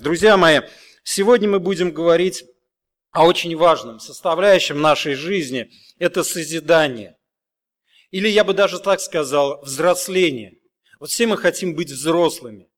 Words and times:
Друзья 0.00 0.36
мои, 0.36 0.60
сегодня 1.02 1.48
мы 1.48 1.60
будем 1.60 1.90
говорить 1.90 2.44
о 3.10 3.26
очень 3.26 3.56
важном 3.56 4.00
составляющем 4.00 4.80
нашей 4.80 5.14
жизни– 5.14 5.70
это 5.98 6.22
созидание. 6.22 7.16
Или 8.10 8.28
я 8.28 8.44
бы 8.44 8.54
даже 8.54 8.78
так 8.78 9.00
сказал, 9.00 9.60
взросление. 9.62 10.58
Вот 11.00 11.10
все 11.10 11.26
мы 11.26 11.36
хотим 11.36 11.74
быть 11.74 11.90
взрослыми. 11.90 12.68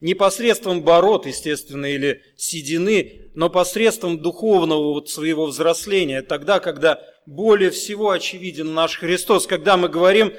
Не 0.00 0.14
посредством 0.14 0.82
бород, 0.82 1.26
естественно, 1.26 1.86
или 1.86 2.22
седины, 2.36 3.30
но 3.34 3.48
посредством 3.48 4.20
духовного 4.20 4.92
вот 4.94 5.08
своего 5.08 5.46
взросления. 5.46 6.22
Тогда, 6.22 6.58
когда 6.58 7.00
более 7.24 7.70
всего 7.70 8.10
очевиден 8.10 8.74
наш 8.74 8.98
Христос, 8.98 9.46
когда 9.46 9.76
мы 9.76 9.88
говорим 9.88 10.32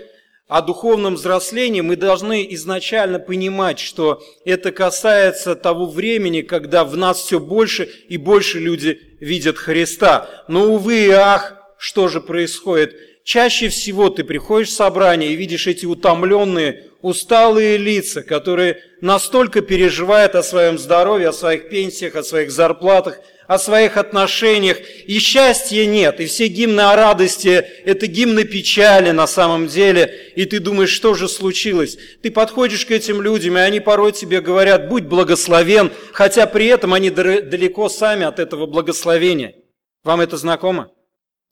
о 0.47 0.61
духовном 0.61 1.15
взрослении, 1.15 1.81
мы 1.81 1.97
должны 1.97 2.47
изначально 2.51 3.19
понимать, 3.19 3.79
что 3.79 4.23
это 4.45 4.71
касается 4.71 5.55
того 5.55 5.85
времени, 5.85 6.41
когда 6.41 6.85
в 6.85 6.95
нас 6.95 7.19
все 7.19 7.39
больше 7.39 7.89
и 8.07 8.15
больше 8.17 8.59
люди 8.59 8.99
видят 9.19 9.57
Христа. 9.57 10.29
Но, 10.47 10.71
увы 10.71 11.07
и 11.07 11.09
ах, 11.09 11.57
что 11.77 12.07
же 12.07 12.21
происходит? 12.21 12.95
Чаще 13.25 13.67
всего 13.67 14.09
ты 14.09 14.23
приходишь 14.23 14.69
в 14.69 14.75
собрание 14.75 15.33
и 15.33 15.35
видишь 15.35 15.67
эти 15.67 15.85
утомленные, 15.85 16.85
усталые 17.01 17.75
лица, 17.75 18.23
которые 18.23 18.81
настолько 19.01 19.59
переживают 19.61 20.33
о 20.35 20.43
своем 20.43 20.77
здоровье, 20.77 21.29
о 21.29 21.33
своих 21.33 21.67
пенсиях, 21.69 22.15
о 22.15 22.23
своих 22.23 22.51
зарплатах, 22.51 23.19
о 23.47 23.57
своих 23.57 23.97
отношениях, 23.97 24.77
и 25.05 25.19
счастья 25.19 25.85
нет, 25.85 26.19
и 26.19 26.25
все 26.25 26.47
гимны 26.47 26.81
о 26.81 26.95
радости– 26.95 27.65
это 27.85 28.05
гимны 28.07 28.43
печали 28.43 29.11
на 29.11 29.25
самом 29.25 29.67
деле, 29.67 30.31
и 30.35 30.45
ты 30.45 30.59
думаешь, 30.59 30.89
что 30.89 31.13
же 31.13 31.29
случилось? 31.29 31.97
Ты 32.21 32.29
подходишь 32.29 32.85
к 32.85 32.91
этим 32.91 33.21
людям, 33.21 33.57
и 33.57 33.61
они 33.61 33.79
порой 33.79 34.11
тебе 34.11 34.41
говорят, 34.41 34.89
будь 34.89 35.05
благословен, 35.05 35.91
хотя 36.11 36.45
при 36.45 36.67
этом 36.67 36.93
они 36.93 37.09
далеко 37.09 37.87
сами 37.89 38.25
от 38.25 38.39
этого 38.39 38.65
благословения. 38.65 39.55
Вам 40.03 40.21
это 40.21 40.37
знакомо? 40.37 40.91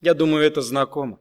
Я 0.01 0.13
думаю, 0.13 0.45
это 0.45 0.61
знакомо. 0.61 1.19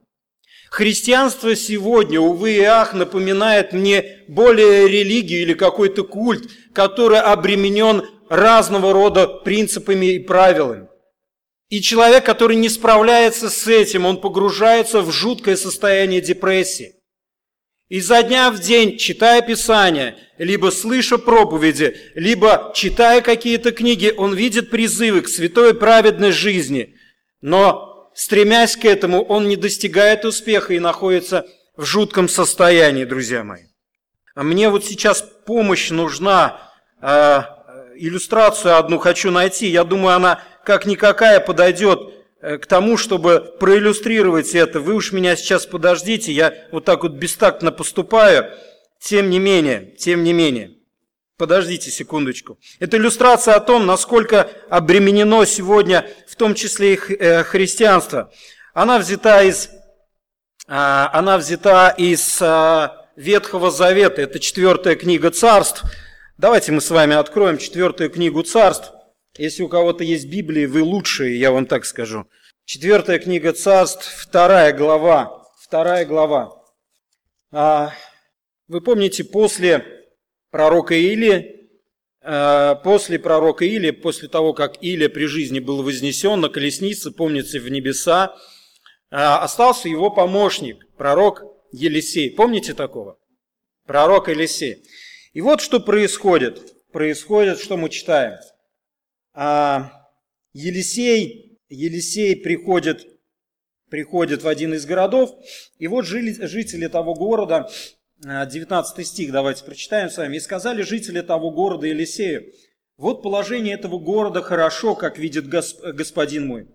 Христианство 0.71 1.55
сегодня, 1.55 2.19
увы 2.19 2.55
и 2.55 2.63
ах, 2.63 2.95
напоминает 2.95 3.73
мне 3.73 4.25
более 4.27 4.89
религию 4.89 5.43
или 5.43 5.55
какой-то 5.55 6.03
культ, 6.03 6.51
который 6.73 7.21
обременен 7.21 8.03
разного 8.29 8.93
рода 8.93 9.27
принципами 9.27 10.15
и 10.15 10.19
правилами. 10.19 10.89
И 11.69 11.81
человек, 11.81 12.25
который 12.25 12.57
не 12.57 12.69
справляется 12.69 13.51
с 13.51 13.67
этим, 13.67 14.07
он 14.07 14.21
погружается 14.21 15.01
в 15.01 15.11
жуткое 15.11 15.57
состояние 15.57 16.21
депрессии. 16.21 16.95
И 17.89 18.01
за 18.01 18.23
дня 18.23 18.51
в 18.51 18.61
день, 18.61 18.97
читая 18.97 19.43
Писание, 19.43 20.17
либо 20.39 20.71
слыша 20.71 21.19
проповеди, 21.19 21.97
либо 22.15 22.73
читая 22.75 23.21
какие-то 23.21 23.73
книги, 23.73 24.13
он 24.17 24.35
видит 24.35 24.71
призывы 24.71 25.21
к 25.21 25.29
святой 25.29 25.75
праведной 25.75 26.33
жизни. 26.33 26.95
Но 27.41 28.11
стремясь 28.15 28.77
к 28.77 28.85
этому, 28.85 29.23
он 29.23 29.49
не 29.49 29.57
достигает 29.57 30.25
успеха 30.25 30.75
и 30.75 30.79
находится 30.79 31.47
в 31.77 31.85
жутком 31.85 32.29
состоянии, 32.29 33.05
друзья 33.05 33.45
мои. 33.45 33.65
А 34.35 34.43
мне 34.43 34.71
вот 34.71 34.85
сейчас 34.85 35.23
помощь 35.47 35.91
нужна, 35.91 36.73
э, 37.01 37.43
иллюстрацию 37.97 38.77
одну 38.77 38.99
хочу 38.99 39.31
найти. 39.31 39.67
Я 39.67 39.85
думаю, 39.85 40.17
она 40.17 40.43
как 40.65 40.87
никакая 40.87 41.41
подойдет 41.41 42.15
э, 42.41 42.59
к 42.59 42.67
тому, 42.67 42.97
чтобы 42.97 43.55
проиллюстрировать 43.59 44.55
это. 44.55 44.81
Вы 44.81 44.95
уж 44.95 45.13
меня 45.13 45.37
сейчас 45.37 45.67
подождите, 45.67 46.33
я 46.33 46.55
вот 46.73 46.85
так 46.85 47.03
вот 47.03 47.13
бестактно 47.13 47.73
поступаю. 47.73 48.51
Тем 49.01 49.31
не 49.31 49.39
менее, 49.39 49.95
тем 49.99 50.25
не 50.25 50.33
менее. 50.33 50.77
Подождите 51.37 51.91
секундочку. 51.91 52.59
Это 52.79 52.97
иллюстрация 52.97 53.55
о 53.55 53.61
том, 53.61 53.87
насколько 53.87 54.51
обременено 54.71 55.45
сегодня, 55.45 56.09
в 56.29 56.37
том 56.37 56.55
числе 56.55 56.95
и 56.95 56.99
э, 57.19 57.43
христианство. 57.43 58.31
Она 58.73 58.99
взята 58.99 59.43
из, 59.43 59.69
а, 60.67 61.11
она 61.13 61.37
взята 61.39 61.95
из 61.97 62.39
а, 62.41 63.07
Ветхого 63.17 63.71
Завета. 63.71 64.23
Это 64.23 64.39
четвертая 64.41 64.97
книга 64.97 65.31
царств. 65.31 65.85
Давайте 66.37 66.73
мы 66.73 66.81
с 66.81 66.91
вами 66.91 67.15
откроем 67.15 67.59
четвертую 67.59 68.11
книгу 68.11 68.43
царств. 68.43 68.93
Если 69.39 69.63
у 69.63 69.69
кого-то 69.69 70.03
есть 70.03 70.27
Библия, 70.27 70.67
вы 70.67 70.83
лучшие, 70.83 71.39
я 71.39 71.53
вам 71.53 71.65
так 71.65 71.85
скажу. 71.85 72.27
Четвертая 72.65 73.21
книга 73.21 73.53
царств, 73.53 74.05
вторая 74.05 74.73
глава. 74.73 75.45
Вторая 75.61 76.05
глава. 76.05 76.61
А, 77.53 77.93
вы 78.67 78.81
помните, 78.81 79.23
после 79.23 79.87
пророка 80.51 80.97
Или, 80.97 81.71
э, 82.21 82.75
после 82.83 83.21
пророка 83.21 83.65
Или, 83.65 83.93
после 83.93 84.29
того, 84.29 84.55
как 84.55 84.83
Илия 84.83 85.09
при 85.09 85.27
жизни 85.27 85.61
был 85.61 85.85
вознесен 85.85 86.41
на 86.41 86.49
колеснице, 86.49 87.13
помнится, 87.13 87.61
в 87.61 87.69
небеса, 87.69 88.35
э, 89.13 89.15
остался 89.15 89.89
его 89.89 90.11
помощник, 90.11 90.85
пророк 90.97 91.45
Елисей. 91.71 92.33
Помните 92.33 92.75
такого? 92.75 93.19
Пророк 93.87 94.27
Елисей. 94.27 94.83
И 95.35 95.41
вот 95.41 95.61
что 95.61 95.81
происходит. 95.81 96.75
Происходит, 96.93 97.59
что 97.59 97.77
мы 97.77 97.91
читаем. 97.91 98.39
А, 99.35 100.09
Елисей, 100.53 101.59
Елисей 101.69 102.37
приходит, 102.37 103.05
приходит 103.91 104.45
в 104.45 104.49
один 104.49 104.75
из 104.75 104.87
городов, 104.87 105.37
и 105.79 105.89
вот 105.89 106.07
жители 106.07 106.87
того 106.87 107.15
города 107.15 107.69
19 108.21 108.99
э, 108.99 109.05
стих 109.05 109.33
давайте 109.33 109.65
прочитаем 109.65 110.09
с 110.09 110.19
вами. 110.19 110.37
«И 110.37 110.41
сказали 110.41 110.83
жители 110.83 111.21
того 111.21 111.51
города 111.51 111.89
Елисею, 111.89 112.53
вот 112.97 113.25
положение 113.25 113.75
этого 113.75 113.99
города 113.99 114.41
хорошо, 114.41 114.95
как 114.95 115.19
видит 115.19 115.49
господин 115.49 116.47
мой, 116.47 116.69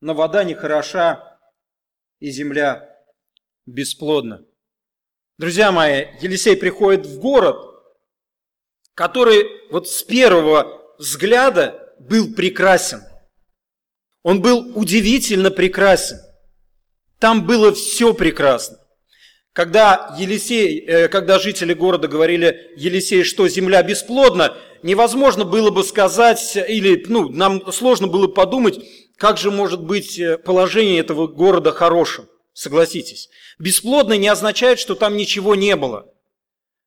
но 0.00 0.14
вода 0.14 0.44
не 0.44 0.54
хороша, 0.54 1.38
и 2.20 2.30
земля 2.30 2.88
бесплодна». 3.66 4.46
Друзья 5.36 5.72
мои, 5.72 6.06
Елисей 6.22 6.56
приходит 6.56 7.04
в 7.04 7.20
город, 7.20 7.71
который 8.94 9.46
вот 9.70 9.88
с 9.88 10.02
первого 10.02 10.82
взгляда 10.98 11.94
был 11.98 12.34
прекрасен. 12.34 13.02
Он 14.22 14.40
был 14.40 14.72
удивительно 14.74 15.50
прекрасен. 15.50 16.18
Там 17.18 17.46
было 17.46 17.72
все 17.72 18.14
прекрасно. 18.14 18.78
Когда, 19.52 20.14
Елисей, 20.18 20.80
э, 20.80 21.08
когда 21.08 21.38
жители 21.38 21.74
города 21.74 22.08
говорили 22.08 22.72
Елисей, 22.76 23.22
что 23.22 23.48
земля 23.48 23.82
бесплодна, 23.82 24.56
невозможно 24.82 25.44
было 25.44 25.70
бы 25.70 25.84
сказать, 25.84 26.56
или 26.56 27.04
ну, 27.08 27.28
нам 27.28 27.70
сложно 27.70 28.06
было 28.06 28.28
подумать, 28.28 28.78
как 29.18 29.36
же 29.36 29.50
может 29.50 29.82
быть 29.82 30.18
э, 30.18 30.38
положение 30.38 31.00
этого 31.00 31.26
города 31.26 31.70
хорошим. 31.70 32.28
Согласитесь. 32.54 33.28
Бесплодно 33.58 34.14
не 34.14 34.28
означает, 34.28 34.78
что 34.78 34.94
там 34.94 35.16
ничего 35.16 35.54
не 35.54 35.76
было. 35.76 36.06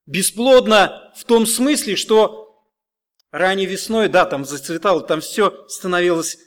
Бесплодно 0.06 1.12
в 1.16 1.24
том 1.24 1.46
смысле, 1.46 1.96
что 1.96 2.64
ранней 3.32 3.66
весной, 3.66 4.08
да, 4.08 4.26
там 4.26 4.46
зацветало, 4.46 5.02
там 5.02 5.22
все 5.22 5.66
становилось 5.68 6.38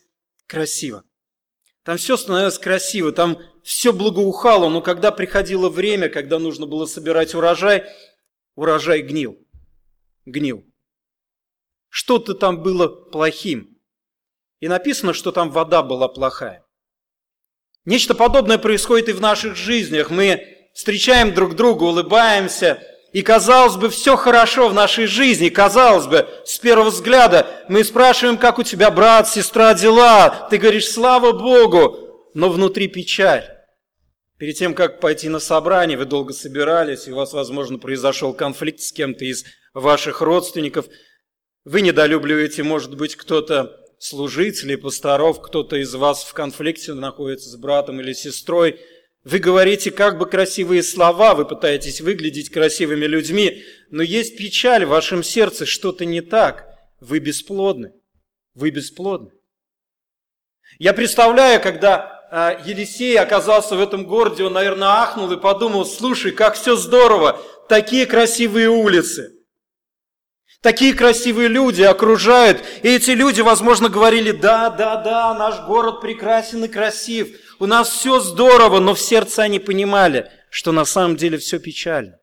красиво. 0.47 1.05
Там 1.83 1.97
все 1.97 2.17
становилось 2.17 2.59
красиво, 2.59 3.13
там 3.13 3.39
все 3.63 3.93
благоухало, 3.93 4.69
но 4.69 4.81
когда 4.81 5.11
приходило 5.11 5.69
время, 5.69 6.09
когда 6.09 6.39
нужно 6.39 6.67
было 6.67 6.87
собирать 6.87 7.35
урожай, 7.35 7.85
урожай 8.55 9.03
гнил. 9.03 9.39
Гнил. 10.25 10.65
Что-то 11.89 12.35
там 12.35 12.63
было 12.63 12.89
плохим. 12.89 13.79
И 14.61 14.69
написано, 14.69 15.13
что 15.13 15.33
там 15.33 15.51
вода 15.51 15.83
была 15.83 16.09
плохая. 16.09 16.65
Нечто 17.85 18.15
подобное 18.15 18.59
происходит 18.59 19.09
и 19.09 19.13
в 19.13 19.21
наших 19.21 19.57
жизнях. 19.57 20.11
Мы 20.11 20.71
встречаем 20.75 21.33
друг 21.33 21.55
друга, 21.55 21.85
улыбаемся, 21.85 22.83
и 23.19 23.23
казалось 23.23 23.75
бы, 23.75 23.91
все 23.91 24.15
хорошо 24.15 24.69
в 24.69 24.75
нашей 24.75 25.07
жизни, 25.07 25.49
казалось 25.49 26.07
бы, 26.07 26.29
с 26.45 26.57
первого 26.57 26.91
взгляда 26.91 27.49
мы 27.69 27.83
спрашиваем, 27.83 28.39
как 28.39 28.61
у 28.61 28.63
тебя 28.63 28.93
брат, 28.93 29.29
сестра, 29.29 29.75
дела. 29.75 30.47
Ты 30.51 30.59
говоришь, 30.59 30.89
слава 30.89 31.33
Богу, 31.33 32.31
но 32.35 32.49
внутри 32.49 32.87
печаль. 32.87 33.43
Перед 34.39 34.57
тем, 34.57 34.73
как 34.73 35.01
пойти 35.01 35.29
на 35.29 35.41
собрание, 35.41 35.99
вы 35.99 36.05
долго 36.05 36.33
собирались, 36.33 37.09
и 37.09 37.11
у 37.11 37.17
вас, 37.17 37.33
возможно, 37.33 37.81
произошел 37.81 38.33
конфликт 38.33 38.79
с 38.83 38.93
кем-то 38.93 39.25
из 39.25 39.45
ваших 39.75 40.21
родственников. 40.21 40.87
Вы 41.65 41.81
недолюбливаете, 41.81 42.63
может 42.63 42.97
быть, 42.97 43.17
кто-то 43.17 43.81
служителей, 43.99 44.79
пасторов, 44.79 45.43
кто-то 45.43 45.75
из 45.75 45.93
вас 45.93 46.23
в 46.23 46.35
конфликте 46.35 46.95
находится 46.95 47.51
с 47.51 47.57
братом 47.57 48.01
или 48.01 48.13
сестрой. 48.13 48.79
Вы 49.31 49.41
говорите 49.41 49.91
как 49.91 50.17
бы 50.17 50.25
красивые 50.25 50.83
слова, 50.83 51.35
вы 51.35 51.45
пытаетесь 51.45 52.01
выглядеть 52.01 52.49
красивыми 52.49 53.05
людьми, 53.05 53.63
но 53.91 54.03
есть 54.03 54.39
печаль 54.39 54.87
в 54.87 54.89
вашем 54.89 55.23
сердце, 55.23 55.67
что-то 55.67 56.07
не 56.07 56.23
так. 56.23 56.67
Вы 56.99 57.19
бесплодны. 57.19 57.93
Вы 58.55 58.71
бесплодны. 58.71 59.33
Я 60.79 60.95
представляю, 60.95 61.61
когда 61.61 62.27
а, 62.31 62.59
Елисей 62.65 63.19
оказался 63.19 63.77
в 63.77 63.83
этом 63.83 64.07
городе, 64.07 64.45
он, 64.45 64.55
наверное, 64.55 65.03
ахнул 65.03 65.31
и 65.31 65.37
подумал, 65.39 65.85
слушай, 65.85 66.33
как 66.33 66.55
все 66.55 66.75
здорово, 66.75 67.39
такие 67.69 68.07
красивые 68.07 68.71
улицы. 68.71 69.35
Такие 70.63 70.95
красивые 70.95 71.49
люди 71.49 71.83
окружают, 71.83 72.65
и 72.83 72.89
эти 72.89 73.11
люди, 73.11 73.43
возможно, 73.43 73.91
говорили, 73.91 74.33
да, 74.33 74.71
да, 74.71 74.97
да, 74.97 75.35
наш 75.35 75.61
город 75.67 76.01
прекрасен 76.01 76.65
и 76.65 76.69
красив, 76.69 77.29
у 77.59 77.67
нас 77.67 77.89
все 77.91 78.21
здорово, 78.21 78.81
но 78.81 78.95
в 78.95 79.01
сердце 79.01 79.43
они 79.43 79.59
понимали, 79.59 80.31
что 80.51 80.73
на 80.73 80.85
самом 80.85 81.17
деле 81.17 81.39
все 81.39 81.59
печально. 81.59 82.21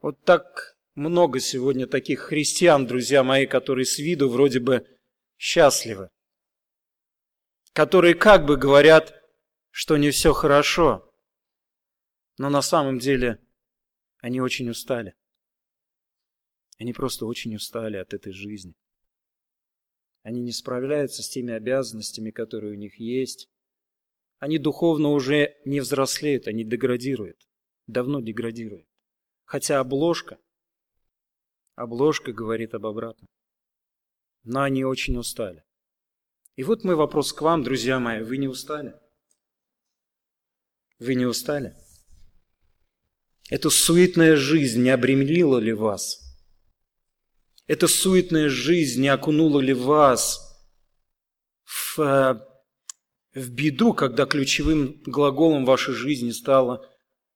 Вот 0.00 0.22
так 0.24 0.76
много 0.94 1.40
сегодня 1.40 1.86
таких 1.86 2.20
христиан, 2.20 2.86
друзья 2.86 3.22
мои, 3.22 3.46
которые 3.46 3.86
с 3.86 3.98
виду 3.98 4.28
вроде 4.28 4.60
бы 4.60 4.86
счастливы, 5.38 6.10
которые 7.72 8.14
как 8.14 8.44
бы 8.44 8.56
говорят, 8.56 9.14
что 9.70 9.96
не 9.96 10.10
все 10.10 10.32
хорошо, 10.32 11.10
но 12.38 12.50
на 12.50 12.62
самом 12.62 12.98
деле 12.98 13.40
они 14.18 14.40
очень 14.40 14.70
устали. 14.70 15.14
Они 16.78 16.92
просто 16.92 17.26
очень 17.26 17.54
устали 17.54 17.96
от 17.96 18.14
этой 18.14 18.32
жизни. 18.32 18.74
Они 20.22 20.40
не 20.40 20.52
справляются 20.52 21.22
с 21.22 21.28
теми 21.28 21.52
обязанностями, 21.52 22.30
которые 22.30 22.72
у 22.72 22.76
них 22.76 22.98
есть. 22.98 23.48
Они 24.44 24.58
духовно 24.58 25.08
уже 25.12 25.56
не 25.64 25.80
взрослеют, 25.80 26.48
они 26.48 26.64
деградируют. 26.64 27.48
Давно 27.86 28.20
деградируют. 28.20 28.86
Хотя 29.46 29.80
обложка, 29.80 30.38
обложка 31.76 32.30
говорит 32.30 32.74
об 32.74 32.84
обратном. 32.84 33.26
Но 34.42 34.60
они 34.60 34.84
очень 34.84 35.16
устали. 35.16 35.64
И 36.56 36.62
вот 36.62 36.84
мой 36.84 36.94
вопрос 36.94 37.32
к 37.32 37.40
вам, 37.40 37.62
друзья 37.62 37.98
мои. 37.98 38.22
Вы 38.22 38.36
не 38.36 38.46
устали? 38.46 38.92
Вы 40.98 41.14
не 41.14 41.24
устали? 41.24 41.74
Эта 43.48 43.70
суетная 43.70 44.36
жизнь 44.36 44.82
не 44.82 44.90
обременила 44.90 45.56
ли 45.56 45.72
вас? 45.72 46.20
Эта 47.66 47.88
суетная 47.88 48.50
жизнь 48.50 49.00
не 49.00 49.08
окунула 49.08 49.60
ли 49.60 49.72
вас 49.72 50.38
в, 51.62 51.98
э, 51.98 52.53
в 53.34 53.50
беду, 53.50 53.92
когда 53.92 54.26
ключевым 54.26 55.00
глаголом 55.06 55.64
вашей 55.64 55.94
жизни 55.94 56.30
стало 56.30 56.86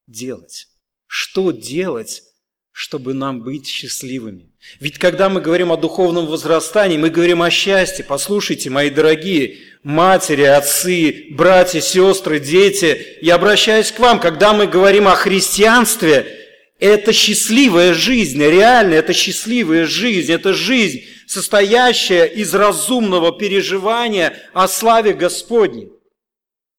«делать»? 0.07 0.67
Что 1.07 1.53
делать, 1.53 2.23
чтобы 2.71 3.15
нам 3.15 3.43
быть 3.43 3.67
счастливыми? 3.67 4.53
Ведь 4.79 4.99
когда 4.99 5.29
мы 5.29 5.41
говорим 5.41 5.73
о 5.73 5.77
духовном 5.77 6.27
возрастании, 6.27 6.99
мы 6.99 7.09
говорим 7.09 7.43
о 7.43 7.51
счастье. 7.51 8.05
Послушайте, 8.05 8.69
мои 8.69 8.91
дорогие 8.91 9.59
матери, 9.83 10.43
отцы, 10.43 11.29
братья, 11.31 11.81
сестры, 11.81 12.41
дети, 12.41 13.19
я 13.23 13.37
обращаюсь 13.37 13.91
к 13.91 13.99
вам, 13.99 14.21
когда 14.21 14.53
мы 14.53 14.67
говорим 14.67 15.09
о 15.09 15.15
христианстве– 15.15 16.35
это 16.79 17.13
счастливая 17.13 17.93
жизнь, 17.93 18.41
реально 18.41 18.95
это 18.95 19.13
счастливая 19.13 19.85
жизнь, 19.87 20.33
это 20.33 20.53
жизнь, 20.55 21.03
состоящая 21.29 22.25
из 22.25 22.55
разумного 22.55 23.39
переживания 23.39 24.37
о 24.55 24.67
славе 24.67 25.13
Господней. 25.13 25.93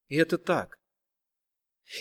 И 0.07 0.17
это 0.17 0.37
так. 0.37 0.79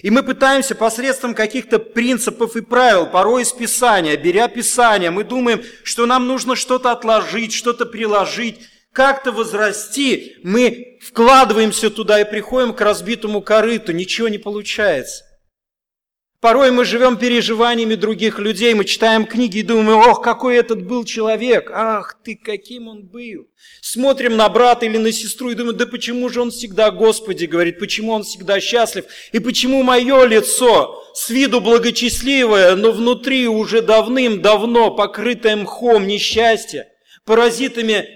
И 0.03 0.11
мы 0.11 0.23
пытаемся 0.23 0.75
посредством 0.75 1.35
каких-то 1.35 1.79
принципов 1.79 2.57
и 2.57 2.61
правил, 2.61 3.07
порой 3.07 3.43
из 3.43 3.53
Писания, 3.53 4.17
беря 4.17 4.49
Писание, 4.49 5.11
мы 5.11 5.25
думаем, 5.25 5.63
что 5.83 6.07
нам 6.07 6.27
нужно 6.27 6.57
что-то 6.57 6.91
отложить, 6.91 7.53
что-то 7.53 7.87
приложить, 7.87 8.61
как-то 8.93 9.33
возрасти. 9.33 10.37
Мы 10.43 10.99
вкладываемся 11.03 11.91
туда 11.91 12.21
и 12.21 12.31
приходим 12.31 12.75
к 12.75 12.81
разбитому 12.81 13.41
корыту, 13.41 13.93
ничего 13.93 14.29
не 14.29 14.39
получается. 14.39 15.25
Порой 16.41 16.71
мы 16.71 16.85
живем 16.85 17.17
переживаниями 17.17 17.97
других 17.97 18.39
людей, 18.39 18.73
мы 18.73 18.85
читаем 18.85 19.27
книги 19.27 19.59
и 19.59 19.63
думаем, 19.63 19.99
ох, 19.99 20.23
какой 20.23 20.55
этот 20.57 20.87
был 20.87 21.05
человек, 21.05 21.69
ах 21.75 22.17
ты, 22.23 22.37
каким 22.37 22.87
он 22.87 23.07
был. 23.09 23.49
Смотрим 23.81 24.37
на 24.37 24.49
брата 24.49 24.87
или 24.87 24.99
на 24.99 25.11
сестру 25.11 25.51
и 25.51 25.57
думаем, 25.57 25.77
да 25.77 25.85
почему 25.85 26.29
же 26.29 26.41
он 26.41 26.53
всегда 26.53 26.93
Господи 26.93 27.47
говорит, 27.47 27.81
почему 27.81 28.13
он 28.13 28.23
всегда 28.23 28.61
счастлив, 28.61 29.07
и 29.33 29.41
почему 29.41 29.83
мое 29.83 30.27
лицо 30.27 31.03
с 31.13 31.29
виду 31.29 31.61
благочестливое, 31.61 32.77
но 32.77 32.93
внутри 32.93 33.49
уже 33.49 33.83
давным-давно 33.83 34.95
покрытое 34.95 35.57
мхом 35.57 36.07
несчастья, 36.07 36.87
паразитами 37.25 38.09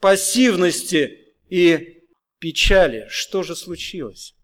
пассивности 0.00 1.18
и 1.50 2.04
печали. 2.38 3.08
Что 3.10 3.42
же 3.42 3.56
случилось? 3.56 4.35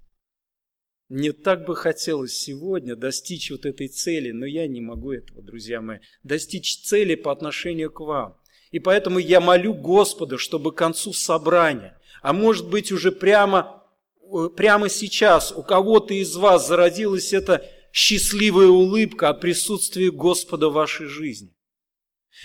Мне 1.12 1.32
так 1.32 1.66
бы 1.66 1.76
хотелось 1.76 2.32
сегодня 2.32 2.96
достичь 2.96 3.50
вот 3.50 3.66
этой 3.66 3.88
цели, 3.88 4.30
но 4.30 4.46
я 4.46 4.66
не 4.66 4.80
могу 4.80 5.12
этого, 5.12 5.42
друзья 5.42 5.82
мои, 5.82 5.98
достичь 6.22 6.78
цели 6.78 7.16
по 7.16 7.30
отношению 7.30 7.90
к 7.90 8.00
вам. 8.00 8.38
И 8.70 8.78
поэтому 8.78 9.18
я 9.18 9.42
молю 9.42 9.74
Господа, 9.74 10.38
чтобы 10.38 10.72
к 10.72 10.76
концу 10.76 11.12
собрания, 11.12 12.00
а 12.22 12.32
может 12.32 12.70
быть 12.70 12.90
уже 12.92 13.12
прямо, 13.12 13.84
э, 14.22 14.48
прямо 14.56 14.88
сейчас 14.88 15.52
у 15.52 15.62
кого-то 15.62 16.14
из 16.14 16.34
вас 16.34 16.66
зародилась 16.66 17.34
эта 17.34 17.62
счастливая 17.92 18.68
улыбка 18.68 19.28
от 19.28 19.42
присутствия 19.42 20.10
Господа 20.10 20.70
в 20.70 20.72
вашей 20.72 21.08
жизни. 21.08 21.54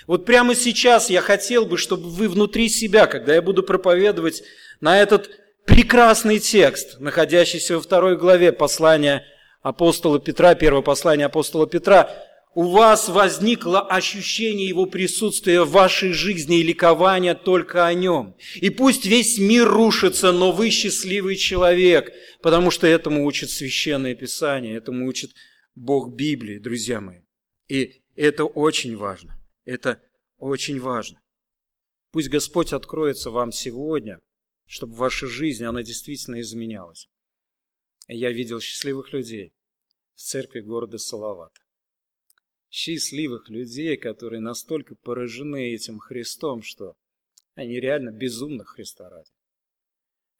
Вот 0.07 0.25
прямо 0.25 0.55
сейчас 0.55 1.09
я 1.09 1.21
хотел 1.21 1.65
бы, 1.65 1.77
чтобы 1.77 2.09
вы 2.09 2.27
внутри 2.27 2.67
себя, 2.67 3.07
когда 3.07 3.33
я 3.33 3.41
буду 3.41 3.63
проповедовать 3.63 4.43
на 4.81 5.01
этот 5.01 5.29
прекрасный 5.67 6.39
текст, 6.39 6.99
находящийся 6.99 7.75
во 7.75 7.81
второй 7.81 8.17
главе 8.17 8.51
послания 8.51 9.25
апостола 9.61 10.19
Петра, 10.19 10.55
первого 10.55 10.81
послания 10.81 11.25
апостола 11.25 11.67
Петра, 11.67 12.09
у 12.55 12.69
вас 12.69 13.09
возникло 13.09 13.81
ощущение 13.81 14.67
Его 14.67 14.87
присутствия 14.87 15.61
в 15.61 15.69
вашей 15.69 16.13
жизни 16.13 16.59
и 16.59 16.63
ликование 16.63 17.35
только 17.35 17.85
о 17.85 17.93
Нем. 17.93 18.35
И 18.55 18.71
пусть 18.71 19.05
весь 19.05 19.37
мир 19.37 19.67
рушится, 19.67 20.31
но 20.31 20.51
вы 20.51 20.71
счастливый 20.71 21.35
человек, 21.35 22.11
потому 22.41 22.71
что 22.71 22.87
этому 22.87 23.25
учит 23.25 23.51
Священное 23.51 24.15
Писание, 24.15 24.77
этому 24.77 25.05
учит 25.05 25.31
Бог 25.75 26.15
Библии, 26.15 26.57
друзья 26.57 26.99
мои. 26.99 27.19
И 27.67 28.01
это 28.15 28.45
очень 28.45 28.97
важно. 28.97 29.39
Это 29.65 30.01
очень 30.37 30.79
важно. 30.79 31.19
Пусть 32.11 32.29
Господь 32.29 32.73
откроется 32.73 33.29
вам 33.29 33.51
сегодня– 33.51 34.19
чтобы 34.67 34.95
ваша 34.95 35.27
жизнь, 35.27 35.63
она 35.63 35.81
действительно 35.81 36.41
изменялась. 36.41 37.09
Я 38.07 38.31
видел 38.31 38.59
счастливых 38.59 39.13
людей 39.13 39.53
в 40.13 40.21
церкви 40.21 40.59
города 40.59 40.97
Салавата. 40.97 41.61
Счастливых 42.69 43.49
людей, 43.49 43.95
которые 43.97 44.41
настолько 44.41 44.95
поражены 44.95 45.73
этим 45.73 45.99
Христом, 45.99 46.61
что 46.61 46.95
они 47.55 47.79
реально 47.79 48.11
безумно 48.11 48.65
Христа 48.65 49.09
ради. 49.09 49.29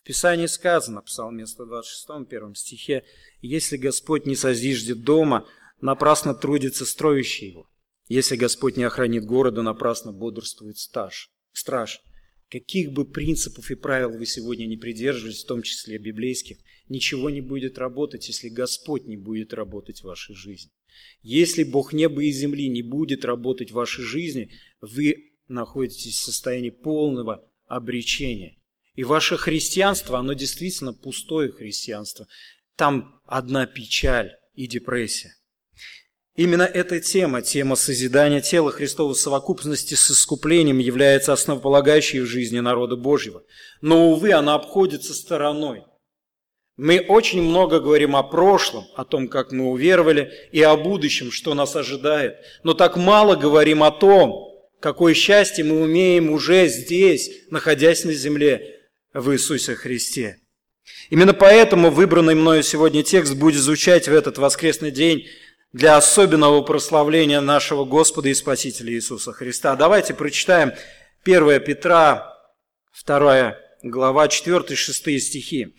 В 0.02 0.08
Писании 0.08 0.46
сказано, 0.46 1.02
Псалме 1.02 1.48
126, 1.48 2.28
первом 2.30 2.54
стихе, 2.56 3.04
«Если 3.42 3.78
Господь 3.78 4.26
не 4.26 4.36
созиждет 4.36 5.04
дома, 5.04 5.48
напрасно 5.82 6.34
трудится 6.34 6.86
строящий 6.86 7.48
его. 7.48 7.70
Если 8.08 8.36
Господь 8.36 8.78
не 8.78 8.84
охранит 8.84 9.26
города, 9.26 9.62
напрасно 9.62 10.12
бодрствует 10.12 10.78
стаж, 10.78 11.32
страж». 11.54 12.02
Каких 12.50 12.94
бы 12.94 13.06
принципов 13.06 13.70
и 13.72 13.76
правил 13.76 14.18
вы 14.18 14.26
сегодня 14.26 14.66
не 14.66 14.78
придерживались, 14.78 15.44
в 15.44 15.48
том 15.48 15.62
числе 15.62 15.98
библейских, 15.98 16.58
ничего 16.88 17.30
не 17.30 17.42
будет 17.42 17.78
работать, 17.78 18.28
если 18.28 18.48
Господь 18.48 19.06
не 19.06 19.18
будет 19.18 19.54
работать 19.54 20.00
в 20.00 20.06
вашей 20.06 20.34
жизни. 20.34 20.72
Если 21.22 21.64
Бог 21.64 21.94
неба 21.94 22.24
и 22.24 22.32
земли 22.32 22.70
не 22.70 22.82
будет 22.82 23.26
работать 23.26 23.72
в 23.72 23.76
вашей 23.76 24.04
жизни, 24.04 24.52
вы 24.80 25.34
находитесь 25.48 26.16
в 26.16 26.24
состоянии 26.24 26.70
полного 26.70 27.46
обречения. 27.68 28.58
И 28.96 29.04
ваше 29.04 29.38
христианство, 29.38 30.18
оно 30.18 30.34
действительно 30.34 30.94
пустое 30.94 31.52
христианство. 31.52 32.28
Там 32.76 33.22
одна 33.26 33.66
печаль 33.66 34.32
и 34.56 34.68
депрессия. 34.68 35.37
Именно 36.38 36.62
эта 36.62 37.00
тема, 37.00 37.42
тема 37.42 37.76
созидания 37.76 38.42
тела 38.42 38.72
Христова 38.72 39.16
в 39.16 39.18
совокупности 39.18 39.96
с 39.96 40.12
искуплением 40.12 40.78
является 40.78 41.34
основополагающей 41.34 42.20
в 42.20 42.28
жизни 42.28 42.60
народа 42.60 42.96
Божьего. 42.96 43.42
Но, 43.82 44.12
увы, 44.12 44.32
она 44.34 44.54
обходится 44.54 45.16
стороной. 45.16 45.84
Мы 46.78 47.00
очень 47.00 47.42
много 47.42 47.80
говорим 47.80 48.16
о 48.16 48.22
прошлом, 48.22 48.86
о 48.96 49.04
том, 49.04 49.30
как 49.30 49.52
мы 49.52 49.72
уверовали, 49.72 50.32
и 50.52 50.62
о 50.62 50.78
будущем, 50.78 51.32
что 51.32 51.56
нас 51.56 51.76
ожидает. 51.76 52.36
Но 52.62 52.76
так 52.76 52.98
мало 52.98 53.36
говорим 53.36 53.82
о 53.82 53.90
том, 53.90 54.54
какое 54.80 55.16
счастье 55.16 55.64
мы 55.64 55.82
умеем 55.82 56.30
уже 56.30 56.68
здесь, 56.68 57.32
находясь 57.50 58.06
на 58.06 58.14
земле 58.14 58.80
в 59.12 59.32
Иисусе 59.32 59.74
Христе. 59.74 60.38
Именно 61.10 61.34
поэтому 61.34 61.90
выбранный 61.90 62.36
мною 62.36 62.62
сегодня 62.62 63.02
текст 63.02 63.34
будет 63.34 63.62
звучать 63.62 64.08
в 64.08 64.14
этот 64.14 64.38
воскресный 64.38 64.92
день 64.92 65.26
для 65.74 65.98
особенного 65.98 66.62
прославления 66.62 67.42
нашего 67.42 67.86
Господа 67.86 68.30
и 68.30 68.34
Спасителя 68.34 68.94
Иисуса 68.94 69.34
Христа. 69.34 69.76
Давайте 69.76 70.14
прочитаем 70.14 70.74
1 71.24 71.62
Петра, 71.64 72.34
2 73.06 73.58
глава, 73.84 74.28
4-6 74.28 75.20
стихи. 75.20 75.76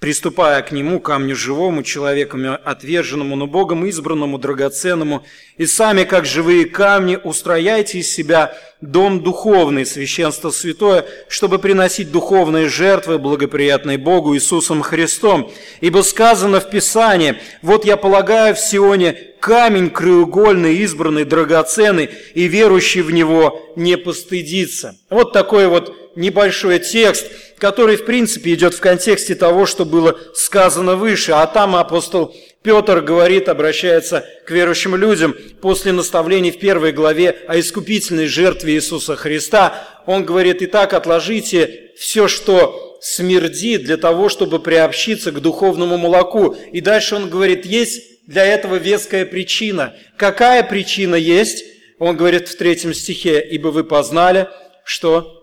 Приступая 0.00 0.62
к 0.62 0.72
нему, 0.72 1.00
камню 1.00 1.34
живому, 1.34 1.82
человеком 1.82 2.58
отверженному, 2.64 3.34
но 3.34 3.46
Богом 3.46 3.86
избранному, 3.86 4.38
драгоценному, 4.38 5.24
и 5.56 5.66
сами, 5.66 6.04
как 6.04 6.26
живые 6.26 6.66
камни, 6.66 7.18
устрояйте 7.22 7.98
из 7.98 8.12
себя 8.12 8.56
дом 8.82 9.22
духовный, 9.22 9.86
священство 9.86 10.50
святое, 10.50 11.06
чтобы 11.28 11.58
приносить 11.58 12.12
духовные 12.12 12.68
жертвы, 12.68 13.18
благоприятные 13.18 13.96
Богу 13.96 14.34
Иисусом 14.34 14.82
Христом. 14.82 15.50
Ибо 15.80 16.02
сказано 16.02 16.60
в 16.60 16.68
Писании, 16.68 17.36
«Вот 17.62 17.86
я 17.86 17.96
полагаю 17.96 18.54
в 18.54 18.60
Сионе 18.60 19.35
камень 19.46 19.90
краеугольный, 19.90 20.78
избранный, 20.78 21.24
драгоценный, 21.24 22.10
и 22.34 22.48
верующий 22.48 23.02
в 23.02 23.12
него 23.12 23.72
не 23.76 23.96
постыдится». 23.96 24.96
Вот 25.08 25.32
такой 25.32 25.68
вот 25.68 25.94
небольшой 26.16 26.80
текст, 26.80 27.30
который, 27.56 27.96
в 27.96 28.04
принципе, 28.04 28.54
идет 28.54 28.74
в 28.74 28.80
контексте 28.80 29.36
того, 29.36 29.64
что 29.64 29.84
было 29.84 30.18
сказано 30.34 30.96
выше. 30.96 31.30
А 31.30 31.46
там 31.46 31.76
апостол 31.76 32.34
Петр 32.62 33.00
говорит, 33.02 33.48
обращается 33.48 34.26
к 34.44 34.50
верующим 34.50 34.96
людям 34.96 35.36
после 35.60 35.92
наставлений 35.92 36.50
в 36.50 36.58
первой 36.58 36.90
главе 36.90 37.36
о 37.46 37.60
искупительной 37.60 38.26
жертве 38.26 38.74
Иисуса 38.74 39.14
Христа. 39.14 39.86
Он 40.06 40.24
говорит, 40.24 40.60
итак, 40.60 40.92
отложите 40.92 41.92
все, 41.96 42.26
что 42.26 42.98
смердит, 43.00 43.84
для 43.84 43.96
того, 43.96 44.28
чтобы 44.28 44.58
приобщиться 44.58 45.30
к 45.30 45.40
духовному 45.40 45.98
молоку. 45.98 46.56
И 46.72 46.80
дальше 46.80 47.14
он 47.14 47.30
говорит, 47.30 47.64
есть 47.64 48.15
для 48.26 48.44
этого 48.44 48.76
веская 48.76 49.24
причина. 49.24 49.94
Какая 50.16 50.62
причина 50.62 51.14
есть? 51.14 51.64
Он 51.98 52.16
говорит 52.16 52.48
в 52.48 52.56
третьем 52.56 52.92
стихе, 52.92 53.40
«Ибо 53.40 53.68
вы 53.68 53.84
познали, 53.84 54.48
что 54.84 55.36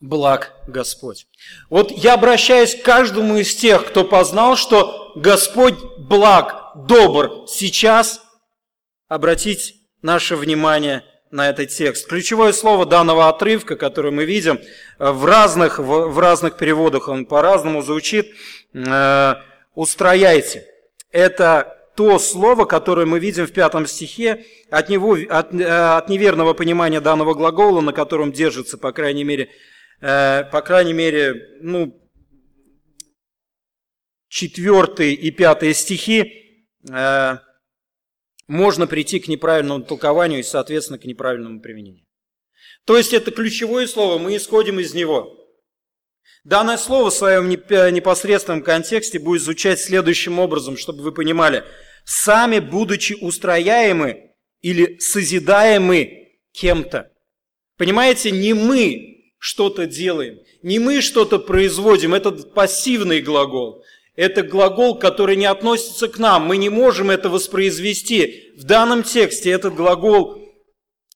благ 0.00 0.52
Господь. 0.66 1.26
Вот 1.70 1.90
я 1.90 2.14
обращаюсь 2.14 2.74
к 2.74 2.82
каждому 2.82 3.36
из 3.36 3.54
тех, 3.54 3.86
кто 3.86 4.04
познал, 4.04 4.56
что 4.56 5.12
Господь 5.16 5.76
благ, 5.98 6.72
добр. 6.74 7.46
Сейчас 7.48 8.20
обратить 9.08 9.76
наше 10.02 10.36
внимание 10.36 11.04
на 11.30 11.48
этот 11.48 11.70
текст. 11.70 12.06
Ключевое 12.06 12.52
слово 12.52 12.86
данного 12.86 13.28
отрывка, 13.28 13.76
которое 13.76 14.10
мы 14.10 14.24
видим 14.24 14.60
в 14.98 15.24
разных, 15.24 15.78
в, 15.78 16.08
в 16.08 16.18
разных 16.18 16.56
переводах, 16.58 17.08
он 17.08 17.26
по-разному 17.26 17.82
звучит, 17.82 18.32
э, 18.72 19.34
«устрояйте». 19.74 20.66
Это 21.14 21.92
то 21.96 22.18
слово, 22.18 22.64
которое 22.64 23.06
мы 23.06 23.18
видим 23.20 23.46
в 23.46 23.52
пятом 23.52 23.86
стихе, 23.86 24.44
от, 24.70 24.88
него, 24.88 25.16
от, 25.30 25.54
э, 25.54 25.64
от 25.64 26.08
неверного 26.08 26.52
понимания 26.52 27.00
данного 27.00 27.34
глагола, 27.34 27.80
на 27.80 27.92
котором 27.92 28.32
держится, 28.32 28.76
по 28.76 28.92
крайней 28.92 29.24
мере, 29.24 29.48
Э, 30.00 30.44
по 30.44 30.60
крайней 30.60 30.92
мере, 30.92 31.58
ну, 31.62 31.98
четвертый 34.28 35.14
и 35.14 35.30
пятый 35.30 35.72
стихи, 35.72 36.60
э, 36.90 37.38
можно 38.46 38.86
прийти 38.86 39.20
к 39.20 39.28
неправильному 39.28 39.84
толкованию 39.84 40.40
и, 40.40 40.42
соответственно, 40.42 40.98
к 40.98 41.04
неправильному 41.04 41.60
применению. 41.60 42.04
То 42.84 42.98
есть 42.98 43.14
это 43.14 43.30
ключевое 43.30 43.86
слово, 43.86 44.18
мы 44.18 44.36
исходим 44.36 44.78
из 44.78 44.92
него. 44.92 45.43
Данное 46.44 46.76
слово 46.76 47.10
в 47.10 47.14
своем 47.14 47.48
непосредственном 47.48 48.62
контексте 48.62 49.18
будет 49.18 49.42
звучать 49.42 49.80
следующим 49.80 50.38
образом, 50.38 50.76
чтобы 50.76 51.02
вы 51.02 51.10
понимали. 51.12 51.64
Сами, 52.04 52.58
будучи 52.58 53.14
устрояемы 53.14 54.32
или 54.60 54.98
созидаемы 54.98 56.28
кем-то. 56.52 57.10
Понимаете, 57.78 58.30
не 58.30 58.52
мы 58.52 59.32
что-то 59.38 59.86
делаем. 59.86 60.38
Не 60.62 60.78
мы 60.78 61.00
что-то 61.00 61.38
производим, 61.38 62.12
это 62.12 62.30
пассивный 62.32 63.22
глагол. 63.22 63.82
Это 64.14 64.42
глагол, 64.42 64.98
который 64.98 65.36
не 65.36 65.46
относится 65.46 66.08
к 66.08 66.18
нам. 66.18 66.44
Мы 66.46 66.58
не 66.58 66.68
можем 66.68 67.10
это 67.10 67.30
воспроизвести. 67.30 68.52
В 68.56 68.64
данном 68.64 69.02
тексте 69.02 69.50
этот 69.50 69.74
глагол 69.74 70.38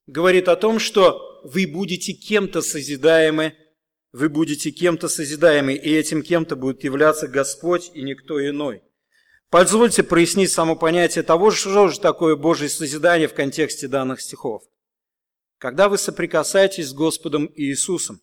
говорит 0.07 0.49
о 0.49 0.57
том, 0.57 0.79
что 0.79 1.41
вы 1.45 1.67
будете 1.67 2.13
кем-то 2.15 2.61
созидаемы, 2.63 3.55
вы 4.13 4.29
будете 4.29 4.71
кем-то 4.71 5.09
созидаемы, 5.09 5.75
и 5.75 5.93
этим 5.93 6.23
кем-то 6.23 6.57
будет 6.57 6.85
являться 6.85 7.29
Господь 7.29 7.91
и 7.95 8.03
никто 8.03 8.45
иной. 8.47 8.83
Позвольте 9.51 10.03
прояснить 10.03 10.53
само 10.53 10.77
понятие 10.77 11.25
того, 11.25 11.51
что 11.51 11.89
же 11.89 12.01
такое 12.01 12.37
Божье 12.37 12.69
созидание 12.69 13.29
в 13.29 13.35
контексте 13.35 13.89
данных 13.89 14.21
стихов. 14.21 14.63
Когда 15.59 15.89
вы 15.89 15.99
соприкасаетесь 15.99 16.89
с 16.89 16.95
Господом 16.95 17.51
Иисусом, 17.55 18.21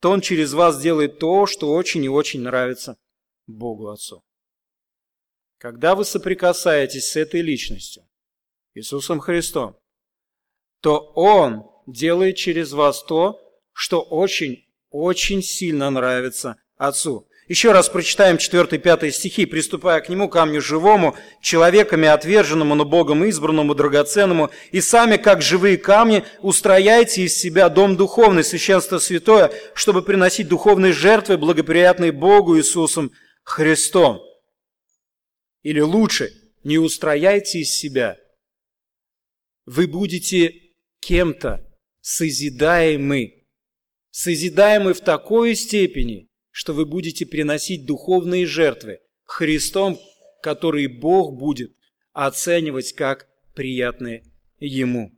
то 0.00 0.10
Он 0.10 0.20
через 0.20 0.52
вас 0.52 0.80
делает 0.80 1.18
то, 1.18 1.46
что 1.46 1.72
очень 1.72 2.04
и 2.04 2.08
очень 2.08 2.42
нравится 2.42 2.98
Богу 3.46 3.88
Отцу. 3.88 4.24
Когда 5.58 5.94
вы 5.94 6.04
соприкасаетесь 6.04 7.10
с 7.10 7.16
этой 7.16 7.42
личностью, 7.42 8.04
Иисусом 8.74 9.20
Христом, 9.20 9.76
то 10.80 11.12
Он 11.14 11.70
делает 11.86 12.36
через 12.36 12.72
вас 12.72 13.04
то, 13.04 13.40
что 13.72 14.00
очень-очень 14.90 15.42
сильно 15.42 15.90
нравится 15.90 16.56
Отцу. 16.76 17.26
Еще 17.48 17.72
раз 17.72 17.88
прочитаем 17.88 18.36
4-5 18.36 19.10
стихи. 19.10 19.44
«Приступая 19.44 20.00
к 20.00 20.08
нему, 20.08 20.28
камню 20.28 20.60
живому, 20.60 21.16
человеками 21.42 22.06
отверженному, 22.06 22.76
но 22.76 22.84
Богом 22.84 23.24
избранному, 23.24 23.74
драгоценному, 23.74 24.50
и 24.70 24.80
сами, 24.80 25.16
как 25.16 25.42
живые 25.42 25.76
камни, 25.76 26.24
устрояйте 26.42 27.22
из 27.22 27.36
себя 27.36 27.68
дом 27.68 27.96
духовный, 27.96 28.44
священство 28.44 28.98
святое, 28.98 29.52
чтобы 29.74 30.02
приносить 30.02 30.46
духовные 30.46 30.92
жертвы, 30.92 31.38
благоприятные 31.38 32.12
Богу 32.12 32.56
Иисусом 32.56 33.10
Христом». 33.42 34.20
Или 35.62 35.80
лучше, 35.80 36.32
не 36.62 36.78
устрояйте 36.78 37.60
из 37.60 37.70
себя. 37.70 38.16
Вы 39.66 39.88
будете 39.88 40.54
кем-то 41.00 41.66
созидаемы. 42.00 43.39
Созидаемы 44.10 44.94
в 44.94 45.00
такой 45.00 45.54
степени– 45.54 46.28
что 46.50 46.72
вы 46.72 46.84
будете 46.84 47.26
приносить 47.26 47.86
духовные 47.86 48.44
жертвы 48.44 49.00
Христом, 49.24 49.98
которые 50.42 50.88
Бог 50.88 51.38
будет 51.38 51.76
оценивать 52.12 52.92
как 52.92 53.28
приятные 53.54 54.24
Ему. 54.58 55.12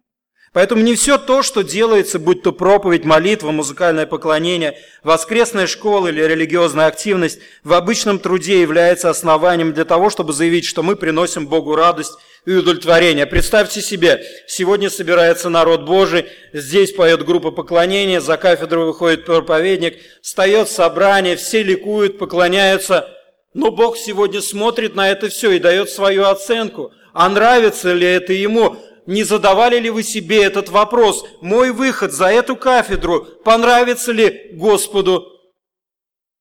Поэтому 0.52 0.82
не 0.82 0.94
все 0.96 1.16
то, 1.16 1.42
что 1.42 1.62
делается, 1.62 2.18
будь 2.18 2.42
то 2.42 2.52
проповедь, 2.52 3.06
молитва, 3.06 3.52
музыкальное 3.52 4.04
поклонение, 4.04 4.78
воскресная 5.02 5.66
школа 5.66 6.08
или 6.08 6.20
религиозная 6.20 6.88
активность, 6.88 7.38
в 7.64 7.72
обычном 7.72 8.18
труде 8.18 8.60
является 8.60 9.08
основанием 9.08 9.72
для 9.72 9.86
того, 9.86 10.10
чтобы 10.10 10.34
заявить, 10.34 10.66
что 10.66 10.82
мы 10.82 10.94
приносим 10.94 11.46
Богу 11.46 11.74
радость 11.74 12.12
и 12.44 12.52
удовлетворение. 12.52 13.24
Представьте 13.24 13.80
себе, 13.80 14.22
сегодня 14.46 14.90
собирается 14.90 15.48
народ 15.48 15.86
Божий, 15.86 16.26
здесь 16.52 16.92
поет 16.92 17.24
группа 17.24 17.50
поклонения, 17.50 18.20
за 18.20 18.36
кафедру 18.36 18.84
выходит 18.84 19.24
проповедник, 19.24 20.00
встает 20.20 20.68
собрание, 20.68 21.36
все 21.36 21.62
ликуют, 21.62 22.18
поклоняются, 22.18 23.08
но 23.54 23.70
Бог 23.70 23.96
сегодня 23.96 24.42
смотрит 24.42 24.94
на 24.94 25.10
это 25.10 25.30
все 25.30 25.52
и 25.52 25.58
дает 25.58 25.88
свою 25.88 26.24
оценку. 26.24 26.92
А 27.14 27.28
нравится 27.30 27.92
ли 27.94 28.06
это 28.06 28.34
ему? 28.34 28.76
Не 29.06 29.24
задавали 29.24 29.78
ли 29.78 29.90
вы 29.90 30.02
себе 30.02 30.42
этот 30.42 30.68
вопрос, 30.68 31.24
мой 31.40 31.72
выход 31.72 32.12
за 32.12 32.26
эту 32.26 32.56
кафедру 32.56 33.24
понравится 33.44 34.12
ли 34.12 34.50
Господу 34.52 35.28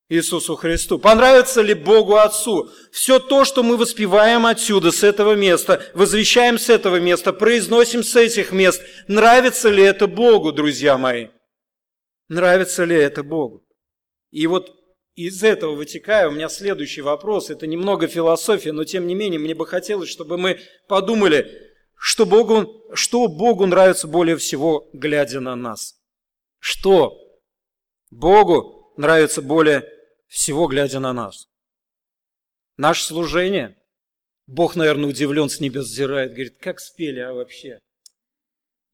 Иисусу 0.09 0.55
Христу? 0.55 0.99
Понравится 0.99 1.61
ли 1.61 1.73
Богу 1.73 2.17
Отцу? 2.17 2.69
Все 2.91 3.19
то, 3.19 3.45
что 3.45 3.63
мы 3.63 3.77
воспеваем 3.77 4.45
отсюда, 4.45 4.91
с 4.91 5.03
этого 5.03 5.35
места, 5.35 5.83
возвещаем 5.93 6.59
с 6.59 6.69
этого 6.69 6.99
места, 6.99 7.33
произносим 7.33 8.03
с 8.03 8.15
этих 8.15 8.51
мест, 8.51 8.81
нравится 9.07 9.69
ли 9.69 9.83
это 9.83 10.07
Богу, 10.07 10.51
друзья 10.51 10.97
мои? 10.97 11.29
Нравится 12.27 12.83
ли 12.83 12.95
это 12.95 13.23
Богу? 13.23 13.65
И 14.31 14.47
вот 14.47 14.75
из 15.15 15.43
этого 15.43 15.75
вытекая, 15.75 16.29
у 16.29 16.31
меня 16.31 16.49
следующий 16.49 17.01
вопрос. 17.01 17.49
Это 17.49 17.67
немного 17.67 18.07
философия, 18.07 18.71
но 18.71 18.83
тем 18.83 19.07
не 19.07 19.15
менее 19.15 19.39
мне 19.39 19.53
бы 19.53 19.65
хотелось, 19.67 20.09
чтобы 20.09 20.37
мы 20.37 20.59
подумали, 20.87 21.70
что 22.03 22.25
Богу, 22.25 22.83
что 22.95 23.27
Богу 23.27 23.67
нравится 23.67 24.07
более 24.07 24.35
всего, 24.35 24.89
глядя 24.91 25.39
на 25.39 25.55
нас? 25.55 26.01
Что 26.57 27.15
Богу 28.09 28.91
нравится 28.97 29.43
более 29.43 29.87
всего, 30.27 30.65
глядя 30.65 30.99
на 30.99 31.13
нас? 31.13 31.47
Наше 32.75 33.03
служение? 33.03 33.77
Бог, 34.47 34.75
наверное, 34.75 35.11
удивлен, 35.11 35.47
с 35.47 35.59
небес 35.59 35.85
взирает, 35.85 36.31
говорит, 36.31 36.57
как 36.59 36.79
спели, 36.79 37.19
а 37.19 37.33
вообще? 37.33 37.77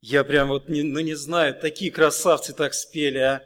Я 0.01 0.25
прям 0.25 0.49
вот, 0.49 0.67
не, 0.67 0.83
ну 0.83 0.99
не 0.99 1.15
знаю, 1.15 1.57
такие 1.57 1.91
красавцы 1.91 2.53
так 2.53 2.73
спели, 2.73 3.19
а? 3.19 3.41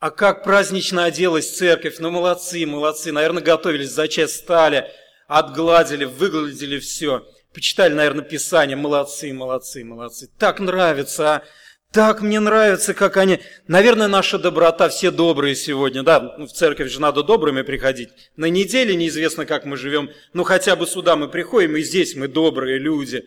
А 0.00 0.10
как 0.10 0.44
празднично 0.44 1.06
оделась 1.06 1.56
церковь, 1.56 1.98
ну 1.98 2.10
молодцы, 2.10 2.66
молодцы, 2.66 3.10
наверное, 3.10 3.42
готовились 3.42 3.92
за 3.92 4.06
час, 4.06 4.34
стали, 4.34 4.86
отгладили, 5.28 6.04
выгладили 6.04 6.78
все 6.78 7.26
почитали, 7.56 7.94
наверное, 7.94 8.22
Писание. 8.22 8.76
Молодцы, 8.76 9.32
молодцы, 9.32 9.82
молодцы. 9.82 10.28
Так 10.38 10.60
нравится, 10.60 11.36
а? 11.36 11.42
Так 11.90 12.20
мне 12.20 12.38
нравится, 12.38 12.92
как 12.92 13.16
они... 13.16 13.40
Наверное, 13.66 14.08
наша 14.08 14.38
доброта, 14.38 14.90
все 14.90 15.10
добрые 15.10 15.56
сегодня, 15.56 16.02
да, 16.02 16.34
ну, 16.36 16.46
в 16.46 16.52
церковь 16.52 16.90
же 16.90 17.00
надо 17.00 17.22
добрыми 17.22 17.62
приходить. 17.62 18.10
На 18.36 18.50
неделе 18.50 18.94
неизвестно, 18.94 19.46
как 19.46 19.64
мы 19.64 19.78
живем, 19.78 20.10
ну 20.34 20.44
хотя 20.44 20.76
бы 20.76 20.86
сюда 20.86 21.16
мы 21.16 21.28
приходим, 21.28 21.76
и 21.76 21.82
здесь 21.82 22.14
мы 22.14 22.28
добрые 22.28 22.78
люди. 22.78 23.24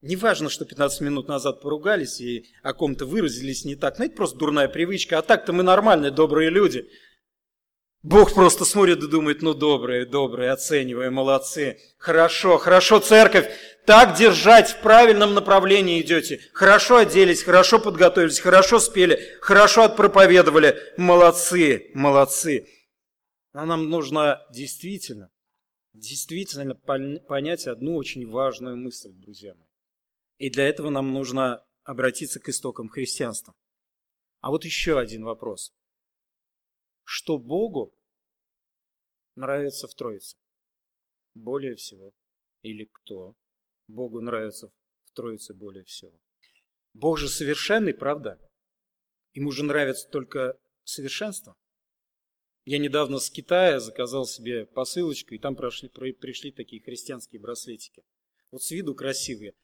Не 0.00 0.16
важно, 0.16 0.50
что 0.50 0.64
15 0.64 1.00
минут 1.02 1.28
назад 1.28 1.60
поругались 1.60 2.20
и 2.20 2.46
о 2.64 2.72
ком-то 2.72 3.06
выразились 3.06 3.64
не 3.64 3.76
так, 3.76 4.00
но 4.00 4.06
это 4.06 4.16
просто 4.16 4.36
дурная 4.36 4.66
привычка, 4.66 5.18
а 5.18 5.22
так-то 5.22 5.52
мы 5.52 5.62
нормальные, 5.62 6.10
добрые 6.10 6.50
люди. 6.50 6.88
Бог 8.02 8.34
просто 8.34 8.64
смотрит 8.64 9.00
и 9.02 9.08
думает, 9.08 9.42
ну 9.42 9.54
добрые, 9.54 10.04
добрые, 10.04 10.50
оценивая, 10.50 11.10
молодцы. 11.10 11.78
Хорошо, 11.98 12.58
хорошо, 12.58 12.98
церковь, 12.98 13.48
так 13.86 14.18
держать, 14.18 14.70
в 14.70 14.80
правильном 14.80 15.34
направлении 15.34 16.00
идете. 16.00 16.40
Хорошо 16.52 16.96
оделись, 16.96 17.44
хорошо 17.44 17.78
подготовились, 17.78 18.40
хорошо 18.40 18.80
спели, 18.80 19.20
хорошо 19.40 19.84
отпроповедовали. 19.84 20.76
Молодцы, 20.96 21.92
молодцы. 21.94 22.66
А 23.52 23.66
нам 23.66 23.88
нужно 23.88 24.44
действительно, 24.50 25.30
действительно 25.92 26.74
понять 26.74 27.68
одну 27.68 27.94
очень 27.96 28.28
важную 28.28 28.76
мысль, 28.76 29.12
друзья 29.12 29.54
мои. 29.54 29.68
И 30.38 30.50
для 30.50 30.68
этого 30.68 30.90
нам 30.90 31.12
нужно 31.12 31.64
обратиться 31.84 32.40
к 32.40 32.48
истокам 32.48 32.88
христианства. 32.88 33.54
А 34.40 34.50
вот 34.50 34.64
еще 34.64 34.98
один 34.98 35.22
вопрос. 35.22 35.72
Что 37.14 37.36
Богу 37.36 37.94
нравится 39.34 39.86
в 39.86 39.94
Троице? 39.94 40.38
Более 41.34 41.74
всего. 41.74 42.14
Или 42.62 42.88
кто 42.90 43.36
Богу 43.86 44.22
нравится 44.22 44.72
в 45.04 45.12
Троице 45.12 45.52
более 45.52 45.84
всего. 45.84 46.18
Бог 46.94 47.18
же 47.18 47.28
совершенный, 47.28 47.92
правда? 47.92 48.40
Ему 49.34 49.52
же 49.52 49.62
нравится 49.62 50.08
только 50.08 50.58
совершенство. 50.84 51.54
Я 52.64 52.78
недавно 52.78 53.18
с 53.18 53.28
Китая 53.28 53.78
заказал 53.78 54.24
себе 54.24 54.64
посылочку, 54.64 55.34
и 55.34 55.38
там 55.38 55.54
прошли, 55.54 55.90
пришли 55.90 56.50
такие 56.50 56.80
христианские 56.80 57.42
браслетики. 57.42 58.02
Вот 58.50 58.62
с 58.62 58.70
виду 58.70 58.94
красивые. 58.94 59.54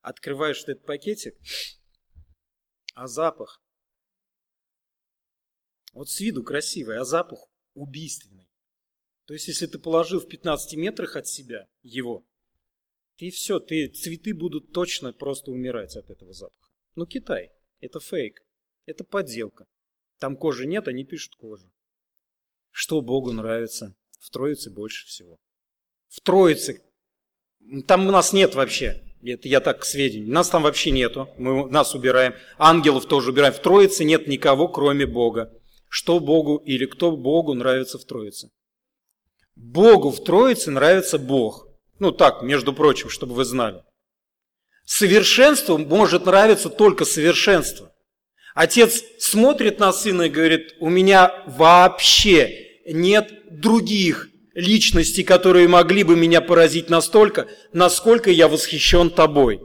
Открываешь 0.00 0.64
этот 0.64 0.84
пакетик, 0.84 1.36
а 2.94 3.06
запах. 3.06 3.62
Вот 5.96 6.10
с 6.10 6.20
виду 6.20 6.42
красивый, 6.42 6.98
а 6.98 7.04
запах 7.04 7.48
убийственный. 7.72 8.50
То 9.24 9.32
есть, 9.32 9.48
если 9.48 9.66
ты 9.66 9.78
положил 9.78 10.20
в 10.20 10.28
15 10.28 10.76
метрах 10.76 11.16
от 11.16 11.26
себя 11.26 11.68
его, 11.82 12.26
ты 13.16 13.30
все, 13.30 13.60
ты, 13.60 13.88
цветы 13.88 14.34
будут 14.34 14.72
точно 14.72 15.14
просто 15.14 15.50
умирать 15.50 15.96
от 15.96 16.10
этого 16.10 16.34
запаха. 16.34 16.70
Ну, 16.96 17.06
Китай, 17.06 17.50
это 17.80 17.98
фейк, 17.98 18.44
это 18.84 19.04
подделка. 19.04 19.66
Там 20.18 20.36
кожи 20.36 20.66
нет, 20.66 20.86
они 20.86 21.02
пишут 21.06 21.34
кожу. 21.36 21.72
Что 22.70 23.00
Богу 23.00 23.32
нравится? 23.32 23.96
В 24.20 24.28
Троице 24.28 24.70
больше 24.70 25.06
всего. 25.06 25.38
В 26.08 26.20
Троице. 26.20 26.82
Там 27.86 28.06
у 28.06 28.10
нас 28.10 28.34
нет 28.34 28.54
вообще. 28.54 29.02
Это 29.22 29.48
я 29.48 29.60
так 29.60 29.80
к 29.80 29.84
сведению. 29.86 30.30
Нас 30.30 30.50
там 30.50 30.62
вообще 30.62 30.90
нету. 30.90 31.30
Мы 31.38 31.70
нас 31.70 31.94
убираем. 31.94 32.34
Ангелов 32.58 33.06
тоже 33.06 33.30
убираем. 33.30 33.54
В 33.54 33.60
Троице 33.60 34.04
нет 34.04 34.28
никого, 34.28 34.68
кроме 34.68 35.06
Бога. 35.06 35.55
Что 35.88 36.20
Богу 36.20 36.56
или 36.56 36.86
кто 36.86 37.16
Богу 37.16 37.54
нравится 37.54 37.98
в 37.98 38.04
Троице? 38.04 38.50
Богу 39.54 40.10
в 40.10 40.22
Троице 40.22 40.70
нравится 40.70 41.18
Бог. 41.18 41.68
Ну 41.98 42.12
так, 42.12 42.42
между 42.42 42.72
прочим, 42.72 43.08
чтобы 43.08 43.34
вы 43.34 43.44
знали. 43.44 43.82
Совершенство 44.84 45.78
может 45.78 46.26
нравиться 46.26 46.68
только 46.68 47.04
совершенство. 47.04 47.92
Отец 48.54 49.02
смотрит 49.18 49.80
на 49.80 49.92
сына 49.92 50.22
и 50.22 50.30
говорит, 50.30 50.74
у 50.80 50.88
меня 50.88 51.44
вообще 51.46 52.82
нет 52.86 53.32
других 53.50 54.28
личностей, 54.54 55.24
которые 55.24 55.68
могли 55.68 56.04
бы 56.04 56.16
меня 56.16 56.40
поразить 56.40 56.88
настолько, 56.88 57.48
насколько 57.72 58.30
я 58.30 58.48
восхищен 58.48 59.10
тобой. 59.10 59.60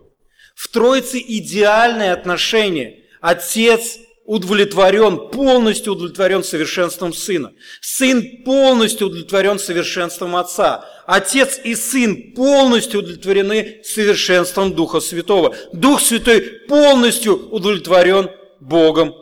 В 0.56 0.68
Троице 0.68 1.24
идеальное 1.26 2.14
отношение. 2.14 3.06
Отец 3.22 3.98
удовлетворен, 4.26 5.30
полностью 5.30 5.94
удовлетворен 5.94 6.44
совершенством 6.44 7.14
сына. 7.14 7.54
Сын 7.82 8.44
полностью 8.44 9.08
удовлетворен 9.08 9.60
совершенством 9.60 10.36
отца. 10.36 10.86
Отец 11.06 11.60
и 11.64 11.76
сын 11.76 12.34
полностью 12.34 13.02
удовлетворены 13.02 13.82
совершенством 13.84 14.74
Духа 14.74 15.00
Святого. 15.00 15.56
Дух 15.74 16.02
Святой 16.02 16.42
полностью 16.68 17.50
удовлетворен 17.50 18.30
Богом 18.60 19.16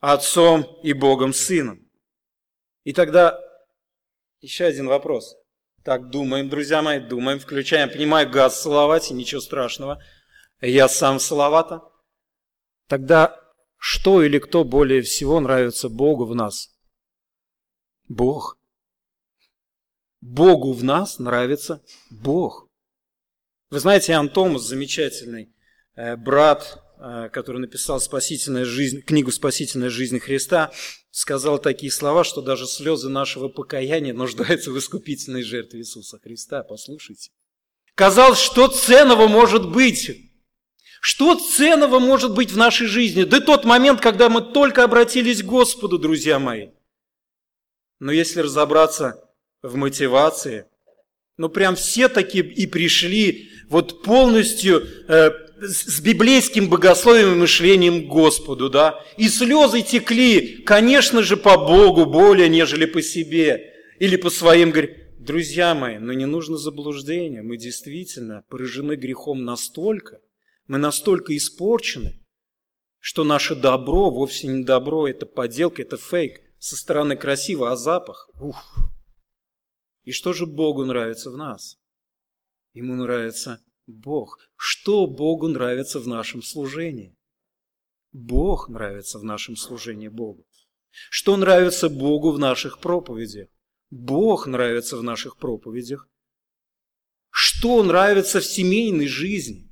Отцом 0.00 0.66
и 0.82 0.92
Богом 0.92 1.32
Сыном. 1.32 1.88
И 2.84 2.92
тогда 2.92 3.38
еще 4.40 4.64
один 4.64 4.88
вопрос. 4.88 5.36
Так, 5.84 6.10
думаем, 6.10 6.48
друзья 6.48 6.82
мои, 6.82 7.00
думаем, 7.00 7.40
включаем. 7.40 7.88
Понимаю, 7.90 8.28
газ 8.30 8.60
Салавате, 8.60 9.14
ничего 9.14 9.40
страшного. 9.40 10.02
Я 10.60 10.88
сам 10.88 11.18
Салавата. 11.18 11.80
Тогда 12.88 13.41
что 13.84 14.22
или 14.22 14.38
кто 14.38 14.62
более 14.62 15.02
всего 15.02 15.40
нравится 15.40 15.88
Богу 15.88 16.24
в 16.24 16.36
нас? 16.36 16.70
Бог. 18.06 18.56
Богу 20.20 20.72
в 20.72 20.84
нас 20.84 21.18
нравится 21.18 21.82
Бог. 22.08 22.68
Вы 23.70 23.80
знаете, 23.80 24.12
Иоанн 24.12 24.28
Томас, 24.28 24.62
замечательный 24.62 25.52
э, 25.96 26.14
брат, 26.14 26.80
э, 27.00 27.28
который 27.32 27.58
написал 27.58 28.00
спасительная 28.00 28.64
жизнь, 28.64 29.00
книгу 29.00 29.32
«Спасительная 29.32 29.90
жизнь 29.90 30.20
Христа», 30.20 30.70
сказал 31.10 31.58
такие 31.58 31.90
слова, 31.90 32.22
что 32.22 32.40
даже 32.40 32.68
слезы 32.68 33.08
нашего 33.08 33.48
покаяния 33.48 34.14
нуждаются 34.14 34.70
в 34.70 34.78
искупительной 34.78 35.42
жертве 35.42 35.80
Иисуса 35.80 36.20
Христа. 36.20 36.62
Послушайте. 36.62 37.32
Казалось, 37.96 38.38
что 38.38 38.68
ценного 38.68 39.26
может 39.26 39.68
быть 39.68 40.31
что 41.04 41.34
ценного 41.34 41.98
может 41.98 42.32
быть 42.32 42.52
в 42.52 42.56
нашей 42.56 42.86
жизни? 42.86 43.24
Да 43.24 43.40
тот 43.40 43.64
момент, 43.64 44.00
когда 44.00 44.28
мы 44.28 44.40
только 44.40 44.84
обратились 44.84 45.42
к 45.42 45.46
Господу, 45.46 45.98
друзья 45.98 46.38
мои. 46.38 46.68
Но 47.98 48.12
если 48.12 48.38
разобраться 48.38 49.20
в 49.62 49.74
мотивации, 49.74 50.66
ну 51.36 51.48
прям 51.48 51.74
все 51.74 52.08
такие 52.08 52.44
и 52.44 52.68
пришли 52.68 53.50
вот 53.68 54.04
полностью 54.04 54.86
э, 55.08 55.32
с 55.60 56.00
библейским 56.00 56.68
богословием 56.68 57.32
и 57.32 57.36
мышлением 57.36 58.04
к 58.04 58.08
Господу, 58.08 58.70
да. 58.70 59.00
И 59.16 59.28
слезы 59.28 59.82
текли, 59.82 60.62
конечно 60.64 61.24
же, 61.24 61.36
по 61.36 61.58
Богу 61.58 62.06
более, 62.06 62.48
нежели 62.48 62.84
по 62.84 63.02
себе 63.02 63.74
или 63.98 64.14
по 64.14 64.30
своим 64.30 64.72
Друзья 65.18 65.74
мои, 65.74 65.98
но 65.98 66.12
не 66.12 66.26
нужно 66.26 66.58
заблуждения. 66.58 67.42
Мы 67.42 67.56
действительно 67.56 68.44
поражены 68.48 68.94
грехом 68.94 69.44
настолько– 69.44 70.20
мы 70.72 70.78
настолько 70.78 71.36
испорчены, 71.36 72.24
что 72.98 73.24
наше 73.24 73.54
добро 73.54 74.10
вовсе 74.10 74.46
не 74.46 74.64
добро, 74.64 75.06
это 75.06 75.26
подделка, 75.26 75.82
это 75.82 75.98
фейк. 75.98 76.40
Со 76.58 76.78
стороны 76.78 77.14
красиво, 77.14 77.70
а 77.70 77.76
запах? 77.76 78.30
Ух! 78.40 78.78
И 80.04 80.12
что 80.12 80.32
же 80.32 80.46
Богу 80.46 80.86
нравится 80.86 81.30
в 81.30 81.36
нас? 81.36 81.76
Ему 82.72 82.94
нравится 82.94 83.62
Бог. 83.86 84.38
Что 84.56 85.06
Богу 85.06 85.46
нравится 85.48 86.00
в 86.00 86.08
нашем 86.08 86.40
служении? 86.40 87.18
Бог 88.12 88.70
нравится 88.70 89.18
в 89.18 89.24
нашем 89.24 89.56
служении 89.56 90.08
Богу. 90.08 90.46
Что 91.10 91.36
нравится 91.36 91.90
Богу 91.90 92.30
в 92.30 92.38
наших 92.38 92.78
проповедях? 92.78 93.50
Бог 93.90 94.46
нравится 94.46 94.96
в 94.96 95.02
наших 95.02 95.36
проповедях. 95.36 96.08
Что 97.28 97.82
нравится 97.82 98.40
в 98.40 98.46
семейной 98.46 99.06
жизни? 99.06 99.68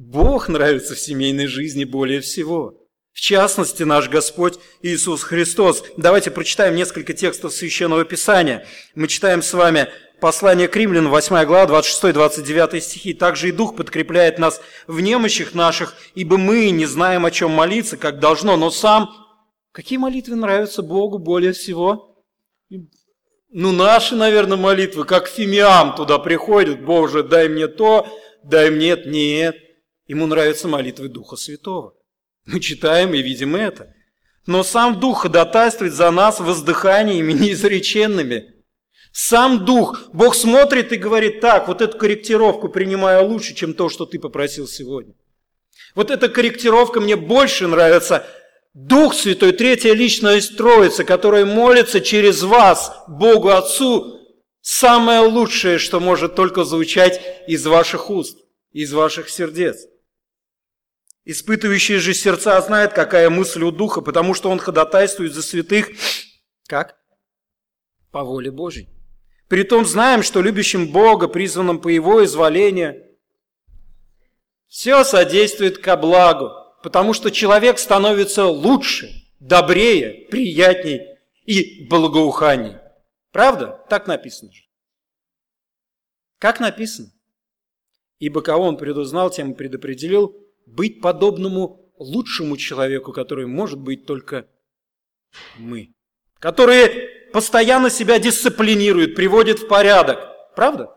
Бог 0.00 0.48
нравится 0.48 0.94
в 0.94 0.98
семейной 0.98 1.46
жизни 1.46 1.84
более 1.84 2.22
всего. 2.22 2.72
В 3.12 3.20
частности, 3.20 3.82
наш 3.82 4.08
Господь 4.08 4.58
Иисус 4.80 5.22
Христос. 5.22 5.84
Давайте 5.98 6.30
прочитаем 6.30 6.74
несколько 6.74 7.12
текстов 7.12 7.52
Священного 7.52 8.06
Писания. 8.06 8.66
Мы 8.94 9.08
читаем 9.08 9.42
с 9.42 9.52
вами 9.52 9.88
послание 10.18 10.68
к 10.68 10.76
римлянам, 10.76 11.10
8 11.10 11.44
глава, 11.44 11.82
26-29 11.82 12.80
стихи. 12.80 13.12
«Также 13.12 13.50
и 13.50 13.52
Дух 13.52 13.76
подкрепляет 13.76 14.38
нас 14.38 14.62
в 14.86 15.00
немощах 15.02 15.52
наших, 15.52 15.94
ибо 16.14 16.38
мы 16.38 16.70
не 16.70 16.86
знаем, 16.86 17.26
о 17.26 17.30
чем 17.30 17.50
молиться, 17.50 17.98
как 17.98 18.20
должно, 18.20 18.56
но 18.56 18.70
сам...» 18.70 19.10
Какие 19.70 19.98
молитвы 19.98 20.34
нравятся 20.34 20.80
Богу 20.80 21.18
более 21.18 21.52
всего? 21.52 22.24
Ну, 23.50 23.72
наши, 23.72 24.16
наверное, 24.16 24.56
молитвы, 24.56 25.04
как 25.04 25.28
фимиам 25.28 25.94
туда 25.94 26.18
приходят. 26.18 26.82
Боже, 26.82 27.22
дай 27.22 27.50
мне 27.50 27.68
то, 27.68 28.06
дай 28.42 28.70
мне. 28.70 28.96
Нет. 29.04 29.56
Ему 30.10 30.26
нравятся 30.26 30.66
молитвы 30.66 31.08
Духа 31.08 31.36
Святого. 31.36 31.94
Мы 32.44 32.58
читаем 32.58 33.14
и 33.14 33.22
видим 33.22 33.54
это. 33.54 33.94
Но 34.44 34.64
сам 34.64 34.98
Дух 34.98 35.22
ходатайствует 35.22 35.92
за 35.92 36.10
нас 36.10 36.40
воздыханиями 36.40 37.32
неизреченными. 37.32 38.56
Сам 39.12 39.64
Дух, 39.64 40.08
Бог 40.12 40.34
смотрит 40.34 40.90
и 40.92 40.96
говорит, 40.96 41.40
так, 41.40 41.68
вот 41.68 41.80
эту 41.80 41.96
корректировку 41.96 42.68
принимаю 42.68 43.24
лучше, 43.28 43.54
чем 43.54 43.72
то, 43.72 43.88
что 43.88 44.04
ты 44.04 44.18
попросил 44.18 44.66
сегодня. 44.66 45.14
Вот 45.94 46.10
эта 46.10 46.28
корректировка 46.28 47.00
мне 47.00 47.14
больше 47.14 47.68
нравится. 47.68 48.26
Дух 48.74 49.14
Святой, 49.14 49.52
третья 49.52 49.92
личность 49.92 50.56
Троицы, 50.56 51.04
которая 51.04 51.44
молится 51.44 52.00
через 52.00 52.42
вас, 52.42 52.92
Богу 53.06 53.50
Отцу, 53.50 54.18
самое 54.60 55.20
лучшее, 55.20 55.78
что 55.78 56.00
может 56.00 56.34
только 56.34 56.64
звучать 56.64 57.20
из 57.46 57.64
ваших 57.64 58.10
уст, 58.10 58.38
из 58.72 58.92
ваших 58.92 59.30
сердец. 59.30 59.86
Испытывающие 61.24 61.98
же 61.98 62.14
сердца 62.14 62.60
знают, 62.62 62.92
какая 62.92 63.28
мысль 63.28 63.62
у 63.62 63.70
Духа, 63.70 64.00
потому 64.00 64.34
что 64.34 64.50
Он 64.50 64.58
ходатайствует 64.58 65.34
за 65.34 65.42
святых. 65.42 65.88
Как? 66.66 66.96
По 68.10 68.24
воле 68.24 68.50
Божьей. 68.50 68.88
Притом 69.48 69.84
знаем, 69.84 70.22
что 70.22 70.40
любящим 70.40 70.90
Бога, 70.90 71.28
призванным 71.28 71.80
по 71.80 71.88
Его 71.88 72.24
изволению, 72.24 73.04
все 74.66 75.04
содействует 75.04 75.78
ко 75.78 75.96
благу, 75.96 76.52
потому 76.82 77.12
что 77.12 77.30
человек 77.30 77.78
становится 77.78 78.46
лучше, 78.46 79.10
добрее, 79.40 80.28
приятней 80.30 81.18
и 81.44 81.86
благоуханней. 81.88 82.76
Правда? 83.32 83.84
Так 83.88 84.06
написано 84.06 84.52
же. 84.52 84.62
Как 86.38 86.60
написано? 86.60 87.12
Ибо 88.20 88.42
кого 88.42 88.64
он 88.64 88.76
предузнал, 88.76 89.30
тем 89.30 89.52
и 89.52 89.56
предопределил 89.56 90.39
быть 90.74 91.00
подобному 91.00 91.92
лучшему 91.98 92.56
человеку, 92.56 93.12
который 93.12 93.46
может 93.46 93.78
быть 93.78 94.06
только 94.06 94.48
мы. 95.58 95.94
Которые 96.38 97.30
постоянно 97.32 97.90
себя 97.90 98.18
дисциплинируют, 98.18 99.14
приводят 99.14 99.60
в 99.60 99.68
порядок. 99.68 100.18
Правда? 100.56 100.96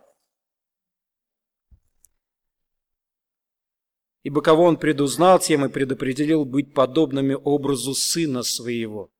Ибо 4.23 4.41
кого 4.41 4.63
он 4.63 4.77
предузнал, 4.77 5.39
тем 5.39 5.65
и 5.65 5.69
предопределил 5.69 6.45
быть 6.45 6.73
подобными 6.73 7.33
образу 7.33 7.93
Сына 7.93 8.41
Своего. 8.41 9.11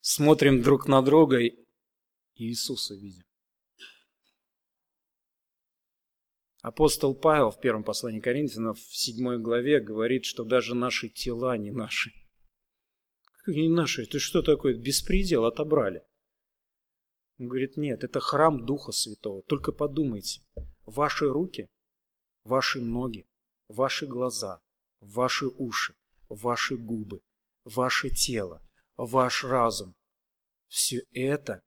Смотрим 0.00 0.62
друг 0.62 0.88
на 0.88 1.02
друга 1.02 1.38
и 1.38 1.54
Иисуса 2.36 2.94
видим. 2.94 3.29
Апостол 6.62 7.14
Павел 7.14 7.50
в 7.50 7.60
первом 7.60 7.84
послании 7.84 8.20
Коринфянам 8.20 8.74
в 8.74 8.80
седьмой 8.80 9.38
главе 9.38 9.80
говорит, 9.80 10.26
что 10.26 10.44
даже 10.44 10.74
наши 10.74 11.08
тела 11.08 11.56
не 11.56 11.70
наши. 11.70 12.12
Не 13.46 13.68
наши, 13.70 14.02
это 14.02 14.18
что 14.18 14.42
такое? 14.42 14.74
Беспредел 14.74 15.46
отобрали. 15.46 16.02
Он 17.38 17.48
говорит, 17.48 17.78
нет, 17.78 18.04
это 18.04 18.20
храм 18.20 18.66
Духа 18.66 18.92
Святого. 18.92 19.42
Только 19.42 19.72
подумайте, 19.72 20.42
ваши 20.84 21.26
руки– 21.26 21.68
ваши 22.44 22.80
ноги, 22.80 23.26
ваши 23.68 24.06
глаза, 24.06 24.60
ваши 25.00 25.46
уши, 25.46 25.94
ваши 26.28 26.76
губы, 26.76 27.22
ваше 27.64 28.10
тело, 28.10 28.62
ваш 28.98 29.44
разум. 29.44 29.94
Все 30.68 31.02
это 31.12 31.62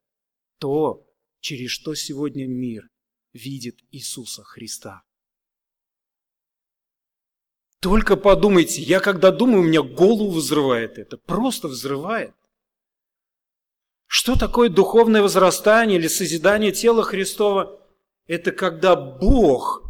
то, 0.59 1.09
через 1.39 1.71
что 1.71 1.95
сегодня 1.95 2.47
мир 2.47 2.92
видит 3.33 3.79
Иисуса 3.91 4.43
Христа. 4.43 5.03
Только 7.79 8.15
подумайте, 8.15 8.81
я 8.81 9.01
когда 9.01 9.31
думаю, 9.31 9.59
у 9.59 9.65
меня 9.65 9.81
голову 9.81 10.31
взрывает 10.31 10.97
это, 10.97 11.17
просто 11.17 11.67
взрывает. 11.67 12.33
Что 14.07 14.37
такое 14.37 14.69
духовное 14.69 15.21
возрастание 15.21 15.99
или 15.99 16.07
созидание 16.07 16.71
тела 16.71 17.03
Христова? 17.03 17.81
Это 18.25 18.51
когда 18.51 18.95
Бог 18.95 19.83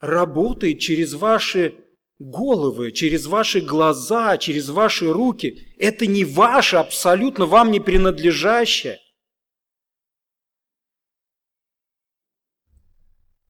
работает 0.00 0.80
через 0.80 1.14
ваши 1.14 1.76
головы, 2.18 2.92
через 2.92 3.26
ваши 3.26 3.60
глаза, 3.60 4.36
через 4.38 4.68
ваши 4.68 5.10
руки. 5.10 5.66
Это 5.78 6.06
не 6.06 6.24
ваше, 6.24 6.76
абсолютно 6.76 7.46
вам 7.46 7.70
не 7.70 7.80
принадлежащее. 7.80 9.00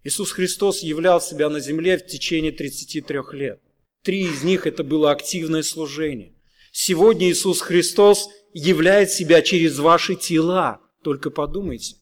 Иисус 0.05 0.33
Христос 0.33 0.83
являл 0.83 1.21
себя 1.21 1.49
на 1.51 1.61
земле 1.61 1.99
в 1.99 2.07
течение 2.07 2.53
33 2.53 3.21
лет. 3.33 3.61
Три 4.03 4.23
из 4.23 4.43
них 4.43 4.67
это 4.67 4.85
было 4.85 5.11
активное 5.11 5.63
служение. 5.63 6.35
Сегодня 6.73 7.31
Иисус 7.31 7.61
Христос 7.61 8.29
являет 8.53 9.11
себя 9.11 9.43
через 9.43 9.79
ваши 9.79 10.15
тела. 10.15 10.81
Только 11.03 11.31
подумайте. 11.31 11.97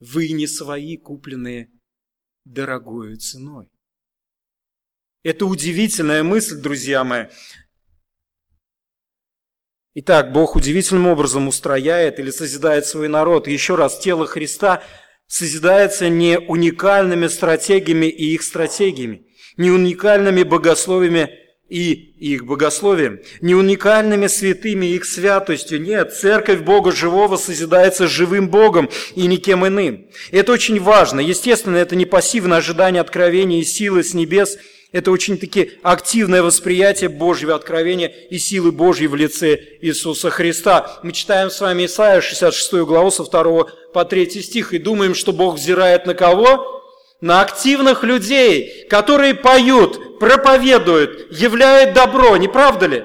Вы 0.00 0.28
не 0.30 0.46
свои 0.46 0.96
купленные 0.96 1.70
дорогою 2.44 3.16
ценой. 3.18 3.68
Это 5.22 5.46
удивительная 5.46 6.22
мысль, 6.22 6.60
друзья 6.60 7.02
мои. 7.04 7.26
Итак, 9.94 10.32
Бог 10.32 10.54
удивительным 10.54 11.08
образом 11.08 11.48
устрояет 11.48 12.20
или 12.20 12.30
созидает 12.30 12.86
свой 12.86 13.08
народ. 13.08 13.48
еще 13.48 13.74
раз, 13.74 13.98
тело 13.98 14.26
Христа 14.26 14.84
созидается 15.28 16.08
не 16.08 16.38
уникальными 16.38 17.28
стратегиями 17.28 18.06
и 18.06 18.34
их 18.34 18.42
стратегиями, 18.42 19.26
не 19.56 19.70
уникальными 19.70 20.42
богословиями 20.42 21.30
и 21.68 21.92
их 21.92 22.46
богословием, 22.46 23.20
не 23.42 23.54
уникальными 23.54 24.26
святыми 24.26 24.86
их 24.86 25.04
святостью. 25.04 25.80
Нет, 25.80 26.14
церковь 26.14 26.60
Бога 26.60 26.92
живого 26.92 27.36
созидается 27.36 28.08
живым 28.08 28.48
Богом 28.48 28.88
и 29.14 29.26
никем 29.26 29.66
иным. 29.66 30.06
И 30.30 30.36
это 30.36 30.52
очень 30.52 30.80
важно. 30.80 31.20
Естественно, 31.20 31.76
это 31.76 31.94
не 31.94 32.06
пассивное 32.06 32.58
ожидание 32.58 33.02
откровения 33.02 33.60
и 33.60 33.64
силы 33.64 34.02
с 34.02 34.14
небес, 34.14 34.56
это 34.92 35.10
очень-таки 35.10 35.78
активное 35.82 36.42
восприятие 36.42 37.10
Божьего 37.10 37.54
откровения 37.54 38.08
и 38.08 38.38
силы 38.38 38.72
Божьей 38.72 39.08
в 39.08 39.14
лице 39.14 39.58
Иисуса 39.80 40.30
Христа. 40.30 40.98
Мы 41.02 41.12
читаем 41.12 41.50
с 41.50 41.60
вами 41.60 41.86
Исаия 41.86 42.20
66 42.20 42.72
главу 42.86 43.10
со 43.10 43.24
2 43.24 43.64
по 43.92 44.04
3 44.04 44.42
стих 44.42 44.72
и 44.72 44.78
думаем, 44.78 45.14
что 45.14 45.32
Бог 45.32 45.56
взирает 45.56 46.06
на 46.06 46.14
кого? 46.14 46.78
на 47.20 47.42
активных 47.42 48.04
людей, 48.04 48.86
которые 48.88 49.34
поют, 49.34 50.18
проповедуют, 50.18 51.32
являют 51.32 51.94
добро, 51.94 52.36
не 52.36 52.48
правда 52.48 52.86
ли? 52.86 53.04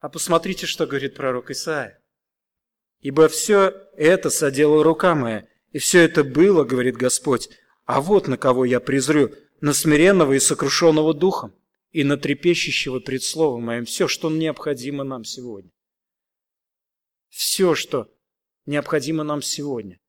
А 0.00 0.08
посмотрите, 0.08 0.66
что 0.66 0.86
говорит 0.86 1.14
пророк 1.14 1.50
Исаия. 1.50 1.98
«Ибо 3.00 3.28
все 3.28 3.74
это 3.96 4.28
соделала 4.28 4.84
рука 4.84 5.14
моя, 5.14 5.46
и 5.72 5.78
все 5.78 6.04
это 6.04 6.22
было,— 6.22 6.64
говорит 6.64 6.96
Господь,— 6.96 7.48
а 7.86 8.00
вот 8.00 8.28
на 8.28 8.36
кого 8.36 8.64
я 8.64 8.78
презрю, 8.78 9.34
на 9.60 9.72
смиренного 9.72 10.32
и 10.34 10.40
сокрушенного 10.40 11.14
духом, 11.14 11.54
и 11.92 12.04
на 12.04 12.16
трепещущего 12.16 13.00
пред 13.00 13.22
словом 13.22 13.64
моим, 13.64 13.84
все, 13.84 14.08
что 14.08 14.30
необходимо 14.30 15.04
нам 15.04 15.24
сегодня. 15.24 15.70
Все, 17.28 17.74
что 17.74 18.12
необходимо 18.66 19.24
нам 19.24 19.42
сегодня 19.42 20.00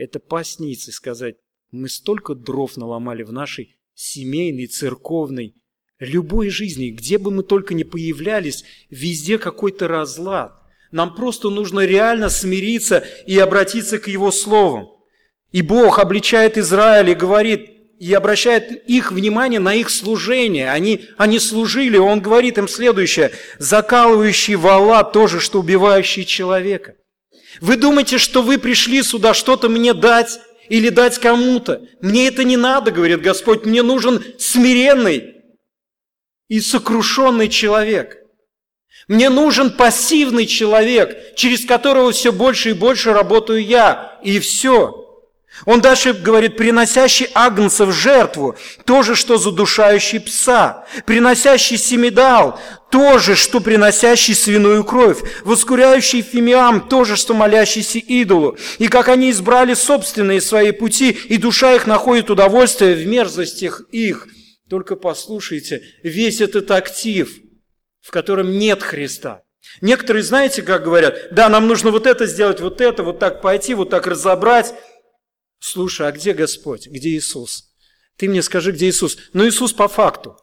это 0.00 0.18
поснить 0.18 0.88
и 0.88 0.92
сказать, 0.92 1.36
мы 1.70 1.88
столько 1.88 2.34
дров 2.34 2.76
наломали 2.76 3.22
в 3.22 3.32
нашей 3.32 3.76
семейной, 3.94 4.66
церковной, 4.66 5.54
любой 5.98 6.48
жизни, 6.48 6.88
где 6.88 7.18
бы 7.18 7.30
мы 7.30 7.42
только 7.42 7.74
ни 7.74 7.82
появлялись, 7.82 8.64
везде 8.88 9.38
какой-то 9.38 9.88
разлад. 9.88 10.58
Нам 10.90 11.14
просто 11.14 11.50
нужно 11.50 11.84
реально 11.84 12.30
смириться 12.30 13.04
и 13.26 13.38
обратиться 13.38 13.98
к 13.98 14.08
Его 14.08 14.30
Словам. 14.30 14.88
И 15.52 15.62
Бог 15.62 15.98
обличает 15.98 16.56
Израиль 16.56 17.10
и 17.10 17.14
говорит, 17.14 17.69
и 18.00 18.14
обращает 18.14 18.88
их 18.88 19.12
внимание 19.12 19.60
на 19.60 19.74
их 19.74 19.90
служение. 19.90 20.72
Они, 20.72 21.04
они 21.18 21.38
служили, 21.38 21.98
Он 21.98 22.20
говорит 22.20 22.56
им 22.56 22.66
следующее, 22.66 23.30
закалывающий 23.58 24.54
вала 24.54 25.04
тоже, 25.04 25.38
что 25.38 25.60
убивающий 25.60 26.24
человека. 26.24 26.94
Вы 27.60 27.76
думаете, 27.76 28.16
что 28.16 28.40
вы 28.40 28.56
пришли 28.56 29.02
сюда 29.02 29.34
что-то 29.34 29.68
мне 29.68 29.92
дать 29.92 30.40
или 30.70 30.88
дать 30.88 31.18
кому-то? 31.18 31.82
Мне 32.00 32.28
это 32.28 32.42
не 32.42 32.56
надо, 32.56 32.90
говорит 32.90 33.20
Господь, 33.20 33.66
мне 33.66 33.82
нужен 33.82 34.24
смиренный 34.38 35.34
и 36.48 36.58
сокрушенный 36.58 37.50
человек. 37.50 38.16
Мне 39.08 39.28
нужен 39.28 39.72
пассивный 39.72 40.46
человек, 40.46 41.34
через 41.34 41.66
которого 41.66 42.12
все 42.12 42.32
больше 42.32 42.70
и 42.70 42.72
больше 42.72 43.12
работаю 43.12 43.62
я, 43.62 44.18
и 44.22 44.38
все. 44.38 44.99
Он 45.66 45.80
дальше 45.80 46.12
говорит, 46.12 46.56
приносящий 46.56 47.28
агнца 47.34 47.84
в 47.86 47.92
жертву, 47.92 48.56
то 48.84 49.02
же, 49.02 49.14
что 49.14 49.36
задушающий 49.36 50.20
пса, 50.20 50.86
приносящий 51.06 51.76
семидал, 51.76 52.58
то 52.90 53.18
же, 53.18 53.36
что 53.36 53.60
приносящий 53.60 54.34
свиную 54.34 54.84
кровь, 54.84 55.18
воскуряющий 55.44 56.22
фимиам, 56.22 56.88
то 56.88 57.04
же, 57.04 57.16
что 57.16 57.34
молящийся 57.34 57.98
идолу. 57.98 58.56
И 58.78 58.88
как 58.88 59.08
они 59.08 59.30
избрали 59.30 59.74
собственные 59.74 60.40
свои 60.40 60.72
пути, 60.72 61.10
и 61.10 61.36
душа 61.36 61.74
их 61.74 61.86
находит 61.86 62.30
удовольствие 62.30 62.94
в 62.94 63.06
мерзостях 63.06 63.82
их. 63.90 64.26
Только 64.68 64.96
послушайте, 64.96 65.82
весь 66.02 66.40
этот 66.40 66.70
актив, 66.70 67.30
в 68.00 68.10
котором 68.10 68.58
нет 68.58 68.82
Христа. 68.82 69.42
Некоторые, 69.80 70.22
знаете, 70.22 70.62
как 70.62 70.84
говорят, 70.84 71.32
да, 71.32 71.48
нам 71.48 71.68
нужно 71.68 71.90
вот 71.90 72.06
это 72.06 72.26
сделать, 72.26 72.60
вот 72.60 72.80
это, 72.80 73.02
вот 73.02 73.18
так 73.18 73.40
пойти, 73.40 73.74
вот 73.74 73.90
так 73.90 74.06
разобрать, 74.06 74.74
Слушай, 75.60 76.08
а 76.08 76.12
где 76.12 76.32
Господь? 76.32 76.88
Где 76.88 77.10
Иисус? 77.10 77.70
Ты 78.16 78.28
мне 78.28 78.42
скажи, 78.42 78.72
где 78.72 78.88
Иисус? 78.88 79.16
Ну, 79.34 79.46
Иисус 79.46 79.72
по 79.72 79.88
факту. 79.88 80.36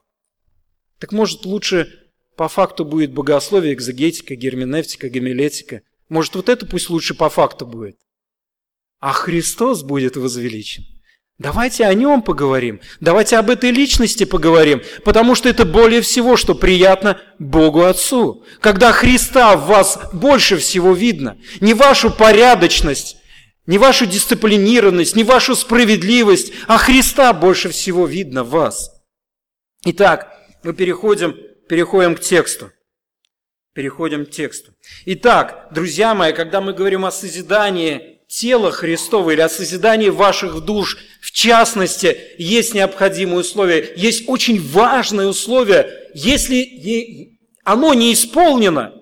Так 1.00 1.12
может, 1.12 1.46
лучше 1.46 1.92
по 2.38 2.48
факту 2.48 2.86
будет 2.86 3.12
богословие, 3.12 3.74
экзегетика, 3.74 4.36
герменевтика, 4.36 5.10
гомилетика. 5.10 5.82
Может, 6.08 6.36
вот 6.36 6.50
это 6.50 6.66
пусть 6.66 6.90
лучше 6.90 7.16
по 7.16 7.30
факту 7.30 7.66
будет. 7.66 7.98
А 9.00 9.12
Христос 9.12 9.84
будет 9.84 10.16
возвеличен. 10.16 10.86
Давайте 11.40 11.86
о 11.86 11.94
нем 11.94 12.24
поговорим. 12.24 12.80
Давайте 13.00 13.38
об 13.38 13.52
этой 13.52 13.70
личности 13.70 14.24
поговорим, 14.24 14.82
потому 15.06 15.36
что 15.36 15.50
это 15.50 15.66
более 15.66 16.02
всего, 16.02 16.36
что 16.36 16.56
приятно 16.56 17.22
Богу 17.38 17.84
Отцу. 17.84 18.44
Когда 18.60 18.92
Христа 18.92 19.56
в 19.56 19.68
вас 19.68 20.00
больше 20.14 20.58
всего 20.58 20.94
видно, 20.94 21.38
не 21.60 21.76
вашу 21.76 22.10
порядочность, 22.10 23.18
не 23.68 23.78
вашу 23.78 24.06
дисциплинированность, 24.06 25.16
не 25.16 25.24
вашу 25.24 25.56
справедливость, 25.56 26.54
а 26.68 26.78
Христа 26.78 27.34
больше 27.34 27.70
всего 27.70 28.08
видно 28.08 28.44
в 28.44 28.50
вас. 28.50 28.90
Итак, 29.86 30.34
мы 30.64 30.74
переходим, 30.74 31.38
переходим 31.70 32.16
к 32.16 32.22
тексту. 32.22 32.72
Переходим 33.74 34.26
к 34.26 34.32
тексту. 34.32 34.72
Итак, 35.06 35.68
друзья 35.72 36.16
мои, 36.16 36.34
когда 36.34 36.62
мы 36.62 36.74
говорим 36.74 37.06
о 37.06 37.12
созидании 37.12 38.22
тела 38.28 38.72
Христова 38.72 39.32
или 39.32 39.42
о 39.42 39.50
созидании 39.50 40.10
ваших 40.10 40.62
душ, 40.62 40.98
в 41.22 41.32
частности, 41.32 42.18
есть 42.38 42.74
необходимые 42.74 43.40
условия, 43.40 43.94
есть 43.96 44.28
очень 44.28 44.62
важные 44.62 45.28
условия. 45.28 46.10
Если 46.14 47.38
оно 47.64 47.94
не 47.94 48.14
исполнено, 48.14 48.94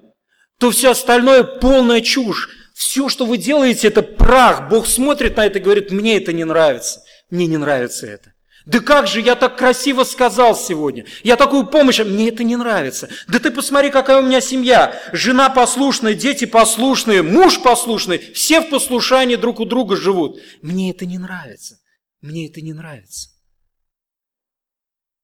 то 0.60 0.72
все 0.72 0.92
остальное 0.92 1.44
полная 1.44 2.02
чушь. 2.02 2.50
Все, 2.76 3.08
что 3.08 3.26
вы 3.26 3.38
делаете, 3.38 3.88
это 3.88 4.04
прах. 4.26 4.70
Бог 4.70 4.88
смотрит 4.88 5.38
на 5.38 5.46
это 5.46 5.60
и 5.60 5.62
говорит, 5.62 5.92
мне 5.92 6.18
это 6.18 6.34
не 6.34 6.44
нравится. 6.44 7.04
Мне 7.30 7.48
не 7.48 7.58
нравится 7.58 8.08
это. 8.08 8.34
Да 8.66 8.80
как 8.80 9.08
же, 9.08 9.22
я 9.22 9.36
так 9.36 9.58
красиво 9.58 10.04
сказал 10.04 10.56
сегодня. 10.56 11.06
Я 11.24 11.36
такую 11.36 11.68
помощь, 11.68 12.00
мне 12.00 12.30
это 12.30 12.44
не 12.44 12.56
нравится. 12.56 13.10
Да 13.28 13.38
ты 13.38 13.52
посмотри, 13.52 13.92
какая 13.92 14.20
у 14.20 14.26
меня 14.26 14.42
семья. 14.42 15.00
Жена 15.14 15.52
послушная, 15.52 16.16
дети 16.16 16.46
послушные, 16.46 17.22
муж 17.22 17.62
послушный. 17.62 18.18
Все 18.18 18.62
в 18.62 18.70
послушании 18.72 19.36
друг 19.36 19.60
у 19.60 19.66
друга 19.66 19.96
живут. 19.96 20.42
Мне 20.64 20.90
это 20.90 21.06
не 21.06 21.20
нравится. 21.20 21.80
Мне 22.22 22.50
это 22.50 22.62
не 22.62 22.74
нравится. 22.74 23.30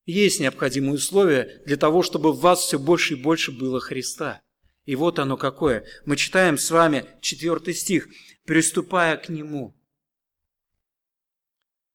Есть 0.05 0.39
необходимые 0.39 0.95
условия 0.95 1.61
для 1.65 1.77
того, 1.77 2.03
чтобы 2.03 2.33
в 2.33 2.39
вас 2.41 2.59
все 2.59 2.77
больше 2.77 3.15
и 3.15 3.17
больше 3.17 3.51
было 3.51 3.79
Христа. 3.79 4.41
И 4.85 4.95
вот 4.95 5.17
оно 5.17 5.37
какое. 5.37 5.85
Мы 6.05 6.15
читаем 6.15 6.57
с 6.57 6.69
вами 6.69 7.05
четвертый 7.21 7.73
стих. 7.73 8.07
«Приступая 8.51 9.15
к 9.15 9.29
Нему, 9.29 9.73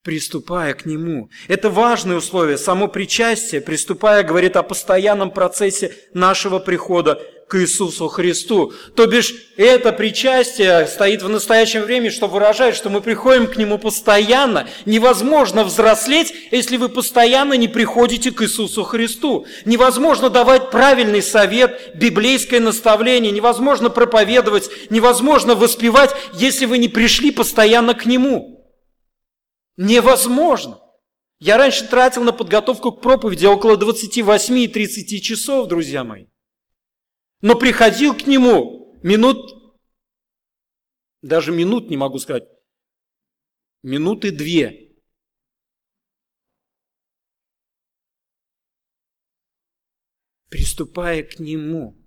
приступая 0.02 0.72
к 0.72 0.86
Нему. 0.86 1.28
Это 1.48 1.68
важное 1.68 2.16
условие. 2.16 2.56
Само 2.56 2.88
причастие, 2.88 3.60
приступая, 3.60 4.22
говорит 4.22 4.56
о 4.56 4.62
постоянном 4.62 5.32
процессе 5.32 5.94
нашего 6.14 6.58
прихода 6.58 7.20
к 7.48 7.60
Иисусу 7.60 8.08
Христу. 8.08 8.72
То 8.96 9.06
бишь, 9.06 9.32
это 9.56 9.92
причастие 9.92 10.86
стоит 10.86 11.22
в 11.22 11.28
настоящем 11.28 11.82
времени, 11.82 12.10
что 12.10 12.26
выражает, 12.26 12.74
что 12.74 12.90
мы 12.90 13.00
приходим 13.00 13.46
к 13.46 13.56
Нему 13.56 13.78
постоянно. 13.78 14.68
Невозможно 14.84 15.62
взрослеть, 15.62 16.34
если 16.50 16.76
вы 16.76 16.88
постоянно 16.88 17.54
не 17.54 17.68
приходите 17.68 18.32
к 18.32 18.42
Иисусу 18.42 18.82
Христу. 18.82 19.46
Невозможно 19.64 20.28
давать 20.28 20.70
правильный 20.70 21.22
совет, 21.22 21.92
библейское 21.94 22.58
наставление, 22.58 23.30
невозможно 23.30 23.90
проповедовать, 23.90 24.68
невозможно 24.90 25.54
воспевать, 25.54 26.10
если 26.34 26.66
вы 26.66 26.78
не 26.78 26.88
пришли 26.88 27.30
постоянно 27.30 27.94
к 27.94 28.06
Нему. 28.06 28.66
Невозможно. 29.76 30.80
Я 31.38 31.58
раньше 31.58 31.84
тратил 31.84 32.24
на 32.24 32.32
подготовку 32.32 32.90
к 32.90 33.00
проповеди 33.02 33.46
около 33.46 33.76
28 33.76 34.58
и 34.58 34.68
30 34.68 35.22
часов, 35.22 35.68
друзья 35.68 36.02
мои. 36.02 36.24
Но 37.40 37.58
приходил 37.58 38.16
к 38.16 38.26
нему 38.26 38.98
минут, 39.02 39.76
даже 41.22 41.52
минут 41.52 41.90
не 41.90 41.96
могу 41.96 42.18
сказать, 42.18 42.48
минуты 43.82 44.30
две. 44.30 44.94
Приступая 50.48 51.22
к 51.22 51.38
нему– 51.38 51.96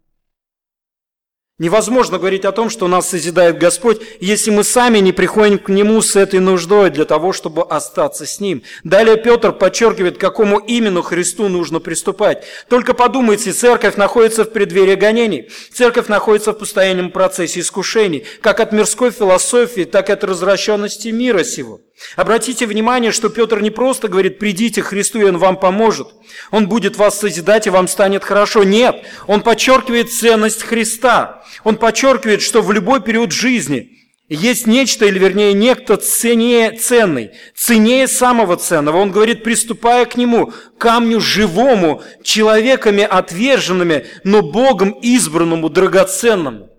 Невозможно 1.60 2.18
говорить 2.18 2.46
о 2.46 2.54
том, 2.54 2.70
что 2.70 2.88
нас 2.88 3.10
созидает 3.10 3.58
Господь, 3.58 4.00
если 4.22 4.50
мы 4.50 4.64
сами 4.64 5.00
не 5.00 5.12
приходим 5.12 5.60
к 5.60 5.68
Нему 5.68 6.02
с 6.02 6.16
этой 6.16 6.40
нуждой 6.40 6.90
для 6.90 7.04
того, 7.04 7.34
чтобы 7.34 7.64
остаться 7.64 8.26
с 8.26 8.40
Ним. 8.40 8.64
Далее 8.86 9.18
Петр 9.18 9.52
подчеркивает, 9.52 10.18
к 10.18 10.22
какому 10.22 10.60
именно 10.60 11.04
Христу 11.04 11.50
нужно 11.50 11.82
приступать. 11.82 12.46
Только 12.70 12.94
подумайте, 12.94 13.52
церковь 13.52 13.98
находится 13.98 14.46
в 14.46 14.52
преддверии 14.54 14.96
гонений. 14.96 15.50
Церковь 15.74 16.08
находится 16.08 16.54
в 16.54 16.60
постоянном 16.60 17.12
процессе 17.12 17.60
искушений, 17.60 18.26
как 18.40 18.62
от 18.62 18.72
мирской 18.72 19.12
философии, 19.12 19.84
так 19.84 20.10
и 20.10 20.14
от 20.14 20.24
развращенности 20.24 21.10
мира 21.10 21.44
сего. 21.44 21.82
Обратите 22.16 22.66
внимание, 22.66 23.12
что 23.12 23.30
Петр 23.30 23.60
не 23.60 23.70
просто 23.70 24.08
говорит 24.08 24.40
«придите 24.40 24.82
к 24.82 24.88
Христу, 24.88 25.20
и 25.20 25.26
Он 25.26 25.38
вам 25.38 25.58
поможет». 25.58 26.10
Он 26.52 26.68
будет 26.68 26.98
вас 26.98 27.20
созидать, 27.20 27.68
и 27.68 27.70
вам 27.70 27.88
станет 27.88 28.24
хорошо. 28.24 28.64
Нет, 28.64 29.04
он 29.28 29.42
подчеркивает 29.42 30.12
ценность 30.12 30.64
Христа. 30.64 31.44
Он 31.64 31.78
подчеркивает, 31.78 32.42
что 32.42 32.62
в 32.62 32.72
любой 32.72 33.02
период 33.02 33.32
жизни 33.32 33.98
есть 34.30 34.68
нечто, 34.68 35.06
или 35.06 35.18
вернее 35.18 35.54
некто 35.54 35.98
ценнее, 35.98 36.72
ценный, 36.72 37.32
ценнее 37.56 38.08
самого 38.08 38.58
ценного. 38.58 38.98
Он 38.98 39.12
говорит, 39.12 39.44
приступая 39.44 40.06
к 40.06 40.16
нему, 40.18 40.54
камню 40.78 41.20
живому, 41.20 42.04
человеками 42.24 43.04
отверженными, 43.04 44.06
но 44.24 44.42
Богом 44.44 44.92
избранному, 44.92 45.70
драгоценному. 45.70 46.70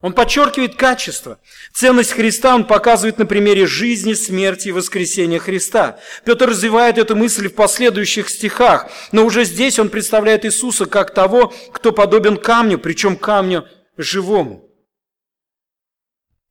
Он 0.00 0.12
подчеркивает 0.12 0.76
качество. 0.76 1.40
Ценность 1.72 2.12
Христа 2.12 2.54
он 2.54 2.66
показывает 2.66 3.18
на 3.18 3.26
примере 3.26 3.66
жизни, 3.66 4.12
смерти 4.12 4.68
и 4.68 4.72
воскресения 4.72 5.40
Христа. 5.40 5.98
Петр 6.24 6.48
развивает 6.48 6.98
эту 6.98 7.16
мысль 7.16 7.48
в 7.48 7.54
последующих 7.54 8.28
стихах, 8.28 8.90
но 9.10 9.24
уже 9.24 9.44
здесь 9.44 9.78
он 9.80 9.88
представляет 9.88 10.44
Иисуса 10.44 10.86
как 10.86 11.12
того, 11.12 11.52
кто 11.72 11.92
подобен 11.92 12.36
камню, 12.36 12.78
причем 12.78 13.16
камню 13.16 13.66
живому. 13.96 14.70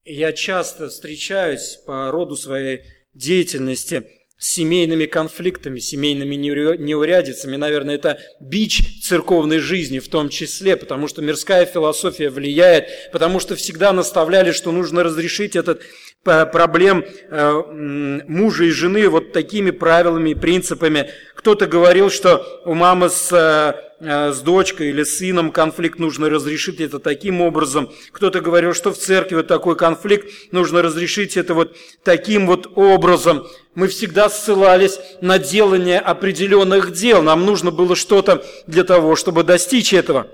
Я 0.03 0.33
часто 0.33 0.89
встречаюсь 0.89 1.77
по 1.85 2.11
роду 2.11 2.35
своей 2.35 2.81
деятельности 3.13 4.09
семейными 4.37 5.05
конфликтами, 5.05 5.79
семейными 5.79 6.35
неурядицами. 6.35 7.55
Наверное, 7.55 7.95
это 7.95 8.19
бич 8.39 9.01
церковной 9.03 9.59
жизни 9.59 9.99
в 9.99 10.07
том 10.09 10.29
числе, 10.29 10.77
потому 10.77 11.07
что 11.07 11.21
мирская 11.21 11.65
философия 11.65 12.29
влияет, 12.29 13.11
потому 13.11 13.39
что 13.39 13.55
всегда 13.55 13.93
наставляли, 13.93 14.51
что 14.51 14.71
нужно 14.71 15.03
разрешить 15.03 15.55
этот 15.55 15.81
э, 16.25 16.45
проблем 16.45 17.03
э, 17.03 18.23
мужа 18.27 18.65
и 18.65 18.69
жены 18.69 19.09
вот 19.09 19.31
такими 19.31 19.71
правилами 19.71 20.31
и 20.31 20.35
принципами. 20.35 21.09
Кто-то 21.35 21.65
говорил, 21.65 22.11
что 22.11 22.61
у 22.65 22.73
мамы 22.73 23.09
с 23.09 23.31
э, 23.31 23.87
с 23.99 24.41
дочкой 24.41 24.89
или 24.89 25.03
сыном 25.03 25.51
конфликт 25.51 25.97
нужно 25.97 26.29
разрешить 26.29 26.79
это 26.79 26.99
таким 26.99 27.41
образом. 27.41 27.89
Кто-то 28.11 28.41
говорил, 28.41 28.73
что 28.75 28.91
в 28.91 28.97
церкви 28.97 29.37
вот 29.37 29.47
такой 29.47 29.75
конфликт 29.75 30.29
нужно 30.51 30.83
разрешить 30.83 31.35
это 31.35 31.55
вот 31.55 31.75
таким 32.03 32.45
вот 32.45 32.71
образом. 32.75 33.47
Мы 33.77 33.89
всегда 33.89 34.27
ссылались 34.27 34.99
на 35.21 35.37
делание 35.37 35.99
определенных 35.99 36.93
дел. 36.93 37.21
Нам 37.21 37.45
нужно 37.45 37.69
было 37.69 37.95
что-то 37.95 38.43
для 38.65 38.83
того, 38.83 39.15
чтобы 39.15 39.43
достичь 39.43 39.93
этого. 39.93 40.25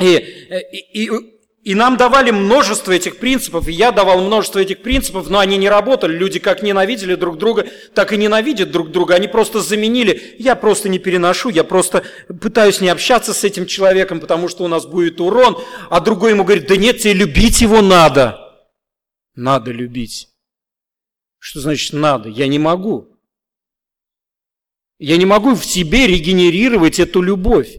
И, 0.00 0.16
и, 0.92 1.08
и 1.62 1.74
нам 1.76 1.96
давали 1.96 2.32
множество 2.32 2.90
этих 2.90 3.18
принципов, 3.18 3.68
и 3.68 3.72
я 3.72 3.92
давал 3.92 4.20
множество 4.20 4.58
этих 4.58 4.82
принципов, 4.82 5.30
но 5.30 5.38
они 5.38 5.58
не 5.58 5.68
работали. 5.68 6.16
Люди 6.16 6.40
как 6.40 6.60
ненавидели 6.60 7.14
друг 7.14 7.38
друга, 7.38 7.68
так 7.94 8.12
и 8.12 8.16
ненавидят 8.16 8.72
друг 8.72 8.90
друга. 8.90 9.14
Они 9.14 9.28
просто 9.28 9.60
заменили. 9.60 10.34
Я 10.40 10.56
просто 10.56 10.88
не 10.88 10.98
переношу, 10.98 11.50
я 11.50 11.62
просто 11.62 12.02
пытаюсь 12.40 12.80
не 12.80 12.88
общаться 12.88 13.32
с 13.32 13.44
этим 13.44 13.66
человеком, 13.66 14.18
потому 14.18 14.48
что 14.48 14.64
у 14.64 14.68
нас 14.68 14.86
будет 14.86 15.20
урон. 15.20 15.56
А 15.88 16.00
другой 16.00 16.32
ему 16.32 16.42
говорит, 16.42 16.66
да 16.66 16.76
нет, 16.76 16.98
тебе 16.98 17.12
любить 17.12 17.60
его 17.60 17.80
надо. 17.80 18.40
Надо 19.36 19.70
любить. 19.70 20.30
Что 21.38 21.60
значит 21.60 21.92
надо? 21.92 22.28
Я 22.28 22.46
не 22.46 22.58
могу. 22.58 23.16
Я 24.98 25.16
не 25.16 25.26
могу 25.26 25.54
в 25.54 25.64
себе 25.64 26.06
регенерировать 26.06 26.98
эту 26.98 27.20
любовь. 27.20 27.76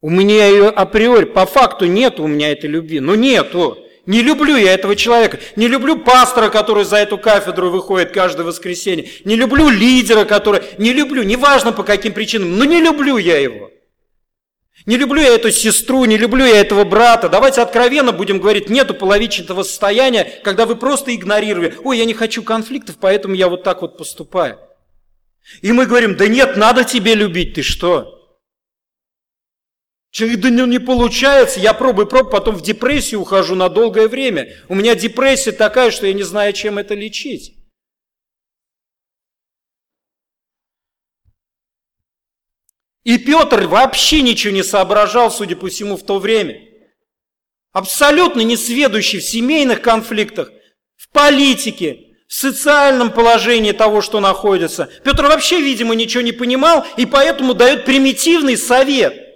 У 0.00 0.10
меня 0.10 0.46
ее 0.46 0.68
априори, 0.68 1.24
по 1.24 1.44
факту 1.44 1.86
нет 1.86 2.20
у 2.20 2.26
меня 2.26 2.52
этой 2.52 2.70
любви. 2.70 3.00
Ну 3.00 3.14
нету. 3.16 3.78
Не 4.06 4.22
люблю 4.22 4.56
я 4.56 4.72
этого 4.72 4.96
человека. 4.96 5.38
Не 5.56 5.68
люблю 5.68 5.98
пастора, 5.98 6.48
который 6.48 6.84
за 6.84 6.96
эту 6.96 7.18
кафедру 7.18 7.70
выходит 7.70 8.12
каждое 8.12 8.44
воскресенье. 8.44 9.10
Не 9.24 9.36
люблю 9.36 9.68
лидера, 9.68 10.24
который... 10.24 10.62
Не 10.78 10.94
люблю, 10.94 11.24
неважно 11.24 11.72
по 11.72 11.82
каким 11.82 12.14
причинам, 12.14 12.56
но 12.56 12.64
не 12.64 12.80
люблю 12.80 13.18
я 13.18 13.38
его. 13.38 13.70
Не 14.86 14.96
люблю 14.96 15.20
я 15.20 15.34
эту 15.34 15.50
сестру, 15.50 16.04
не 16.04 16.16
люблю 16.16 16.44
я 16.44 16.60
этого 16.60 16.84
брата. 16.84 17.28
Давайте 17.28 17.60
откровенно 17.60 18.12
будем 18.12 18.38
говорить, 18.38 18.70
нету 18.70 18.94
половичного 18.94 19.62
состояния, 19.62 20.40
когда 20.44 20.66
вы 20.66 20.76
просто 20.76 21.14
игнорировали. 21.14 21.76
Ой, 21.84 21.98
я 21.98 22.04
не 22.04 22.14
хочу 22.14 22.42
конфликтов, 22.42 22.96
поэтому 23.00 23.34
я 23.34 23.48
вот 23.48 23.64
так 23.64 23.82
вот 23.82 23.98
поступаю. 23.98 24.58
И 25.62 25.72
мы 25.72 25.86
говорим, 25.86 26.16
да 26.16 26.28
нет, 26.28 26.56
надо 26.56 26.84
тебе 26.84 27.14
любить, 27.14 27.54
ты 27.54 27.62
что? 27.62 28.14
Человек, 30.10 30.40
да 30.40 30.50
не 30.50 30.78
получается, 30.78 31.60
я 31.60 31.74
пробую, 31.74 32.06
пробую, 32.06 32.30
потом 32.30 32.56
в 32.56 32.62
депрессию 32.62 33.20
ухожу 33.20 33.54
на 33.54 33.68
долгое 33.68 34.08
время. 34.08 34.54
У 34.68 34.74
меня 34.74 34.94
депрессия 34.94 35.52
такая, 35.52 35.90
что 35.90 36.06
я 36.06 36.14
не 36.14 36.22
знаю, 36.22 36.52
чем 36.54 36.78
это 36.78 36.94
лечить. 36.94 37.57
И 43.08 43.16
Петр 43.16 43.66
вообще 43.66 44.20
ничего 44.20 44.52
не 44.52 44.62
соображал, 44.62 45.30
судя 45.30 45.56
по 45.56 45.68
всему, 45.68 45.96
в 45.96 46.04
то 46.04 46.18
время. 46.18 46.60
Абсолютно 47.72 48.42
не 48.42 48.54
сведущий 48.54 49.18
в 49.18 49.24
семейных 49.24 49.80
конфликтах, 49.80 50.52
в 50.94 51.08
политике, 51.08 52.00
в 52.28 52.34
социальном 52.34 53.10
положении 53.10 53.72
того, 53.72 54.02
что 54.02 54.20
находится. 54.20 54.90
Петр 55.04 55.22
вообще, 55.22 55.58
видимо, 55.58 55.94
ничего 55.94 56.22
не 56.22 56.32
понимал 56.32 56.84
и 56.98 57.06
поэтому 57.06 57.54
дает 57.54 57.86
примитивный 57.86 58.58
совет– 58.58 59.14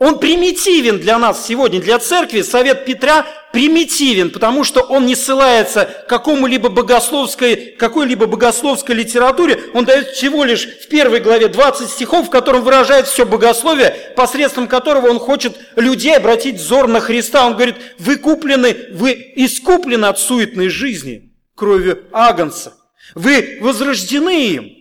он 0.00 0.18
примитивен 0.18 0.98
для 0.98 1.18
нас 1.18 1.46
сегодня, 1.46 1.78
для 1.78 1.98
церкви. 1.98 2.40
Совет 2.40 2.86
Петра 2.86 3.26
примитивен, 3.52 4.30
потому 4.30 4.64
что 4.64 4.80
он 4.80 5.06
не 5.06 5.16
ссылается 5.16 5.84
к 5.84 6.08
какому-либо 6.08 6.68
богословской, 6.68 7.74
какой-либо 7.78 8.26
богословской 8.26 8.94
литературе. 8.94 9.60
Он 9.74 9.84
дает 9.84 10.08
всего 10.10 10.44
лишь 10.44 10.66
в 10.66 10.88
первой 10.88 11.20
главе 11.20 11.48
20 11.48 11.88
стихов, 11.88 12.28
в 12.28 12.30
котором 12.30 12.62
выражает 12.62 13.06
все 13.06 13.24
богословие, 13.24 14.12
посредством 14.16 14.68
которого 14.68 15.08
он 15.08 15.18
хочет 15.18 15.58
людей 15.76 16.16
обратить 16.16 16.56
взор 16.56 16.86
на 16.86 17.00
Христа. 17.00 17.46
Он 17.46 17.54
говорит, 17.54 17.76
вы 17.98 18.16
куплены, 18.16 18.76
вы 18.92 19.32
искуплены 19.36 20.06
от 20.06 20.18
суетной 20.18 20.68
жизни 20.68 21.32
кровью 21.54 22.04
Агнца. 22.12 22.74
Вы 23.14 23.58
возрождены 23.60 24.46
им. 24.46 24.80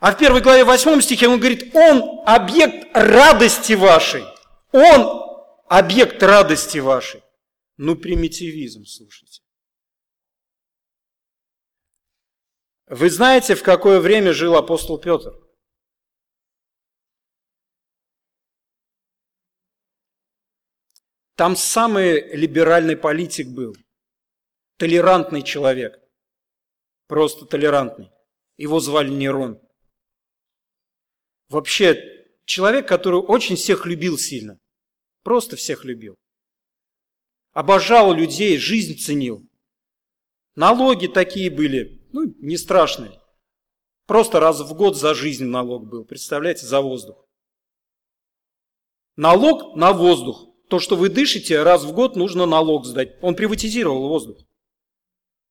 А 0.00 0.12
в 0.12 0.18
первой 0.18 0.40
главе 0.40 0.64
8 0.64 1.00
стихе 1.00 1.28
он 1.28 1.38
говорит, 1.38 1.74
он 1.74 2.22
объект 2.26 2.88
радости 2.92 3.74
вашей. 3.74 4.24
Он 4.72 5.22
объект 5.68 6.20
радости 6.22 6.78
вашей. 6.78 7.22
Ну, 7.76 7.96
примитивизм, 7.96 8.84
слушайте. 8.84 9.42
Вы 12.86 13.08
знаете, 13.08 13.54
в 13.54 13.62
какое 13.62 14.00
время 14.00 14.32
жил 14.32 14.54
апостол 14.54 14.98
Петр? 15.00 15.32
Там 21.36 21.56
самый 21.56 22.36
либеральный 22.36 22.96
политик 22.96 23.48
был. 23.48 23.74
Толерантный 24.76 25.42
человек. 25.42 25.98
Просто 27.06 27.46
толерантный. 27.46 28.10
Его 28.58 28.80
звали 28.80 29.08
Нерон. 29.08 29.60
Вообще, 31.48 32.26
человек, 32.44 32.86
который 32.86 33.20
очень 33.20 33.56
всех 33.56 33.86
любил 33.86 34.18
сильно. 34.18 34.58
Просто 35.22 35.56
всех 35.56 35.84
любил. 35.84 36.16
Обожал 37.52 38.14
людей, 38.14 38.56
жизнь 38.58 38.98
ценил. 38.98 39.46
Налоги 40.54 41.06
такие 41.06 41.50
были, 41.50 42.02
ну, 42.12 42.34
не 42.38 42.56
страшные. 42.56 43.18
Просто 44.06 44.40
раз 44.40 44.60
в 44.60 44.74
год 44.74 44.96
за 44.96 45.14
жизнь 45.14 45.44
налог 45.44 45.86
был, 45.86 46.04
представляете, 46.04 46.66
за 46.66 46.80
воздух. 46.80 47.26
Налог 49.16 49.76
на 49.76 49.92
воздух. 49.92 50.48
То, 50.68 50.78
что 50.78 50.96
вы 50.96 51.10
дышите, 51.10 51.62
раз 51.62 51.84
в 51.84 51.92
год 51.92 52.16
нужно 52.16 52.46
налог 52.46 52.86
сдать. 52.86 53.16
Он 53.20 53.34
приватизировал 53.34 54.08
воздух. 54.08 54.38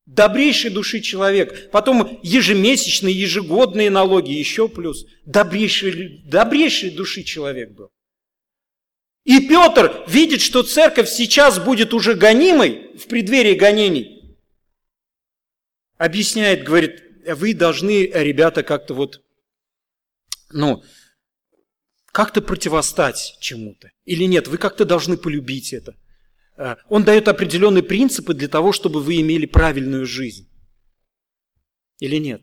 Добрейшей 0.08 0.72
души 0.72 1.00
человек. 1.00 1.70
Потом 1.72 2.20
ежемесячные, 2.24 3.14
ежегодные 3.14 3.92
налоги, 3.92 4.32
еще 4.32 4.68
плюс. 4.68 5.06
Добрейшей, 5.26 6.24
добрейшей 6.26 6.90
души 6.90 7.24
человек 7.24 7.72
был. 7.72 7.92
И 9.24 9.48
Петр 9.48 10.04
видит, 10.08 10.42
что 10.42 10.64
церковь 10.64 11.10
сейчас 11.10 11.60
будет 11.64 11.94
уже 11.94 12.16
гонимой 12.16 12.98
в 12.98 13.08
преддверии 13.08 13.54
гонений. 13.54 14.38
Объясняет, 15.98 16.64
говорит, 16.64 17.04
вы 17.28 17.54
должны, 17.54 18.08
ребята, 18.08 18.64
как-то 18.64 18.96
вот, 18.96 19.22
ну, 20.52 20.84
как-то 22.08 22.42
противостать 22.42 23.38
чему-то. 23.40 23.92
Или 24.06 24.24
нет, 24.24 24.48
вы 24.48 24.58
как-то 24.58 24.86
должны 24.86 25.18
полюбить 25.18 25.72
это. 25.72 25.96
А, 26.58 26.78
он 26.90 27.04
дает 27.04 27.28
определенные 27.28 27.84
принципы 27.84 28.34
для 28.34 28.48
того, 28.48 28.72
чтобы 28.72 29.02
вы 29.02 29.22
имели 29.22 29.46
правильную 29.46 30.08
жизнь. 30.08 30.50
Или 32.00 32.18
нет? 32.18 32.42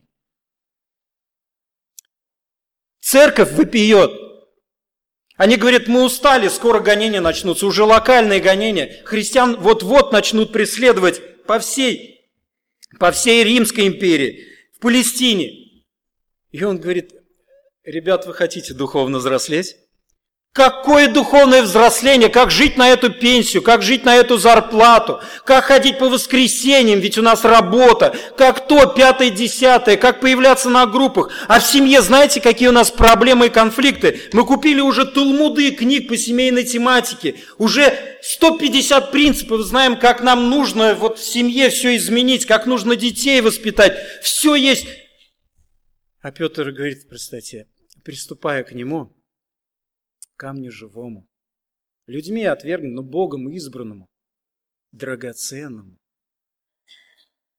Церковь 3.01 3.51
выпьет– 3.53 4.13
они 5.39 5.55
говорят, 5.55 5.87
мы 5.87 6.05
устали, 6.05 6.49
скоро 6.49 6.81
гонения 6.81 7.21
начнутся, 7.21 7.65
уже 7.67 7.85
локальные 7.85 8.41
гонения. 8.41 9.01
Христиан 9.05 9.57
вот-вот 9.61 10.11
начнут 10.13 10.53
преследовать 10.53 11.45
по 11.47 11.61
всей, 11.61 12.29
по 12.99 13.13
всей 13.13 13.45
Римской 13.45 13.87
империи, 13.87 14.47
в 14.77 14.81
Палестине. 14.81 15.85
И 16.51 16.65
он 16.65 16.79
говорит, 16.79 17.13
ребят, 17.85 18.27
вы 18.27 18.35
хотите 18.35 18.75
духовно 18.75 19.19
взрослеть? 19.19 19.77
Какое 20.53 21.07
духовное 21.07 21.63
взросление, 21.63 22.31
как 22.31 22.51
жить 22.51 22.77
на 22.77 22.89
эту 22.89 23.13
пенсию, 23.13 23.63
как 23.63 23.83
жить 23.83 24.05
на 24.05 24.17
эту 24.17 24.39
зарплату, 24.39 25.21
как 25.45 25.67
ходить 25.67 25.99
по 25.99 26.09
воскресеньям, 26.09 26.99
ведь 26.99 27.17
у 27.17 27.23
нас 27.23 27.45
работа, 27.45 28.17
как 28.37 28.67
то, 28.67 28.87
пятое, 28.87 29.31
десятое, 29.31 29.97
как 29.97 30.21
появляться 30.21 30.69
на 30.69 30.87
группах. 30.87 31.31
А 31.47 31.61
в 31.61 31.65
семье 31.65 32.03
знаете, 32.03 32.41
какие 32.41 32.67
у 32.69 32.73
нас 32.73 32.91
проблемы 32.91 33.47
и 33.47 33.51
конфликты? 33.51 34.21
Мы 34.33 34.45
купили 34.45 34.81
уже 34.81 35.05
тулмуды 35.05 35.71
книг 35.71 36.09
по 36.09 36.17
семейной 36.17 36.65
тематике, 36.65 37.37
уже 37.59 37.97
150 38.23 39.13
принципов 39.13 39.61
знаем, 39.61 39.97
как 39.97 40.23
нам 40.23 40.51
нужно 40.51 40.95
вот 40.95 41.21
в 41.21 41.25
семье 41.25 41.71
все 41.71 41.95
изменить, 41.97 42.47
как 42.47 42.67
нужно 42.67 42.97
детей 42.97 43.41
воспитать. 43.43 43.97
Все 44.23 44.57
есть. 44.57 44.89
А 46.21 46.33
Петр 46.33 46.73
говорит 46.73 47.05
в 47.05 47.09
простоте, 47.09 47.69
приступая 48.03 48.65
к 48.65 48.73
нему, 48.73 49.13
камню 50.39 50.71
живому, 50.71 51.29
людьми 52.07 52.45
отвергнутому, 52.45 53.03
но 53.03 53.03
Богом 53.03 53.51
избранному, 53.51 54.09
драгоценному. 54.93 55.99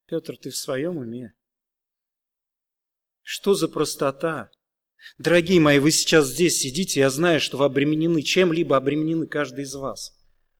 Петр, 0.06 0.36
ты 0.36 0.50
в 0.50 0.56
своем 0.56 0.96
уме? 0.96 1.34
Что 3.22 3.54
за 3.54 3.68
простота? 3.68 4.50
Дорогие 5.18 5.60
мои, 5.60 5.78
вы 5.78 5.92
сейчас 5.92 6.28
здесь 6.28 6.58
сидите, 6.58 7.00
я 7.00 7.10
знаю, 7.10 7.40
что 7.40 7.58
вы 7.58 7.66
обременены 7.66 8.22
чем-либо, 8.22 8.76
обременены 8.76 9.26
каждый 9.26 9.64
из 9.64 9.74
вас. 9.74 10.16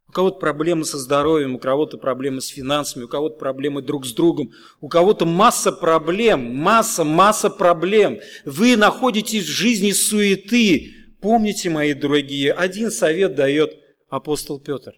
У 0.08 0.12
кого-то 0.12 0.38
проблемы 0.38 0.84
со 0.84 0.98
здоровьем, 0.98 1.54
у 1.54 1.58
кого-то 1.58 1.96
проблемы 1.96 2.40
с 2.40 2.48
финансами, 2.48 3.04
у 3.04 3.08
кого-то 3.08 3.38
проблемы 3.38 3.80
друг 3.80 4.06
с 4.06 4.12
другом, 4.12 4.50
у 4.80 4.88
кого-то 4.88 5.24
масса 5.24 5.72
проблем, 5.72 6.54
масса, 6.56 7.04
масса 7.04 7.48
проблем. 7.48 8.18
Вы 8.44 8.76
находитесь 8.76 9.44
в 9.44 9.48
жизни 9.48 9.92
суеты, 9.92 10.99
Помните, 11.20 11.68
мои 11.68 11.92
дорогие, 11.92 12.52
один 12.52 12.90
совет 12.90 13.34
дает 13.34 13.78
апостол 14.08 14.58
Петр. 14.58 14.96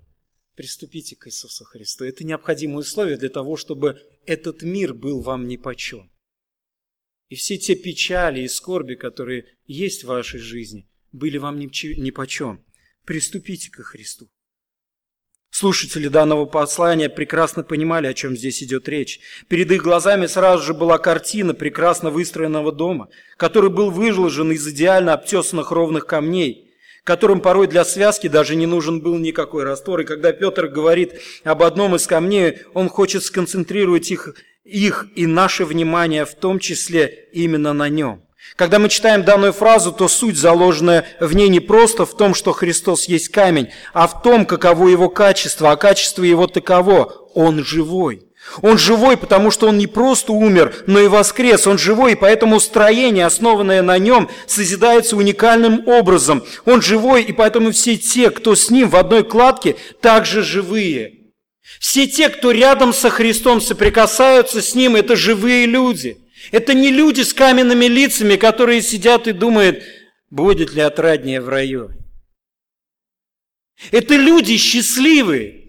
Приступите 0.54 1.16
к 1.16 1.26
Иисусу 1.26 1.64
Христу. 1.64 2.04
Это 2.04 2.24
необходимое 2.24 2.78
условие 2.78 3.16
для 3.16 3.28
того, 3.28 3.56
чтобы 3.56 4.00
этот 4.24 4.62
мир 4.62 4.94
был 4.94 5.20
вам 5.20 5.48
нипочем. 5.48 6.12
И 7.28 7.34
все 7.34 7.56
те 7.56 7.74
печали 7.74 8.42
и 8.42 8.48
скорби, 8.48 8.94
которые 8.94 9.46
есть 9.66 10.04
в 10.04 10.08
вашей 10.08 10.38
жизни, 10.38 10.86
были 11.10 11.38
вам 11.38 11.58
нипочем. 11.58 12.64
Приступите 13.04 13.70
к 13.70 13.82
Христу. 13.82 14.30
Слушатели 15.52 16.08
данного 16.08 16.46
послания 16.46 17.10
прекрасно 17.10 17.62
понимали, 17.62 18.06
о 18.06 18.14
чем 18.14 18.34
здесь 18.34 18.62
идет 18.62 18.88
речь. 18.88 19.20
Перед 19.48 19.70
их 19.70 19.82
глазами 19.82 20.24
сразу 20.24 20.64
же 20.64 20.72
была 20.72 20.96
картина 20.96 21.52
прекрасно 21.52 22.08
выстроенного 22.08 22.72
дома, 22.72 23.10
который 23.36 23.68
был 23.68 23.90
выложен 23.90 24.50
из 24.50 24.66
идеально 24.66 25.12
обтесанных 25.12 25.70
ровных 25.70 26.06
камней, 26.06 26.72
которым 27.04 27.42
порой 27.42 27.66
для 27.66 27.84
связки 27.84 28.28
даже 28.28 28.56
не 28.56 28.64
нужен 28.64 29.02
был 29.02 29.18
никакой 29.18 29.64
раствор. 29.64 30.00
И 30.00 30.06
когда 30.06 30.32
Петр 30.32 30.68
говорит 30.68 31.20
об 31.44 31.62
одном 31.62 31.96
из 31.96 32.06
камней, 32.06 32.60
он 32.72 32.88
хочет 32.88 33.22
сконцентрировать 33.22 34.10
их, 34.10 34.34
их 34.64 35.06
и 35.14 35.26
наше 35.26 35.66
внимание 35.66 36.24
в 36.24 36.34
том 36.34 36.60
числе 36.60 37.28
именно 37.34 37.74
на 37.74 37.90
нем. 37.90 38.24
Когда 38.56 38.78
мы 38.78 38.88
читаем 38.88 39.24
данную 39.24 39.52
фразу, 39.52 39.92
то 39.92 40.08
суть, 40.08 40.36
заложенная 40.36 41.06
в 41.20 41.34
ней 41.34 41.48
не 41.48 41.60
просто 41.60 42.04
в 42.04 42.16
том, 42.16 42.34
что 42.34 42.52
Христос 42.52 43.06
есть 43.06 43.28
камень, 43.28 43.70
а 43.92 44.06
в 44.06 44.22
том, 44.22 44.46
каково 44.46 44.88
его 44.88 45.08
качество, 45.08 45.70
а 45.70 45.76
качество 45.76 46.22
его 46.22 46.46
таково– 46.46 47.14
он 47.34 47.64
живой. 47.64 48.22
Он 48.60 48.76
живой, 48.76 49.16
потому 49.16 49.50
что 49.50 49.68
он 49.68 49.78
не 49.78 49.86
просто 49.86 50.32
умер, 50.32 50.74
но 50.86 50.98
и 51.00 51.06
воскрес. 51.06 51.66
Он 51.66 51.78
живой, 51.78 52.12
и 52.12 52.16
поэтому 52.16 52.58
строение, 52.58 53.24
основанное 53.24 53.82
на 53.82 53.98
нем, 53.98 54.28
созидается 54.46 55.16
уникальным 55.16 55.86
образом. 55.86 56.44
Он 56.64 56.82
живой, 56.82 57.22
и 57.22 57.32
поэтому 57.32 57.70
все 57.70 57.96
те, 57.96 58.30
кто 58.30 58.54
с 58.54 58.68
ним 58.68 58.88
в 58.88 58.96
одной 58.96 59.24
кладке, 59.24 59.76
также 60.00 60.42
живые. 60.42 61.12
Все 61.78 62.06
те, 62.06 62.28
кто 62.28 62.50
рядом 62.50 62.92
со 62.92 63.10
Христом 63.10 63.60
соприкасаются 63.60 64.60
с 64.60 64.74
Ним, 64.74 64.94
это 64.94 65.16
живые 65.16 65.66
люди. 65.66 66.21
Это 66.50 66.74
не 66.74 66.90
люди 66.90 67.22
с 67.22 67.32
каменными 67.32 67.86
лицами, 67.86 68.36
которые 68.36 68.82
сидят 68.82 69.26
и 69.26 69.32
думают, 69.32 69.82
будет 70.30 70.74
ли 70.74 70.80
отраднее 70.80 71.40
в 71.40 71.48
раю. 71.48 71.90
Это 73.90 74.16
люди 74.16 74.56
счастливые, 74.56 75.62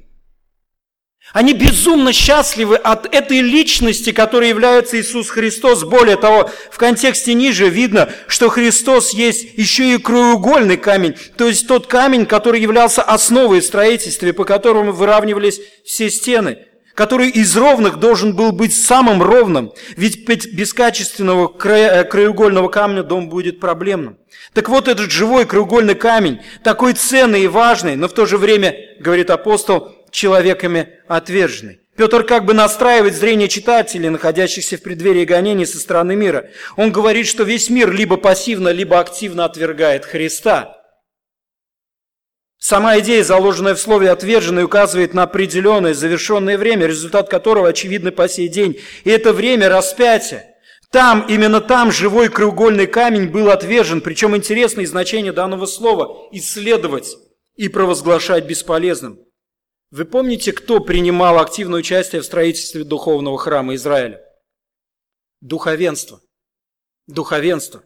они 1.34 1.54
безумно 1.54 2.14
счастливы 2.14 2.76
от 2.76 3.14
этой 3.14 3.40
личности, 3.42 4.12
которой 4.12 4.50
является 4.50 5.00
Иисус 5.00 5.30
Христос. 5.30 5.84
Более 5.84 6.16
того, 6.16 6.52
в 6.70 6.78
контексте 6.78 7.34
ниже 7.34 7.70
видно, 7.70 8.12
что 8.28 8.50
Христос 8.50 9.14
есть 9.14 9.58
еще 9.58 9.96
и 9.96 9.98
краеугольный 9.98 10.78
камень, 10.78 11.16
то 11.36 11.48
есть 11.48 11.68
тот 11.68 11.88
камень, 11.88 12.28
который 12.28 12.62
являлся 12.62 13.02
основой 13.02 13.64
строительства, 13.64 14.32
по 14.32 14.44
которому 14.44 14.92
выравнивались 14.92 15.60
все 15.84 16.12
стены, 16.12 16.68
который 16.96 17.30
из 17.30 17.56
ровных 17.58 17.98
должен 17.98 18.36
был 18.36 18.52
быть 18.52 18.76
самым 18.76 19.22
ровным, 19.22 19.74
ведь 19.98 20.26
без 20.54 20.74
качественного 20.74 21.52
э, 21.66 22.04
краеугольного 22.04 22.70
камня 22.70 23.04
дом 23.04 23.30
будет 23.30 23.60
проблемным. 23.60 24.18
Так 24.54 24.70
вот 24.70 24.88
этот 24.88 25.12
живой 25.12 25.46
краеугольный 25.46 25.96
камень, 25.96 26.42
такой 26.64 26.94
ценный 26.94 27.44
и 27.44 27.48
важный, 27.48 27.96
но 27.96 28.08
в 28.08 28.14
то 28.14 28.26
же 28.26 28.38
время, 28.38 28.76
говорит 29.00 29.30
апостол, 29.30 29.92
человеками 30.12 30.90
отверженный. 31.08 31.80
Петр 31.96 32.24
как 32.24 32.46
бы 32.46 32.54
настраивает 32.54 33.14
зрение 33.14 33.48
читателей, 33.48 34.10
находящихся 34.10 34.78
в 34.78 34.82
преддверии 34.82 35.26
гонений 35.26 35.66
со 35.66 35.78
стороны 35.78 36.16
мира. 36.16 36.50
Он 36.76 36.92
говорит, 36.92 37.28
что 37.28 37.44
весь 37.44 37.70
мир 37.70 37.92
либо 37.92 38.18
пассивно, 38.18 38.70
либо 38.70 39.00
активно 39.00 39.46
отвергает 39.46 40.06
Христа. 40.06 40.83
Сама 42.64 42.98
идея, 43.00 43.26
заложенная 43.26 43.76
в 43.76 43.82
слове 43.82 44.10
«отверженный», 44.10 44.64
указывает 44.64 45.14
на 45.14 45.24
определенное 45.24 45.94
завершенное 45.94 46.58
время, 46.58 46.88
результат 46.88 47.28
которого 47.28 47.68
очевидно 47.68 48.14
по 48.14 48.30
сей 48.30 48.48
день. 48.48 48.80
И 49.04 49.10
это 49.10 49.34
время 49.34 49.68
распятия. 49.68 50.56
Там, 50.90 51.26
именно 51.28 51.60
там 51.60 51.92
живой 51.92 52.30
краеугольный 52.30 52.88
камень 52.88 53.28
был 53.28 53.52
отвержен, 53.52 54.00
причем 54.00 54.34
интересное 54.38 54.86
значение 54.86 55.34
данного 55.34 55.66
слова– 55.66 56.30
исследовать 56.32 57.18
и 57.58 57.68
провозглашать 57.68 58.46
бесполезным. 58.46 59.20
Вы 59.92 60.06
помните, 60.06 60.54
кто 60.54 60.80
принимал 60.80 61.40
активное 61.40 61.82
участие 61.82 62.22
в 62.22 62.26
строительстве 62.26 62.86
духовного 62.86 63.38
храма 63.38 63.76
Израиля? 63.76 64.22
Духовенство. 65.42 66.22
Духовенство. 67.08 67.84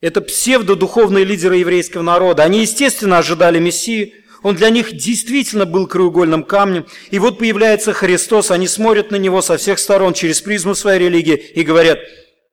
Это 0.00 0.20
псевдодуховные 0.20 1.24
лидеры 1.24 1.56
еврейского 1.56 2.02
народа. 2.02 2.42
Они, 2.42 2.60
естественно, 2.60 3.18
ожидали 3.18 3.58
Мессии. 3.58 4.14
Он 4.42 4.54
для 4.54 4.70
них 4.70 4.94
действительно 4.94 5.64
был 5.64 5.86
краеугольным 5.86 6.44
камнем. 6.44 6.86
И 7.10 7.18
вот 7.18 7.38
появляется 7.38 7.92
Христос, 7.92 8.50
они 8.50 8.68
смотрят 8.68 9.10
на 9.10 9.16
Него 9.16 9.40
со 9.40 9.56
всех 9.56 9.78
сторон 9.78 10.12
через 10.12 10.40
призму 10.42 10.74
своей 10.74 11.00
религии 11.00 11.34
и 11.34 11.62
говорят, 11.62 11.98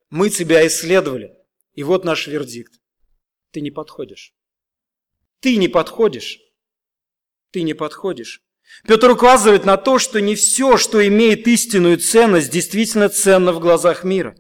мы 0.10 0.30
тебя 0.30 0.66
исследовали, 0.68 1.34
и 1.74 1.84
вот 1.84 2.06
наш 2.06 2.28
вердикт. 2.28 2.74
Ты 3.52 3.62
не 3.62 3.72
подходишь. 3.72 4.34
Ты 5.42 5.58
не 5.58 5.68
подходишь. 5.68 6.40
Ты 7.52 7.64
не 7.64 7.74
подходишь. 7.74 8.42
Петр 8.88 9.12
указывает 9.12 9.66
на 9.66 9.78
то, 9.78 10.00
что 10.00 10.22
не 10.22 10.36
все, 10.36 10.78
что 10.78 11.06
имеет 11.06 11.48
истинную 11.48 11.98
ценность, 11.98 12.50
действительно 12.50 13.10
ценно 13.10 13.52
в 13.52 13.60
глазах 13.60 14.04
мира. 14.04 14.36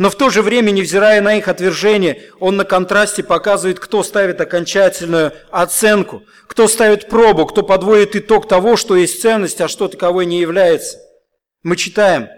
Но 0.00 0.08
в 0.08 0.14
то 0.14 0.30
же 0.30 0.40
время, 0.40 0.70
невзирая 0.70 1.20
на 1.20 1.36
их 1.36 1.46
отвержение, 1.46 2.22
он 2.38 2.56
на 2.56 2.64
контрасте 2.64 3.22
показывает, 3.22 3.78
кто 3.78 4.02
ставит 4.02 4.40
окончательную 4.40 5.34
оценку, 5.50 6.22
кто 6.46 6.68
ставит 6.68 7.10
пробу, 7.10 7.44
кто 7.44 7.62
подводит 7.62 8.16
итог 8.16 8.48
того, 8.48 8.78
что 8.78 8.96
есть 8.96 9.20
ценность, 9.20 9.60
а 9.60 9.68
что 9.68 9.88
таковой 9.88 10.24
не 10.24 10.40
является. 10.40 10.96
Мы 11.62 11.76
читаем 11.76 12.30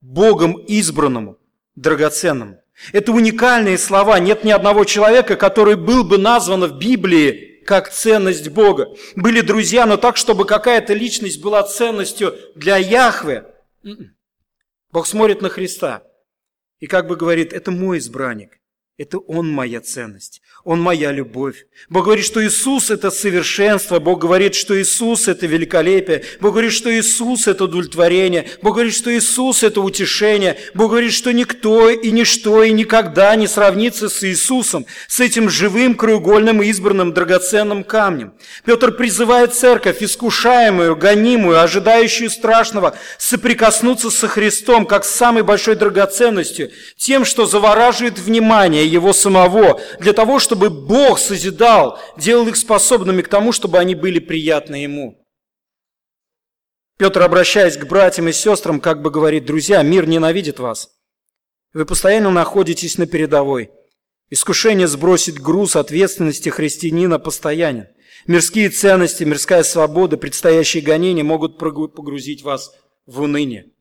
«Богом 0.00 0.54
избранному, 0.66 1.36
драгоценному». 1.76 2.56
Это 2.90 3.12
уникальные 3.12 3.76
слова. 3.76 4.18
Нет 4.18 4.42
ни 4.42 4.50
одного 4.50 4.84
человека, 4.86 5.36
который 5.36 5.76
был 5.76 6.04
бы 6.04 6.16
назван 6.16 6.64
в 6.64 6.78
Библии 6.78 7.62
как 7.66 7.90
ценность 7.90 8.48
Бога. 8.48 8.94
Были 9.14 9.42
друзья, 9.42 9.84
но 9.84 9.98
так, 9.98 10.16
чтобы 10.16 10.46
какая-то 10.46 10.94
личность 10.94 11.42
была 11.42 11.64
ценностью 11.64 12.34
для 12.54 12.78
Яхве. 12.78 13.44
М-м. 13.84 14.16
Бог 14.90 15.06
смотрит 15.06 15.42
на 15.42 15.50
Христа 15.50 16.02
и 16.80 16.86
как 16.86 17.06
бы 17.06 17.16
говорит, 17.16 17.52
это 17.52 17.70
мой 17.70 17.98
избранник. 17.98 18.58
Это 18.96 19.18
Он 19.18 19.50
моя 19.50 19.80
ценность, 19.80 20.42
Он 20.64 20.80
моя 20.80 21.10
любовь. 21.10 21.64
Бог 21.88 22.04
говорит, 22.04 22.24
что 22.26 22.44
Иисус– 22.44 22.90
это 22.92 23.10
совершенство, 23.10 23.98
Бог 23.98 24.20
говорит, 24.20 24.54
что 24.54 24.80
Иисус– 24.80 25.26
это 25.28 25.46
великолепие, 25.46 26.22
Бог 26.40 26.52
говорит, 26.52 26.72
что 26.72 26.92
Иисус– 26.94 27.46
это 27.46 27.64
удовлетворение, 27.64 28.46
Бог 28.60 28.74
говорит, 28.74 28.94
что 28.94 29.16
Иисус– 29.16 29.62
это 29.64 29.80
утешение, 29.80 30.58
Бог 30.74 30.90
говорит, 30.90 31.14
что 31.14 31.32
никто 31.32 31.88
и 31.88 32.10
ничто 32.10 32.62
и 32.62 32.72
никогда 32.72 33.34
не 33.36 33.46
сравнится 33.46 34.10
с 34.10 34.22
Иисусом, 34.22 34.84
с 35.08 35.20
этим 35.20 35.48
живым, 35.48 35.94
краеугольным, 35.94 36.62
избранным, 36.62 37.14
драгоценным 37.14 37.82
камнем. 37.82 38.34
Петр 38.66 38.92
призывает 38.92 39.54
церковь, 39.54 40.02
искушаемую, 40.02 40.94
гонимую, 40.94 41.62
ожидающую 41.62 42.28
страшного, 42.28 42.94
соприкоснуться 43.18 44.10
со 44.10 44.28
Христом, 44.28 44.84
как 44.84 45.06
с 45.06 45.14
самой 45.14 45.42
большой 45.42 45.76
драгоценностью, 45.76 46.70
тем, 46.98 47.24
что 47.24 47.46
завораживает 47.46 48.18
внимание, 48.18 48.86
его 48.86 49.14
самого, 49.14 49.80
для 49.98 50.12
того, 50.12 50.38
чтобы 50.38 50.49
Бог 50.56 51.18
созидал, 51.18 51.98
делал 52.16 52.48
их 52.48 52.56
способными 52.56 53.22
к 53.22 53.28
тому, 53.28 53.52
чтобы 53.52 53.78
они 53.78 53.94
были 53.94 54.18
приятны 54.18 54.76
Ему. 54.76 55.24
Петр, 56.98 57.22
обращаясь 57.22 57.76
к 57.76 57.86
братьям 57.86 58.28
и 58.28 58.32
сестрам, 58.32 58.80
как 58.80 59.00
бы 59.00 59.10
говорит, 59.10 59.46
друзья, 59.46 59.82
мир 59.82 60.06
ненавидит 60.06 60.58
вас. 60.58 60.90
Вы 61.72 61.86
постоянно 61.86 62.30
находитесь 62.30 62.98
на 62.98 63.06
передовой. 63.06 63.70
Искушение 64.28 64.86
сбросить 64.86 65.40
груз 65.40 65.76
ответственности 65.76 66.50
христианина 66.50 67.18
постоянен. 67.18 67.88
Мирские 68.26 68.68
ценности, 68.68 69.24
мирская 69.24 69.62
свобода, 69.62 70.16
предстоящие 70.16 70.82
гонения 70.82 71.24
могут 71.24 71.58
погрузить 71.58 72.42
вас 72.42 72.74
в 73.06 73.22
уныние. 73.22 73.72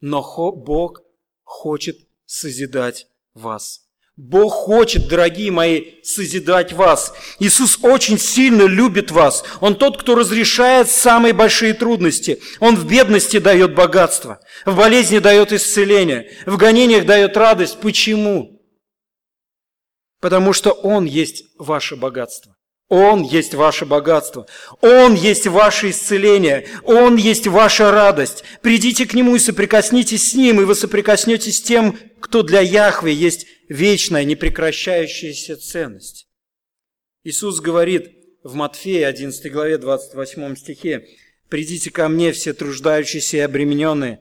Но 0.00 0.22
Бог 0.52 1.02
хочет 1.44 1.98
созидать 2.26 3.06
вас. 3.32 3.89
Бог 4.16 4.52
хочет, 4.52 5.08
дорогие 5.08 5.50
мои, 5.50 6.02
созидать 6.02 6.72
вас. 6.72 7.14
Иисус 7.38 7.78
очень 7.82 8.18
сильно 8.18 8.64
любит 8.64 9.10
вас. 9.10 9.44
Он 9.60 9.74
тот, 9.74 10.00
кто 10.00 10.14
разрешает 10.14 10.90
самые 10.90 11.32
большие 11.32 11.72
трудности. 11.74 12.40
Он 12.58 12.76
в 12.76 12.86
бедности 12.86 13.38
дает 13.38 13.74
богатство, 13.74 14.40
в 14.66 14.76
болезни 14.76 15.20
дает 15.20 15.52
исцеление, 15.52 16.30
в 16.44 16.56
гонениях 16.56 17.06
дает 17.06 17.36
радость. 17.36 17.78
Почему? 17.80 18.60
Потому 20.20 20.52
что 20.52 20.72
Он 20.72 21.06
есть 21.06 21.44
ваше 21.58 21.96
богатство. 21.96 22.54
Он 22.90 23.22
есть 23.22 23.54
ваше 23.54 23.86
богатство. 23.86 24.46
Он 24.80 25.14
есть 25.14 25.46
ваше 25.46 25.90
исцеление. 25.90 26.66
Он 26.82 27.14
есть 27.14 27.46
ваша 27.46 27.92
радость. 27.92 28.42
Придите 28.62 29.06
к 29.06 29.14
Нему 29.14 29.36
и 29.36 29.38
соприкоснитесь 29.38 30.32
с 30.32 30.34
Ним, 30.34 30.60
и 30.60 30.64
вы 30.64 30.74
соприкоснетесь 30.74 31.58
с 31.58 31.62
тем, 31.62 31.96
кто 32.20 32.42
для 32.42 32.60
Яхве 32.60 33.14
есть 33.14 33.46
вечная, 33.70 34.24
непрекращающаяся 34.24 35.56
ценность. 35.56 36.26
Иисус 37.24 37.60
говорит 37.60 38.10
в 38.42 38.54
Матфея 38.54 39.06
11 39.06 39.50
главе 39.50 39.78
28 39.78 40.56
стихе, 40.56 41.06
«Придите 41.48 41.90
ко 41.90 42.08
мне, 42.08 42.32
все 42.32 42.52
труждающиеся 42.52 43.38
и 43.38 43.40
обремененные, 43.40 44.20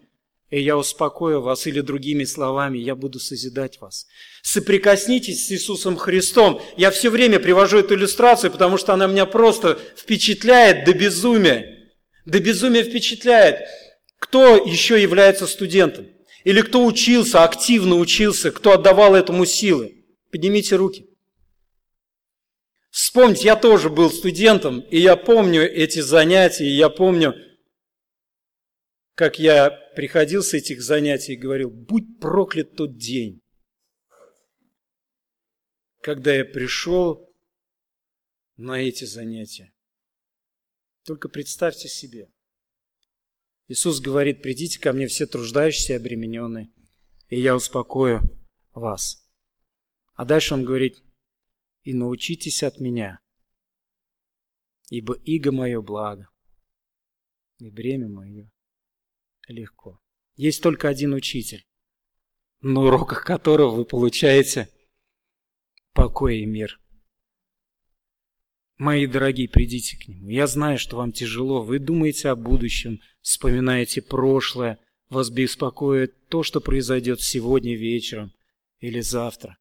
и 0.50 0.62
я 0.62 0.78
успокою 0.78 1.41
вас, 1.41 1.68
или 1.68 1.82
другими 1.82 2.24
словами, 2.26 2.78
я 2.78 2.95
буду 2.95 3.20
созидать 3.20 3.80
вас. 3.82 4.08
Соприкоснитесь 4.41 5.47
с 5.47 5.52
Иисусом 5.52 5.95
Христом. 5.95 6.62
Я 6.76 6.91
все 6.91 7.10
время 7.10 7.39
привожу 7.39 7.80
эту 7.80 7.95
иллюстрацию, 7.95 8.52
потому 8.52 8.78
что 8.78 8.93
она 8.93 9.08
меня 9.08 9.26
просто 9.26 9.80
впечатляет 9.95 10.86
до 10.86 10.93
безумия. 10.93 11.91
До 12.26 12.39
безумия 12.39 12.84
впечатляет. 12.84 13.62
Кто 14.18 14.58
еще 14.58 15.02
является 15.02 15.45
студентом? 15.45 16.08
Или 16.44 16.62
кто 16.62 16.86
учился, 16.86 17.44
активно 17.44 17.96
учился, 17.96 18.52
кто 18.52 18.74
отдавал 18.74 19.16
этому 19.16 19.46
силы? 19.46 20.06
Поднимите 20.32 20.76
руки. 20.76 21.06
Вспомните, 22.90 23.46
я 23.46 23.56
тоже 23.56 23.90
был 23.90 24.10
студентом, 24.10 24.80
и 24.82 24.98
я 24.98 25.16
помню 25.16 25.62
эти 25.62 26.00
занятия, 26.00 26.66
и 26.66 26.76
я 26.76 26.90
помню, 26.90 27.36
как 29.16 29.38
я 29.38 29.70
приходил 29.96 30.42
с 30.42 30.54
этих 30.54 30.82
занятий 30.82 31.34
и 31.34 31.38
говорил, 31.38 31.70
будь 31.70 32.20
проклят 32.20 32.76
тот 32.76 32.98
день, 32.98 33.42
когда 36.02 36.34
я 36.34 36.46
пришел 36.46 37.30
на 38.56 38.82
эти 38.82 39.06
занятия. 39.06 39.74
Только 41.06 41.30
представьте 41.30 41.88
себе, 41.88 42.30
Иисус 43.70 43.99
говорит, 44.01 44.41
придите 44.41 44.80
ко 44.80 44.93
мне 44.93 45.05
все 45.05 45.28
труждающиеся 45.28 45.93
и 45.93 45.95
обремененные, 45.97 46.74
и 47.28 47.39
я 47.39 47.55
успокою 47.55 48.22
вас. 48.74 49.24
А 50.15 50.26
дальше 50.26 50.55
он 50.55 50.65
говорит, 50.65 51.03
и 51.84 51.93
научитесь 51.93 52.63
от 52.63 52.80
меня, 52.80 53.20
ибо 54.89 55.13
иго 55.13 55.51
мое 55.51 55.82
благо, 55.82 56.28
и 57.59 57.70
бремя 57.70 58.09
мое 58.09 58.51
легко. 59.47 60.01
Есть 60.36 60.63
только 60.63 60.89
один 60.89 61.13
учитель, 61.13 61.63
на 62.61 62.82
уроках 62.82 63.24
которого 63.24 63.76
вы 63.76 63.86
получаете 63.86 64.67
покой 65.93 66.39
и 66.39 66.45
мир. 66.47 66.82
Мои 68.80 69.08
дорогие, 69.08 69.50
придите 69.50 69.98
к 69.98 70.08
нему. 70.08 70.30
Я 70.30 70.48
знаю, 70.48 70.80
что 70.80 70.96
вам 70.96 71.12
тяжело. 71.12 71.62
Вы 71.62 71.80
думаете 71.80 72.30
о 72.30 72.38
будущем, 72.38 73.02
вспоминаете 73.20 74.02
прошлое, 74.02 74.80
вас 75.10 75.30
беспокоит 75.30 76.30
то, 76.30 76.44
что 76.44 76.62
произойдет 76.62 77.20
сегодня 77.20 77.76
вечером 77.76 78.32
или 78.80 79.02
завтра. 79.02 79.58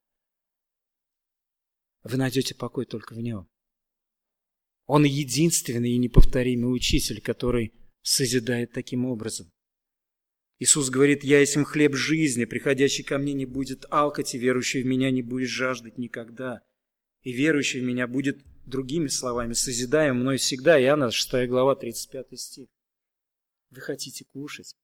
Вы 2.05 2.17
найдете 2.17 2.55
покой 2.55 2.87
только 2.87 3.15
в 3.15 3.19
нем. 3.19 3.49
Он 4.87 5.03
единственный 5.03 5.91
и 5.91 5.99
неповторимый 5.99 6.73
учитель, 6.73 7.21
который 7.21 7.75
созидает 8.03 8.73
таким 8.73 9.05
образом. 9.05 9.51
Иисус 10.61 10.91
говорит, 10.91 11.25
«Я 11.25 11.41
есть 11.41 11.57
хлеб 11.57 11.97
жизни, 11.97 12.45
приходящий 12.45 13.03
ко 13.03 13.19
мне 13.19 13.33
не 13.33 13.47
будет 13.47 13.85
алкать, 13.91 14.37
и 14.37 14.39
верующий 14.39 14.85
в 14.85 14.87
меня 14.87 15.11
не 15.11 15.23
будет 15.23 15.49
жаждать 15.49 15.99
никогда. 15.99 16.63
И 17.23 17.33
верующий 17.33 17.81
в 17.81 17.85
меня 17.85 18.07
будет, 18.07 18.45
другими 18.69 19.09
словами, 19.09 19.53
созидаем 19.53 20.17
мной 20.17 20.37
всегда». 20.37 20.81
Иоанна 20.81 21.11
6 21.11 21.49
глава, 21.49 21.75
35 21.75 22.39
стих. 22.39 22.69
Вы 23.71 23.81
хотите 23.81 24.25
кушать? 24.25 24.75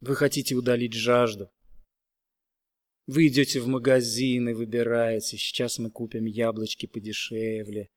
Вы 0.00 0.14
хотите 0.14 0.54
удалить 0.54 0.92
жажду? 0.92 1.50
Вы 3.06 3.26
идете 3.28 3.60
в 3.60 3.66
магазин 3.66 4.48
и 4.48 4.54
выбираете, 4.54 5.36
сейчас 5.36 5.78
мы 5.78 5.90
купим 5.90 6.24
яблочки 6.24 6.86
подешевле. 6.86 7.90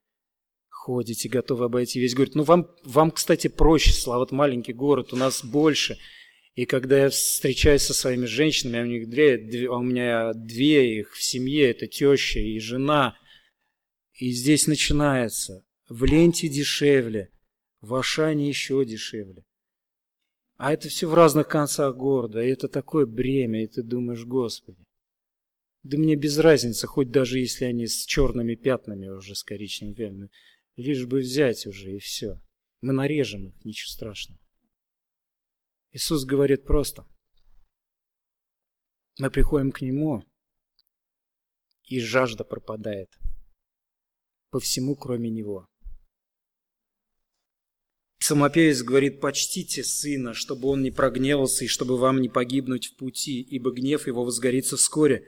Ходите, 0.68 1.30
готовы 1.30 1.66
обойти 1.66 2.00
весь 2.00 2.16
город. 2.16 2.36
Ну, 2.36 2.43
вам, 2.43 2.70
вам, 2.84 3.12
кстати, 3.12 3.48
проще, 3.48 3.91
слава, 3.91 4.20
вот 4.20 4.32
маленький 4.32 4.74
город, 4.74 5.14
у 5.14 5.16
нас 5.16 5.43
больше. 5.43 5.98
И 6.56 6.66
когда 6.66 7.04
я 7.04 7.10
встречаюсь 7.10 7.84
со 7.84 7.93
своими 7.93 8.26
женщинами, 8.26 8.80
а 8.80 8.84
у, 8.84 8.86
них 8.86 9.10
две, 9.10 9.70
у 9.70 9.82
меня 9.82 10.34
две 10.34 11.00
их 11.00 11.14
в 11.14 11.24
семье, 11.24 11.70
это 11.70 11.88
теща 11.88 12.39
и 12.39 12.60
жена, 12.60 13.18
и 14.18 14.32
здесь 14.32 14.65
начинается 14.65 15.63
в 15.88 16.03
ленте 16.03 16.49
дешевле, 16.49 17.32
в 17.82 17.93
Ашане 17.93 18.49
еще 18.49 18.84
дешевле. 18.84 19.45
А 20.55 20.74
это 20.74 20.89
все 20.89 21.07
в 21.07 21.13
разных 21.13 21.47
концах 21.47 21.95
города, 21.95 22.41
и 22.41 22.49
это 22.49 22.68
такое 22.68 23.05
бремя, 23.05 23.63
и 23.63 23.68
ты 23.68 23.84
думаешь, 23.84 24.26
Господи, 24.26 24.84
да 25.84 25.97
мне 25.97 26.15
без 26.15 26.39
разницы, 26.39 26.88
хоть 26.88 27.11
даже 27.11 27.39
если 27.39 27.65
они 27.65 27.86
с 27.86 28.05
черными 28.05 28.55
пятнами 28.55 29.07
уже, 29.07 29.36
с 29.36 29.43
коричневыми. 29.43 30.30
Лишь 30.76 31.05
бы 31.05 31.20
взять 31.20 31.65
уже 31.68 31.95
и 31.95 31.99
все. 31.99 32.41
Мы 32.82 32.93
нарежем 32.93 33.49
их, 33.49 33.65
ничего 33.65 33.89
страшного. 33.89 34.39
Иисус 35.91 36.26
говорит 36.26 36.65
просто. 36.65 37.05
Мы 39.20 39.32
приходим 39.32 39.72
к 39.72 39.82
Нему, 39.82 40.24
и 41.86 41.99
жажда 41.99 42.43
пропадает. 42.43 43.09
По 44.58 44.62
всему, 44.62 44.95
кроме 44.95 45.30
Него. 45.30 45.70
Псалмопевец 48.18 48.82
говорит, 48.82 49.22
почтите 49.22 49.84
сына, 49.84 50.34
чтобы 50.34 50.70
он 50.70 50.82
не 50.82 50.89
прогневался 50.89 51.66
и 51.66 51.68
чтобы 51.68 51.95
вам 51.95 52.22
не 52.22 52.28
погибнуть 52.28 52.88
в 52.88 52.95
пути, 52.95 53.39
ибо 53.39 53.72
гнев 53.72 54.08
его 54.08 54.24
возгорится 54.24 54.76
вскоре. 54.76 55.28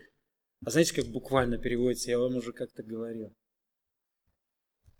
А 0.65 0.71
знаете, 0.71 0.95
как 0.95 1.05
буквально 1.11 1.59
переводится? 1.59 2.09
Я 2.09 2.17
вам 2.17 2.37
уже 2.37 2.53
как-то 2.53 2.81
говорил. 2.81 3.31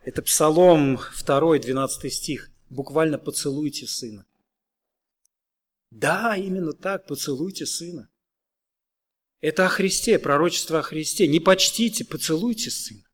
Это 0.02 0.22
Псалом 0.22 1.00
2, 1.26 1.58
12 1.58 2.14
стих. 2.14 2.52
Буквально 2.70 3.18
поцелуйте 3.18 3.88
сына. 3.88 4.28
Да, 5.90 6.36
именно 6.38 6.74
так, 6.74 7.08
поцелуйте 7.08 7.66
сына. 7.66 8.12
Это 9.42 9.66
о 9.66 9.70
Христе, 9.70 10.20
пророчество 10.20 10.78
о 10.78 10.84
Христе. 10.84 11.28
Не 11.28 11.40
почтите, 11.40 12.06
поцелуйте 12.06 12.70
сына. 12.70 13.09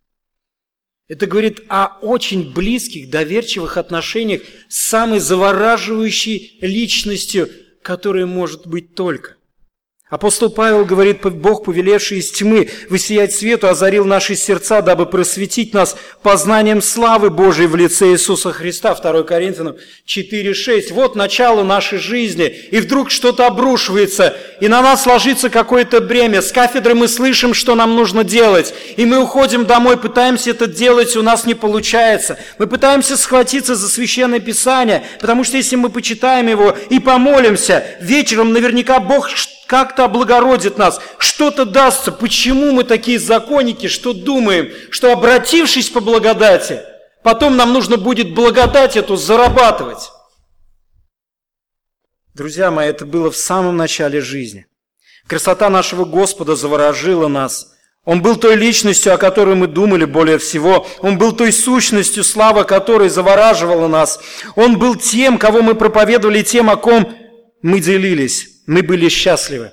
Это 1.07 1.27
говорит 1.27 1.63
о 1.69 1.99
очень 2.01 2.51
близких, 2.51 3.09
доверчивых 3.09 3.77
отношениях 3.77 4.41
с 4.69 4.87
самой 4.87 5.19
завораживающей 5.19 6.57
личностью, 6.61 7.49
которая 7.81 8.25
может 8.25 8.67
быть 8.67 8.95
только– 8.95 9.35
Апостол 10.07 10.51
Павел 10.51 10.85
говорит, 10.85 11.23
Бог, 11.23 11.63
повелевший 11.63 12.19
из 12.19 12.29
тьмы 12.29 12.69
высиять 12.91 13.33
свету, 13.33 13.67
озарил 13.67 14.05
наши 14.05 14.35
сердца, 14.35 14.83
дабы 14.83 15.07
просветить 15.07 15.73
нас 15.73 15.97
познанием 16.21 16.83
славы 16.83 17.31
Божией 17.31 17.65
в 17.65 17.75
лице 17.75 18.11
Иисуса 18.11 18.51
Христа. 18.53 18.93
2 18.93 19.23
Коринфянам 19.23 19.77
4,6. 20.05 20.93
Вот 20.93 21.15
начало 21.15 21.63
нашей 21.63 21.97
жизни, 21.97 22.45
и 22.45 22.81
вдруг 22.81 23.09
что-то 23.09 23.47
обрушивается, 23.47 24.37
и 24.61 24.67
на 24.67 24.83
нас 24.83 25.07
ложится 25.07 25.49
какое-то 25.49 26.01
бремя. 26.01 26.43
С 26.43 26.51
кафедры 26.51 26.93
мы 26.93 27.07
слышим, 27.07 27.55
что 27.55 27.73
нам 27.73 27.95
нужно 27.95 28.23
делать, 28.23 28.75
и 28.97 29.05
мы 29.07 29.17
уходим 29.17 29.65
домой, 29.65 29.97
пытаемся 29.97 30.51
это 30.51 30.67
делать, 30.67 31.15
у 31.15 31.23
нас 31.23 31.47
не 31.47 31.55
получается. 31.55 32.37
Мы 32.59 32.67
пытаемся 32.67 33.17
схватиться 33.17 33.73
за 33.73 33.89
Священное 33.89 34.39
Писание, 34.39 35.03
потому 35.19 35.43
что 35.43 35.57
если 35.57 35.77
мы 35.77 35.89
почитаем 35.89 36.47
его 36.47 36.77
и 36.91 36.99
помолимся, 36.99 37.83
вечером 38.01 38.53
наверняка 38.53 38.99
Бог 38.99 39.29
как-то 39.67 40.05
облагородит 40.05 40.77
нас, 40.77 40.99
что-то 41.17 41.65
дастся. 41.65 42.11
Почему 42.11 42.71
мы 42.71 42.83
такие 42.83 43.19
законники, 43.19 43.87
что 43.87 44.13
думаем, 44.13 44.71
что 44.89 45.11
обратившись 45.11 45.89
по 45.89 45.99
благодати, 45.99 46.81
потом 47.23 47.57
нам 47.57 47.73
нужно 47.73 47.97
будет 47.97 48.33
благодать 48.33 48.95
эту 48.95 49.15
зарабатывать? 49.15 50.11
Друзья 52.33 52.69
мои, 52.69 52.89
это 52.89 53.05
было 53.05 53.31
в 53.31 53.37
самом 53.37 53.77
начале 53.77 54.21
жизни. 54.21 54.67
Красота 55.27 55.69
нашего 55.69 56.05
Господа 56.05 56.55
заворожила 56.55 57.27
нас. 57.27 57.73
Он 58.03 58.21
был 58.21 58.35
той 58.35 58.55
личностью, 58.55 59.13
о 59.13 59.17
которой 59.17 59.55
мы 59.55 59.65
думали 59.65 60.05
более 60.05 60.37
всего. 60.37 60.85
Он 60.99 61.17
был 61.17 61.31
той 61.31 61.51
сущностью, 61.51 62.23
слава 62.23 62.63
которой 62.63 63.09
завораживала 63.09 63.87
нас. 63.87 64.19
Он 64.55 64.77
был 64.77 64.95
тем, 64.95 65.39
кого 65.39 65.63
мы 65.63 65.73
проповедовали, 65.73 66.43
тем, 66.43 66.69
о 66.69 66.75
ком 66.75 67.15
мы 67.63 67.79
делились. 67.79 68.54
Мы 68.67 68.81
были 68.81 69.09
счастливы. 69.09 69.71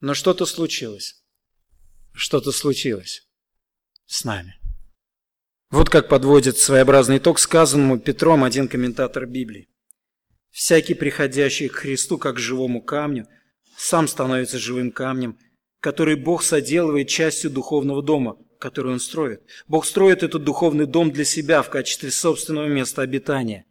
Но 0.00 0.14
что-то 0.14 0.46
случилось. 0.46 1.22
Что-то 2.12 2.50
случилось 2.50 3.22
с 4.06 4.24
нами. 4.24 4.56
Вот 5.70 5.88
как 5.88 6.08
подводит 6.08 6.58
своеобразный 6.58 7.18
итог 7.18 7.38
сказанному 7.38 8.00
Петром 8.00 8.42
один 8.42 8.66
комментатор 8.66 9.26
Библии. 9.26 9.68
«Всякий, 10.50 10.94
приходящий 10.94 11.68
к 11.68 11.76
Христу 11.76 12.18
как 12.18 12.36
к 12.36 12.40
живому 12.40 12.82
камню, 12.82 13.28
сам 13.76 14.08
становится 14.08 14.58
живым 14.58 14.90
камнем, 14.90 15.38
который 15.78 16.16
Бог 16.16 16.42
соделывает 16.42 17.08
частью 17.08 17.52
духовного 17.52 18.02
дома, 18.02 18.36
который 18.58 18.92
Он 18.92 18.98
строит. 18.98 19.42
Бог 19.68 19.86
строит 19.86 20.24
этот 20.24 20.42
духовный 20.42 20.86
дом 20.86 21.12
для 21.12 21.24
себя 21.24 21.62
в 21.62 21.70
качестве 21.70 22.10
собственного 22.10 22.66
места 22.66 23.02
обитания. 23.02 23.66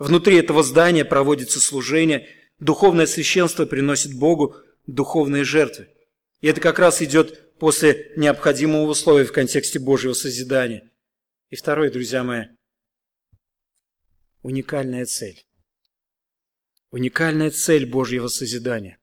Внутри 0.00 0.36
этого 0.36 0.64
здания 0.64 1.04
проводится 1.04 1.60
служение– 1.60 2.28
Духовное 2.58 3.06
священство 3.06 3.66
приносит 3.66 4.18
Богу 4.18 4.56
духовные 4.86 5.44
жертвы. 5.44 5.88
И 6.40 6.48
это 6.48 6.60
как 6.60 6.78
раз 6.78 7.02
идет 7.02 7.56
после 7.58 8.12
необходимого 8.16 8.88
условия 8.88 9.24
в 9.24 9.32
контексте 9.32 9.78
Божьего 9.78 10.12
созидания. 10.12 10.90
И 11.50 11.56
второе, 11.56 11.90
друзья 11.90 12.24
мои, 12.24 12.46
уникальная 14.42 15.06
цель. 15.06 15.44
Уникальная 16.90 17.50
цель 17.50 17.86
Божьего 17.86 18.28
созидания 18.28 18.97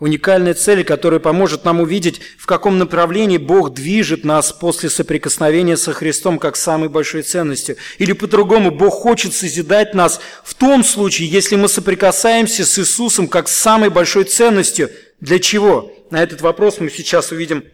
уникальная 0.00 0.54
цель, 0.54 0.82
которая 0.82 1.20
поможет 1.20 1.64
нам 1.64 1.80
увидеть, 1.80 2.20
в 2.38 2.46
каком 2.46 2.78
направлении 2.78 3.38
Бог 3.38 3.72
движет 3.72 4.24
нас 4.24 4.52
после 4.52 4.90
соприкосновения 4.90 5.76
со 5.76 5.92
Христом 5.92 6.38
как 6.38 6.56
самой 6.56 6.88
большой 6.88 7.22
ценностью. 7.22 7.76
Или 7.98 8.12
по-другому, 8.12 8.70
Бог 8.70 8.94
хочет 8.94 9.34
созидать 9.34 9.94
нас 9.94 10.20
в 10.42 10.54
том 10.54 10.82
случае, 10.82 11.28
если 11.28 11.56
мы 11.56 11.68
соприкасаемся 11.68 12.64
с 12.64 12.78
Иисусом 12.78 13.28
как 13.28 13.48
с 13.48 13.54
самой 13.54 13.90
большой 13.90 14.24
ценностью. 14.24 14.90
Для 15.20 15.38
чего? 15.38 15.92
На 16.10 16.22
этот 16.22 16.40
вопрос 16.40 16.80
мы 16.80 16.90
сейчас 16.90 17.30
увидим 17.30 17.64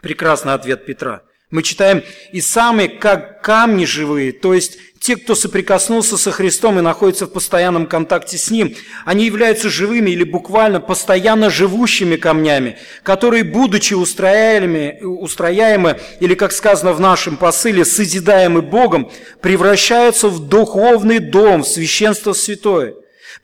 прекрасный 0.00 0.54
ответ 0.54 0.86
Петра. 0.86 1.22
Мы 1.54 1.62
читаем 1.62 2.02
«И 2.32 2.40
самые, 2.40 2.88
как 2.88 3.40
камни 3.40 3.84
живые», 3.84 4.32
то 4.32 4.54
есть 4.54 4.76
те, 4.98 5.14
кто 5.14 5.36
соприкоснулся 5.36 6.16
со 6.16 6.32
Христом 6.32 6.80
и 6.80 6.82
находится 6.82 7.26
в 7.26 7.30
постоянном 7.32 7.86
контакте 7.86 8.38
с 8.38 8.50
Ним, 8.50 8.74
они 9.04 9.26
являются 9.26 9.70
живыми 9.70 10.10
или 10.10 10.24
буквально 10.24 10.80
постоянно 10.80 11.50
живущими 11.50 12.16
камнями, 12.16 12.76
которые, 13.04 13.44
будучи 13.44 13.94
устрояемы, 13.94 14.98
устрояемы 15.00 16.00
или, 16.18 16.34
как 16.34 16.50
сказано 16.50 16.92
в 16.92 16.98
нашем 16.98 17.36
посыле, 17.36 17.84
созидаемы 17.84 18.60
Богом, 18.60 19.12
превращаются 19.40 20.28
в 20.28 20.48
духовный 20.48 21.20
дом, 21.20 21.62
в 21.62 21.68
священство 21.68 22.32
святое. 22.32 22.94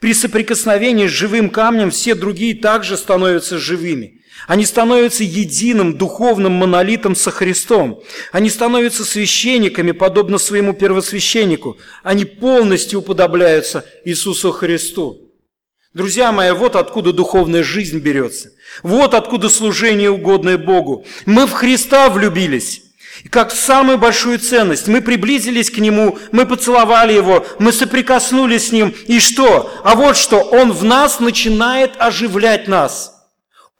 При 0.01 0.15
соприкосновении 0.15 1.07
с 1.07 1.13
живым 1.13 1.49
камнем 1.49 1.93
все 1.93 2.17
другие 2.17 2.57
также 2.57 2.97
становятся 2.97 3.61
живыми– 3.61 4.17
они 4.47 4.65
становятся 4.65 5.23
единым 5.25 5.97
духовным 5.97 6.53
монолитом 6.53 7.15
со 7.15 7.31
Христом. 7.31 8.03
Они 8.33 8.51
становятся 8.51 9.05
священниками, 9.05 9.93
подобно 9.93 10.39
своему 10.39 10.73
первосвященнику. 10.73 11.77
Они 12.03 12.25
полностью 12.25 13.01
уподобляются 13.01 13.85
Иисусу 14.05 14.53
Христу. 14.53 15.33
Друзья 15.93 16.31
мои, 16.31 16.53
вот 16.53 16.77
откуда 16.77 17.13
духовная 17.13 17.63
жизнь 17.63 17.99
берется. 17.99 18.53
Вот 18.83 19.15
откуда 19.15 19.49
служение 19.49 20.11
угодное 20.11 20.57
Богу. 20.57 21.05
Мы 21.27 21.47
в 21.47 21.53
Христа 21.53 22.09
влюбились. 22.09 22.83
И 23.25 23.29
как 23.29 23.51
самую 23.51 23.99
большую 23.99 24.39
ценность 24.39 24.87
мы 24.87 25.03
приблизились 25.03 25.71
к 25.71 25.79
Нему, 25.79 26.17
мы 26.33 26.47
поцеловали 26.47 27.13
Его, 27.13 27.45
мы 27.59 27.73
соприкоснулись 27.73 28.69
с 28.69 28.73
Ним. 28.73 28.95
И 29.09 29.19
что? 29.19 29.71
А 29.85 29.97
вот 29.97 30.17
что, 30.17 30.39
Он 30.39 30.73
в 30.73 30.85
нас 30.85 31.21
начинает 31.21 31.93
оживлять 31.99 32.69
нас– 32.69 33.17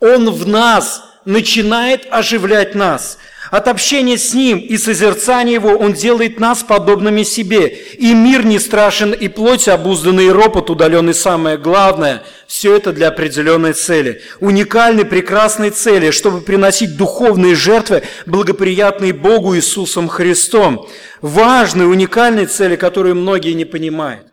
он 0.01 0.31
в 0.31 0.49
нас 0.49 1.05
начинает 1.25 2.07
оживлять 2.11 2.75
нас. 2.75 3.19
От 3.51 3.67
общения 3.67 4.17
с 4.17 4.33
Ним 4.33 4.59
и 4.59 4.77
созерцания 4.77 5.55
Его 5.55 5.71
Он 5.71 5.93
делает 5.93 6.39
нас 6.39 6.63
подобными 6.63 7.25
себе. 7.25 7.67
И 7.67 8.15
мир 8.15 8.45
не 8.45 8.61
страшен, 8.61 9.13
и 9.13 9.27
плоть 9.27 9.67
обузданный, 9.67 10.27
и 10.27 10.31
ропот 10.31 10.71
удаленный. 10.71 11.15
Самое 11.15 11.59
главное, 11.59 12.23
все 12.47 12.77
это 12.77 12.93
для 12.93 13.09
определенной 13.09 13.73
цели. 13.73 14.23
Уникальной, 14.39 15.05
прекрасной 15.05 15.71
цели, 15.71 16.13
чтобы 16.13 16.43
приносить 16.43 16.97
духовные 16.97 17.57
жертвы, 17.57 18.03
благоприятные 18.25 19.13
Богу 19.13 19.57
Иисусом 19.57 20.09
Христом. 20.09 20.89
Важной, 21.21 21.91
уникальной 21.91 22.47
цели, 22.47 22.77
которую 22.77 23.17
многие 23.17 23.53
не 23.53 23.65
понимают. 23.65 24.29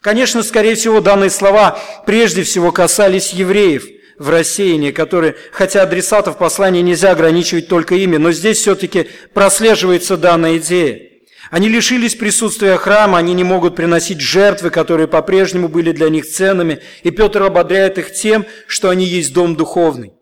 Конечно, 0.00 0.44
скорее 0.44 0.76
всего, 0.76 1.00
данные 1.00 1.30
слова 1.30 1.78
прежде 2.06 2.44
всего 2.44 2.70
касались 2.70 3.32
евреев– 3.32 3.88
в 4.18 4.28
рассеянии, 4.28 4.90
которые, 4.90 5.36
хотя 5.52 5.82
адресатов 5.82 6.38
послания 6.38 6.82
нельзя 6.82 7.10
ограничивать 7.10 7.68
только 7.68 7.94
ими, 7.94 8.16
но 8.16 8.32
здесь 8.32 8.58
все-таки 8.58 9.08
прослеживается 9.32 10.16
данная 10.16 10.58
идея. 10.58 11.10
Они 11.50 11.68
лишились 11.68 12.14
присутствия 12.14 12.76
храма, 12.76 13.18
они 13.18 13.34
не 13.34 13.44
могут 13.44 13.76
приносить 13.76 14.20
жертвы, 14.20 14.70
которые 14.70 15.08
по-прежнему 15.08 15.68
были 15.68 15.92
для 15.92 16.08
них 16.08 16.26
ценными, 16.26 16.80
и 17.02 17.10
Петр 17.10 17.42
ободряет 17.42 17.98
их 17.98 18.12
тем, 18.12 18.46
что 18.66 18.88
они 18.88 19.04
есть 19.04 19.32
дом 19.32 19.56
духовный, 19.56 20.14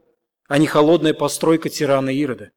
а 0.49 0.59
не 0.59 0.67
холодная 0.67 1.15
постройка 1.15 1.69
тирана 1.69 2.11
Ирода. 2.11 2.51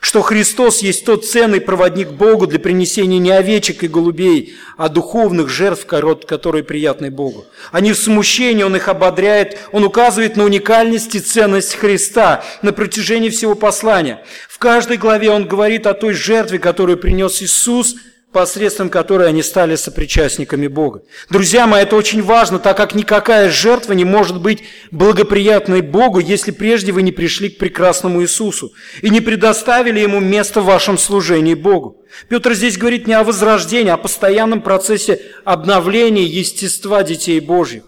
Что 0.00 0.22
Христос 0.22 0.82
есть 0.82 1.04
тот 1.04 1.24
ценный 1.24 1.60
проводник 1.60 2.10
Богу 2.10 2.46
для 2.46 2.58
принесения 2.58 3.18
не 3.18 3.30
овечек 3.30 3.84
и 3.84 3.88
голубей, 3.88 4.54
а 4.76 4.88
духовных 4.88 5.48
жертв, 5.48 5.86
которые 5.86 6.64
приятны 6.64 7.10
Богу. 7.10 7.46
Они 7.72 7.92
в 7.92 7.98
смущении, 7.98 8.62
Он 8.62 8.76
их 8.76 8.88
ободряет, 8.88 9.58
Он 9.72 9.84
указывает 9.84 10.36
на 10.36 10.44
уникальность 10.44 11.14
и 11.14 11.20
ценность 11.20 11.74
Христа 11.74 12.44
на 12.62 12.72
протяжении 12.72 13.30
всего 13.30 13.54
послания. 13.54 14.24
В 14.48 14.58
каждой 14.58 14.96
главе 14.96 15.30
Он 15.30 15.46
говорит 15.46 15.86
о 15.86 15.94
той 15.94 16.12
жертве, 16.14 16.58
которую 16.58 16.98
принес 16.98 17.40
Иисус– 17.42 17.96
посредством 18.34 18.90
которой 18.90 19.28
они 19.28 19.42
стали 19.42 19.76
сопричастниками 19.76 20.66
Бога. 20.66 21.02
Друзья 21.30 21.66
мои, 21.66 21.84
это 21.84 21.94
очень 21.96 22.20
важно, 22.20 22.58
так 22.58 22.76
как 22.76 22.94
никакая 22.94 23.48
жертва 23.48 23.92
не 23.92 24.04
может 24.04 24.42
быть 24.42 24.64
благоприятной 24.90 25.80
Богу, 25.80 26.18
если 26.18 26.50
прежде 26.50 26.90
вы 26.92 27.02
не 27.02 27.12
пришли 27.12 27.48
к 27.48 27.58
прекрасному 27.58 28.22
Иисусу 28.22 28.72
и 29.00 29.08
не 29.08 29.20
предоставили 29.20 30.00
Ему 30.00 30.18
место 30.18 30.60
в 30.60 30.66
вашем 30.66 30.98
служении 30.98 31.54
Богу. 31.54 32.04
Петр 32.28 32.54
здесь 32.54 32.76
говорит 32.76 33.06
не 33.06 33.14
о 33.14 33.22
возрождении, 33.22 33.90
а 33.90 33.94
о 33.94 33.98
постоянном 33.98 34.60
процессе 34.60 35.22
обновления 35.44 36.24
естества 36.24 37.04
детей 37.04 37.38
Божьих. 37.38 37.84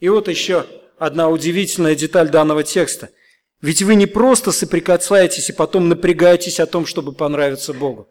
И 0.00 0.08
вот 0.08 0.28
еще 0.28 0.64
одна 0.98 1.28
удивительная 1.28 1.94
деталь 1.94 2.30
данного 2.30 2.64
текста. 2.64 3.10
Ведь 3.60 3.82
вы 3.82 3.94
не 3.94 4.06
просто 4.06 4.50
соприкасаетесь 4.50 5.50
и 5.50 5.52
потом 5.52 5.90
напрягаетесь 5.90 6.58
о 6.58 6.66
том, 6.66 6.86
чтобы 6.86 7.12
понравиться 7.12 7.74
Богу. 7.74 8.08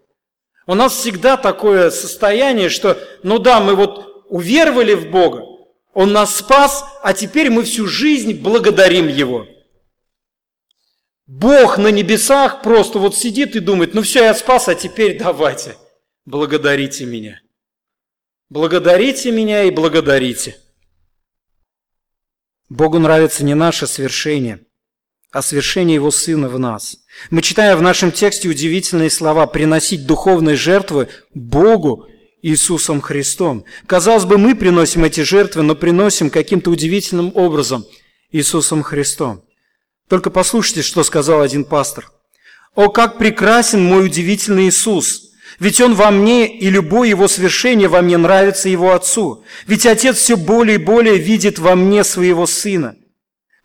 У 0.70 0.76
нас 0.76 0.93
всегда 0.93 1.36
такое 1.36 1.89
состояние, 1.89 2.70
что, 2.70 2.95
ну 3.24 3.39
да, 3.39 3.59
мы 3.59 3.74
вот 3.74 4.24
уверовали 4.30 4.93
в 4.93 5.09
Бога, 5.09 5.41
Он 5.95 6.11
нас 6.13 6.36
спас, 6.36 6.86
а 7.01 7.15
теперь 7.15 7.49
мы 7.49 7.63
всю 7.63 7.88
жизнь 7.88 8.34
благодарим 8.34 9.07
Его. 9.07 9.47
Бог 11.26 11.80
на 11.80 11.88
небесах 11.88 12.61
просто 12.61 12.99
вот 12.99 13.17
сидит 13.17 13.55
и 13.55 13.61
думает, 13.61 13.95
ну 13.95 14.03
все, 14.03 14.26
я 14.26 14.36
спас, 14.36 14.67
а 14.67 14.76
теперь 14.76 15.17
давайте, 15.17 15.76
благодарите 16.26 17.05
меня. 17.05 17.41
Благодарите 18.49 19.32
меня 19.32 19.63
и 19.63 19.72
благодарите. 19.72 20.55
Богу 22.70 22.99
нравится 22.99 23.43
не 23.43 23.55
наше 23.55 23.88
свершение, 23.88 24.67
а 25.32 25.42
свершение 25.42 25.96
Его 25.96 26.12
Сына 26.12 26.50
в 26.50 26.60
нас– 26.60 26.98
мы 27.30 27.42
читаем 27.42 27.78
в 27.78 27.82
нашем 27.82 28.12
тексте 28.12 28.48
удивительные 28.48 29.10
слова 29.10 29.46
«приносить 29.46 30.06
духовные 30.06 30.56
жертвы 30.56 31.10
Богу 31.34 32.08
Иисусом 32.42 33.02
Христом». 33.02 33.66
Казалось 33.86 34.26
бы, 34.26 34.38
мы 34.38 34.56
приносим 34.56 35.04
эти 35.04 35.22
жертвы, 35.22 35.62
но 35.62 35.76
приносим 35.76 36.30
каким-то 36.30 36.72
удивительным 36.72 37.32
образом 37.36 37.86
Иисусом 38.32 38.84
Христом. 38.84 39.44
Только 40.08 40.30
послушайте, 40.30 40.82
что 40.82 41.04
сказал 41.04 41.42
один 41.42 41.66
пастор. 41.66 42.10
«О, 42.74 42.90
как 42.90 43.18
прекрасен 43.18 43.84
мой 43.84 44.06
удивительный 44.06 44.70
Иисус! 44.70 45.30
Ведь 45.60 45.82
Он 45.82 45.94
во 45.94 46.10
мне, 46.10 46.48
и 46.48 46.70
любое 46.70 47.10
Его 47.10 47.28
свершение 47.28 47.90
во 47.90 48.02
мне 48.02 48.18
нравится 48.18 48.70
Его 48.70 48.94
Отцу. 48.94 49.44
Ведь 49.68 49.86
Отец 49.86 50.18
все 50.18 50.38
более 50.38 50.76
и 50.76 50.84
более 50.84 51.18
видит 51.18 51.60
во 51.60 51.76
мне 51.76 52.04
Своего 52.04 52.48
Сына. 52.48 52.96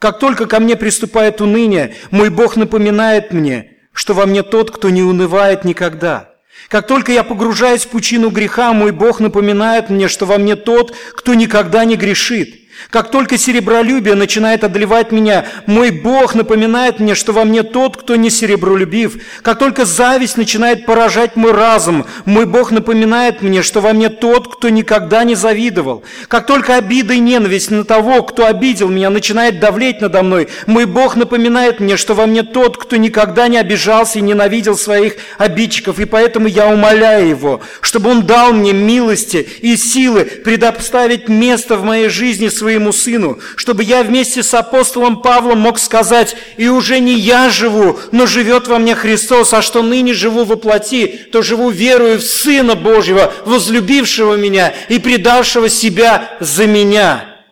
Как 0.05 0.19
только 0.19 0.45
ко 0.45 0.61
мне 0.61 0.77
приступает 0.77 1.41
уныние, 1.41 1.95
мой 2.11 2.29
Бог 2.29 2.57
напоминает 2.57 3.33
мне, 3.33 3.71
что 3.95 4.13
во 4.13 4.27
мне 4.27 4.43
тот, 4.43 4.71
кто 4.71 4.91
не 4.91 5.03
унывает 5.03 5.65
никогда. 5.65 6.35
Как 6.69 6.87
только 6.87 7.11
я 7.11 7.25
погружаюсь 7.25 7.87
в 7.87 7.89
пучину 7.89 8.29
греха, 8.29 8.75
мой 8.75 8.93
Бог 8.93 9.19
напоминает 9.19 9.89
мне, 9.89 10.09
что 10.09 10.27
во 10.27 10.37
мне 10.37 10.57
тот, 10.57 10.95
кто 11.15 11.33
никогда 11.33 11.87
не 11.87 11.97
грешит. 11.97 12.64
Как 12.91 13.11
только 13.11 13.39
серебролюбие 13.39 14.15
начинает 14.15 14.65
одолевать 14.65 15.13
меня, 15.13 15.47
мой 15.67 15.91
Бог 15.91 16.35
напоминает 16.35 17.01
мне, 17.01 17.15
что 17.15 17.33
во 17.33 17.45
мне 17.45 17.63
тот, 17.63 17.97
кто 17.97 18.17
не 18.17 18.31
серебролюбив. 18.31 19.17
Как 19.43 19.59
только 19.59 19.85
зависть 19.85 20.37
начинает 20.37 20.87
поражать 20.87 21.37
мой 21.37 21.53
разум, 21.53 22.07
мой 22.25 22.47
Бог 22.47 22.71
напоминает 22.71 23.43
мне, 23.43 23.63
что 23.63 23.81
во 23.81 23.93
мне 23.93 24.09
тот, 24.09 24.55
кто 24.55 24.69
никогда 24.69 25.25
не 25.25 25.35
завидовал. 25.35 26.05
Как 26.29 26.47
только 26.47 26.77
обида 26.77 27.15
и 27.15 27.19
ненависть 27.19 27.71
на 27.71 27.85
того, 27.85 28.23
кто 28.23 28.47
обидел 28.47 28.89
меня, 28.89 29.11
начинает 29.11 29.61
давлеть 29.61 30.01
надо 30.01 30.23
мной, 30.23 30.49
мой 30.67 30.85
Бог 30.87 31.17
напоминает 31.17 31.81
мне, 31.81 31.97
что 31.97 32.15
во 32.15 32.27
мне 32.27 32.43
тот, 32.43 32.77
кто 32.77 32.97
никогда 32.97 33.49
не 33.49 33.59
обижался 33.59 34.19
и 34.19 34.23
ненавидел 34.23 34.77
своих 34.77 35.17
обидчиков, 35.39 35.99
и 35.99 36.05
поэтому 36.05 36.47
я 36.47 36.69
умоляю 36.69 37.29
Его, 37.29 37.61
чтобы 37.81 38.11
Он 38.11 38.25
дал 38.25 38.53
мне 38.53 38.73
милости 38.73 39.47
и 39.61 39.77
силы 39.77 40.25
предоставить 40.25 41.29
место 41.29 41.77
в 41.77 41.85
моей 41.85 42.09
жизни 42.09 42.49
своей 42.49 42.74
своему 42.75 42.93
сыну, 42.93 43.39
чтобы 43.57 43.85
я 43.85 44.03
вместе 44.03 44.43
с 44.43 44.53
апостолом 44.53 45.23
Павлом 45.23 45.61
мог 45.61 45.79
сказать, 45.79 46.37
и 46.57 46.69
уже 46.69 46.99
не 46.99 47.15
я 47.15 47.49
живу, 47.49 47.99
но 48.11 48.27
живет 48.27 48.67
во 48.67 48.79
мне 48.79 48.97
Христос, 48.97 49.53
а 49.53 49.63
что 49.63 49.83
ныне 49.83 50.13
живу 50.13 50.45
во 50.45 50.57
плоти, 50.57 51.29
то 51.31 51.41
живу 51.43 51.71
верою 51.71 52.19
в 52.19 52.23
Сына 52.23 52.75
Божьего, 52.75 53.33
возлюбившего 53.47 54.35
меня 54.35 54.71
и 54.89 54.99
предавшего 54.99 55.69
себя 55.69 56.37
за 56.41 56.67
меня. 56.67 57.45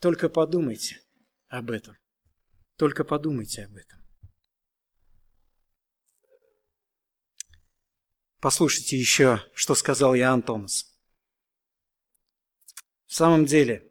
Только 0.00 0.28
подумайте 0.28 1.00
об 1.48 1.70
этом. 1.70 1.96
Только 2.76 3.04
подумайте 3.04 3.64
об 3.64 3.76
этом. 3.76 4.00
Послушайте 8.40 8.98
еще, 8.98 9.40
что 9.54 9.74
сказал 9.74 10.14
Иоанн 10.14 10.42
Томас. 10.42 10.91
В 13.12 13.14
самом 13.14 13.44
деле, 13.44 13.82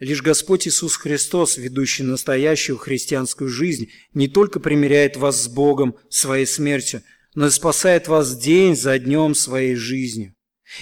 лишь 0.00 0.22
Господь 0.22 0.66
Иисус 0.66 0.96
Христос, 0.96 1.58
ведущий 1.58 2.02
настоящую 2.02 2.78
христианскую 2.78 3.50
жизнь, 3.50 3.90
не 4.14 4.26
только 4.26 4.58
примиряет 4.58 5.18
вас 5.18 5.42
с 5.42 5.48
Богом 5.48 5.96
своей 6.08 6.46
смертью, 6.46 7.02
но 7.34 7.48
и 7.48 7.50
спасает 7.50 8.08
вас 8.08 8.34
день 8.38 8.74
за 8.74 8.98
днем 8.98 9.34
своей 9.34 9.74
жизнью. 9.74 10.34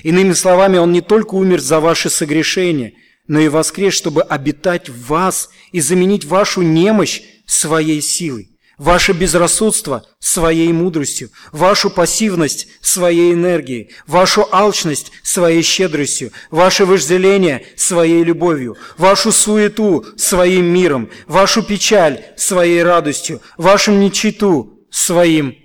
Иными 0.04 0.32
словами, 0.34 0.78
Он 0.78 0.92
не 0.92 1.00
только 1.00 1.34
умер 1.34 1.60
за 1.60 1.80
ваши 1.80 2.08
согрешения, 2.08 2.92
но 3.26 3.40
и 3.40 3.48
воскрес, 3.48 3.94
чтобы 3.94 4.22
обитать 4.22 4.88
в 4.88 5.06
вас 5.06 5.50
и 5.72 5.80
заменить 5.80 6.24
вашу 6.24 6.62
немощь 6.62 7.22
своей 7.48 8.00
силой. 8.00 8.55
Ваше 8.78 9.12
безрассудство 9.12 10.06
своей 10.18 10.72
мудростью, 10.72 11.30
вашу 11.52 11.90
пассивность 11.90 12.68
своей 12.80 13.32
энергией, 13.32 13.92
вашу 14.06 14.46
алчность 14.52 15.12
своей 15.22 15.62
щедростью, 15.62 16.32
ваше 16.50 16.84
вожделение 16.84 17.66
своей 17.76 18.22
любовью, 18.22 18.76
вашу 18.98 19.32
суету 19.32 20.04
своим 20.16 20.66
миром, 20.66 21.10
вашу 21.26 21.62
печаль 21.62 22.24
своей 22.36 22.82
радостью, 22.82 23.40
вашу 23.56 23.92
нечиту 23.92 24.86
своим 24.90 25.56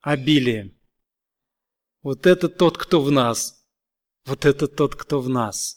обилием. 0.00 0.72
Вот 2.02 2.26
это 2.26 2.48
тот, 2.48 2.78
кто 2.78 3.02
в 3.02 3.10
нас. 3.10 3.56
Вот 4.26 4.44
это 4.44 4.68
тот, 4.68 4.94
кто 4.94 5.20
в 5.20 5.28
нас. 5.28 5.76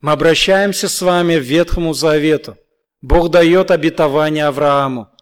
Мы 0.00 0.12
обращаемся 0.12 0.88
с 0.88 1.00
вами 1.00 1.36
в 1.36 1.42
Ветхому 1.42 1.94
Завету. 1.94 2.56
Бог 3.00 3.30
дает 3.30 3.70
обетование 3.70 4.46
Аврааму. 4.46 5.13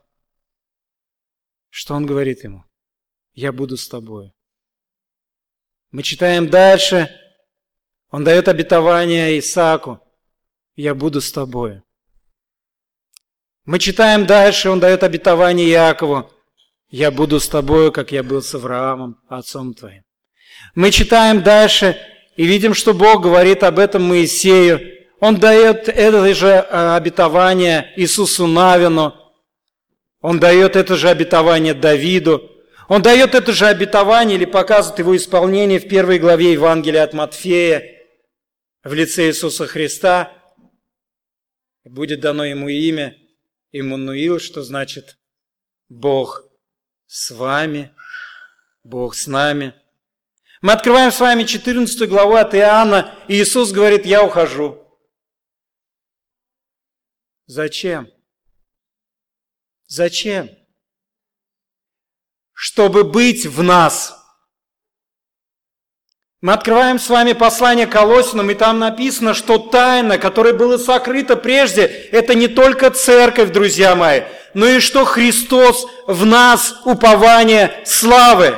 Что 1.74 1.94
он 1.94 2.04
говорит 2.04 2.44
ему? 2.44 2.64
Я 3.32 3.50
буду 3.50 3.78
с 3.78 3.88
тобой. 3.88 4.34
Мы 5.90 6.02
читаем 6.02 6.50
дальше. 6.50 7.08
Он 8.10 8.24
дает 8.24 8.46
обетование 8.46 9.38
Исааку. 9.38 9.98
Я 10.76 10.94
буду 10.94 11.22
с 11.22 11.32
тобой. 11.32 11.80
Мы 13.64 13.78
читаем 13.78 14.26
дальше. 14.26 14.68
Он 14.68 14.80
дает 14.80 15.02
обетование 15.02 15.66
Якову. 15.70 16.30
Я 16.90 17.10
буду 17.10 17.40
с 17.40 17.48
тобой, 17.48 17.90
как 17.90 18.12
я 18.12 18.22
был 18.22 18.42
с 18.42 18.54
Авраамом, 18.54 19.18
отцом 19.30 19.72
твоим. 19.72 20.02
Мы 20.74 20.90
читаем 20.90 21.42
дальше 21.42 21.96
и 22.36 22.44
видим, 22.44 22.74
что 22.74 22.92
Бог 22.92 23.22
говорит 23.22 23.62
об 23.62 23.78
этом 23.78 24.02
Моисею. 24.02 24.78
Он 25.20 25.36
дает 25.36 25.88
это 25.88 26.34
же 26.34 26.48
э, 26.48 26.96
обетование 26.96 27.94
Иисусу 27.96 28.46
Навину. 28.46 29.21
Он 30.22 30.38
дает 30.38 30.76
это 30.76 30.96
же 30.96 31.10
обетование 31.10 31.74
Давиду. 31.74 32.48
Он 32.88 33.02
дает 33.02 33.34
это 33.34 33.52
же 33.52 33.66
обетование 33.66 34.36
или 34.36 34.44
показывает 34.44 35.00
его 35.00 35.16
исполнение 35.16 35.80
в 35.80 35.88
первой 35.88 36.18
главе 36.18 36.52
Евангелия 36.52 37.02
от 37.02 37.12
Матфея 37.12 38.06
в 38.84 38.94
лице 38.94 39.26
Иисуса 39.26 39.66
Христа. 39.66 40.32
Будет 41.84 42.20
дано 42.20 42.44
ему 42.44 42.68
имя 42.68 43.16
Иммануил, 43.72 44.38
что 44.38 44.62
значит 44.62 45.18
Бог 45.88 46.44
с 47.06 47.32
вами, 47.32 47.92
Бог 48.84 49.16
с 49.16 49.26
нами. 49.26 49.74
Мы 50.60 50.72
открываем 50.72 51.10
с 51.10 51.18
вами 51.18 51.42
14 51.42 52.08
главу 52.08 52.34
от 52.34 52.54
Иоанна, 52.54 53.12
и 53.26 53.34
Иисус 53.34 53.72
говорит, 53.72 54.06
я 54.06 54.22
ухожу. 54.24 54.78
Зачем? 57.46 58.08
Зачем? 59.94 60.48
Чтобы 62.54 63.04
быть 63.04 63.44
в 63.44 63.62
нас. 63.62 64.16
Мы 66.40 66.54
открываем 66.54 66.98
с 66.98 67.10
вами 67.10 67.34
послание 67.34 67.86
Колосинам, 67.86 68.50
и 68.50 68.54
там 68.54 68.78
написано, 68.78 69.34
что 69.34 69.58
тайна, 69.58 70.16
которая 70.16 70.54
была 70.54 70.78
сокрыта 70.78 71.36
прежде, 71.36 71.82
это 71.84 72.34
не 72.34 72.48
только 72.48 72.88
церковь, 72.88 73.50
друзья 73.50 73.94
мои, 73.94 74.22
но 74.54 74.66
и 74.66 74.80
что 74.80 75.04
Христос 75.04 75.86
в 76.06 76.24
нас 76.24 76.74
упование 76.86 77.82
славы. 77.84 78.56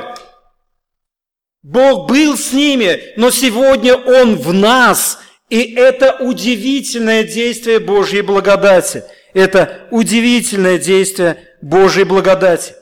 Бог 1.63 2.07
был 2.07 2.37
с 2.37 2.53
ними, 2.53 3.11
но 3.17 3.29
сегодня 3.29 3.95
Он 3.97 4.37
в 4.37 4.53
нас. 4.53 5.19
И 5.49 5.75
это 5.75 6.15
удивительное 6.21 7.25
действие 7.25 7.79
Божьей 7.79 8.21
благодати– 8.21 9.03
это 9.35 9.87
удивительное 9.91 10.79
действие 10.79 11.37
Божьей 11.61 12.05
благодати. 12.05 12.73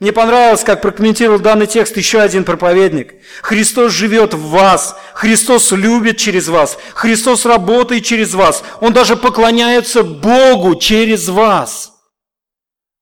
Мне 0.00 0.12
понравилось, 0.12 0.62
как 0.62 0.82
прокомментировал 0.82 1.38
данный 1.38 1.66
текст 1.66 1.96
еще 1.96 2.20
один 2.20 2.44
проповедник. 2.44 3.14
Христос 3.42 3.92
живет 3.92 4.34
в 4.34 4.50
вас, 4.50 4.96
Христос 5.14 5.72
любит 5.72 6.18
через 6.18 6.48
вас, 6.48 6.78
Христос 6.94 7.46
работает 7.46 8.04
через 8.04 8.34
вас, 8.34 8.62
Он 8.82 8.92
даже 8.92 9.16
поклоняется 9.16 10.02
Богу 10.02 10.76
через 10.76 11.28
вас. 11.28 11.94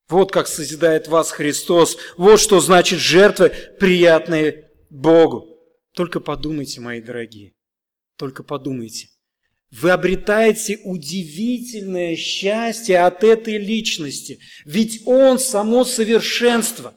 Вот 0.09 0.31
как 0.31 0.47
созидает 0.47 1.09
вас 1.09 1.33
Христос, 1.33 1.97
вот 2.17 2.39
что 2.39 2.61
значит 2.61 3.01
жертвы, 3.01 3.53
приятные 3.81 4.71
Богу. 4.91 5.49
Только 5.95 6.21
подумайте, 6.21 6.81
мои 6.81 7.01
дорогие, 7.01 7.55
только 8.17 8.45
подумайте. 8.45 9.09
Вы 9.73 9.91
обретаете 9.91 10.81
удивительное 10.85 12.15
счастье 12.15 13.01
от 13.01 13.25
этой 13.25 13.57
личности. 13.57 14.39
Ведь 14.67 15.01
Он 15.07 15.39
само 15.39 15.85
совершенство. 15.85 16.95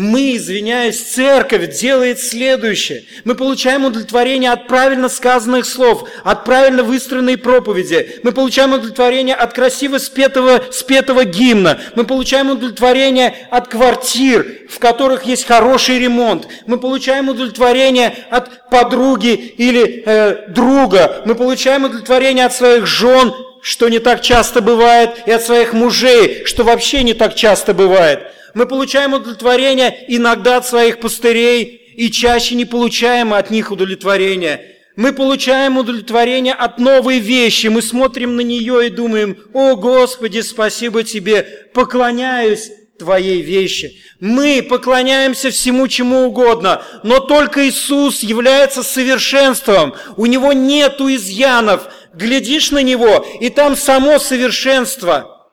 Мы, 0.00 0.36
извиняюсь, 0.36 1.02
церковь 1.02 1.76
делает 1.76 2.20
следующее. 2.20 3.02
Мы 3.24 3.34
получаем 3.34 3.84
удовлетворение 3.84 4.52
от 4.52 4.68
правильно 4.68 5.08
сказанных 5.08 5.66
слов, 5.66 6.08
от 6.22 6.44
правильно 6.44 6.84
выстроенной 6.84 7.36
проповеди. 7.36 8.20
Мы 8.22 8.30
получаем 8.30 8.74
удовлетворение 8.74 9.34
от 9.34 9.54
красиво 9.54 9.98
спетого, 9.98 10.62
спетого 10.70 11.24
гимна. 11.24 11.80
Мы 11.96 12.04
получаем 12.04 12.48
удовлетворение 12.48 13.48
от 13.50 13.66
квартир, 13.66 14.68
в 14.70 14.78
которых 14.78 15.24
есть 15.24 15.48
хороший 15.48 15.98
ремонт. 15.98 16.46
Мы 16.66 16.78
получаем 16.78 17.28
удовлетворение 17.28 18.14
от 18.30 18.70
подруги 18.70 19.34
или 19.34 20.04
э, 20.06 20.46
друга. 20.50 21.22
Мы 21.24 21.34
получаем 21.34 21.86
удовлетворение 21.86 22.44
от 22.44 22.54
своих 22.54 22.86
жен, 22.86 23.34
что 23.62 23.88
не 23.88 23.98
так 23.98 24.22
часто 24.22 24.60
бывает, 24.60 25.24
и 25.26 25.32
от 25.32 25.42
своих 25.42 25.72
мужей, 25.72 26.44
что 26.44 26.62
вообще 26.62 27.02
не 27.02 27.14
так 27.14 27.34
часто 27.34 27.74
бывает. 27.74 28.32
Мы 28.58 28.66
получаем 28.66 29.14
удовлетворение 29.14 30.04
иногда 30.08 30.56
от 30.56 30.66
своих 30.66 30.98
пастырей, 30.98 31.92
и 31.94 32.10
чаще 32.10 32.56
не 32.56 32.64
получаем 32.64 33.32
от 33.32 33.52
них 33.52 33.70
удовлетворения. 33.70 34.60
Мы 34.96 35.12
получаем 35.12 35.78
удовлетворение 35.78 36.54
от 36.54 36.80
новой 36.80 37.20
вещи. 37.20 37.68
Мы 37.68 37.82
смотрим 37.82 38.34
на 38.34 38.40
нее 38.40 38.88
и 38.88 38.90
думаем, 38.90 39.38
«О, 39.54 39.76
Господи, 39.76 40.40
спасибо 40.40 41.04
Тебе, 41.04 41.44
поклоняюсь 41.72 42.72
Твоей 42.98 43.42
вещи». 43.42 44.02
Мы 44.18 44.66
поклоняемся 44.68 45.50
всему, 45.50 45.86
чему 45.86 46.26
угодно, 46.26 46.82
но 47.04 47.20
только 47.20 47.68
Иисус 47.68 48.24
является 48.24 48.82
совершенством. 48.82 49.94
У 50.16 50.26
Него 50.26 50.52
нету 50.52 51.14
изъянов. 51.14 51.86
Глядишь 52.12 52.72
на 52.72 52.82
Него, 52.82 53.24
и 53.40 53.50
там 53.50 53.76
само 53.76 54.18
совершенство. 54.18 55.48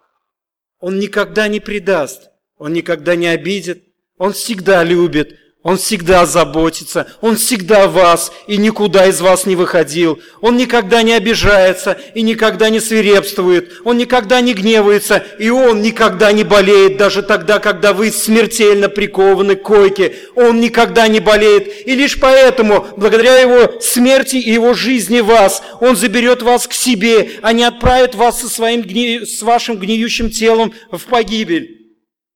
Он 0.79 0.97
никогда 0.97 1.47
не 1.47 1.59
предаст. 1.59 2.31
Он 2.57 2.71
никогда 2.73 3.15
не 3.15 3.27
обидит, 3.27 3.83
Он 4.17 4.31
всегда 4.31 4.81
любит, 4.83 5.37
Он 5.61 5.75
всегда 5.77 6.25
заботится, 6.25 7.05
Он 7.19 7.35
всегда 7.35 7.89
вас 7.89 8.31
и 8.47 8.55
никуда 8.55 9.07
из 9.07 9.19
вас 9.19 9.45
не 9.45 9.57
выходил. 9.57 10.21
Он 10.39 10.55
никогда 10.55 11.01
не 11.01 11.11
обижается 11.11 11.97
и 12.13 12.21
никогда 12.21 12.69
не 12.69 12.79
свирепствует. 12.79 13.81
Он 13.83 13.97
никогда 13.97 14.39
не 14.39 14.53
гневается 14.53 15.25
и 15.37 15.49
Он 15.49 15.81
никогда 15.81 16.31
не 16.31 16.45
болеет, 16.45 16.95
даже 16.95 17.23
тогда, 17.23 17.59
когда 17.59 17.91
вы 17.91 18.09
смертельно 18.09 18.87
прикованы 18.87 19.57
к 19.57 19.63
койке. 19.63 20.15
Он 20.35 20.61
никогда 20.61 21.09
не 21.09 21.19
болеет. 21.19 21.85
И 21.85 21.93
лишь 21.93 22.17
поэтому, 22.21 22.87
благодаря 22.95 23.37
Его 23.37 23.81
смерти 23.81 24.37
и 24.37 24.53
Его 24.53 24.73
жизни 24.73 25.19
вас, 25.19 25.61
Он 25.81 25.97
заберет 25.97 26.41
вас 26.41 26.67
к 26.67 26.73
себе, 26.73 27.31
а 27.41 27.51
не 27.51 27.65
отправит 27.65 28.15
вас 28.15 28.39
со 28.39 28.47
своим 28.47 28.85
с 29.25 29.41
вашим 29.41 29.77
гниющим 29.77 30.29
телом 30.29 30.73
в 30.89 31.03
погибель. 31.03 31.84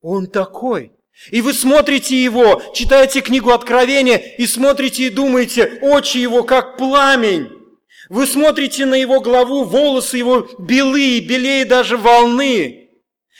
Он 0.01 0.27
такой. 0.27 0.91
И 1.31 1.41
вы 1.41 1.53
смотрите 1.53 2.21
его, 2.21 2.61
читаете 2.73 3.21
книгу 3.21 3.51
Откровения 3.51 4.17
и 4.37 4.47
смотрите 4.47 5.03
и 5.03 5.09
думаете, 5.09 5.79
очи 5.81 6.17
его 6.17 6.43
как 6.43 6.77
пламень. 6.77 7.49
Вы 8.07 8.25
смотрите 8.25 8.85
на 8.85 8.95
его 8.95 9.19
главу, 9.19 9.65
волосы 9.65 10.17
его 10.17 10.47
белые, 10.57 11.19
белее 11.19 11.65
даже 11.65 11.97
волны. 11.97 12.89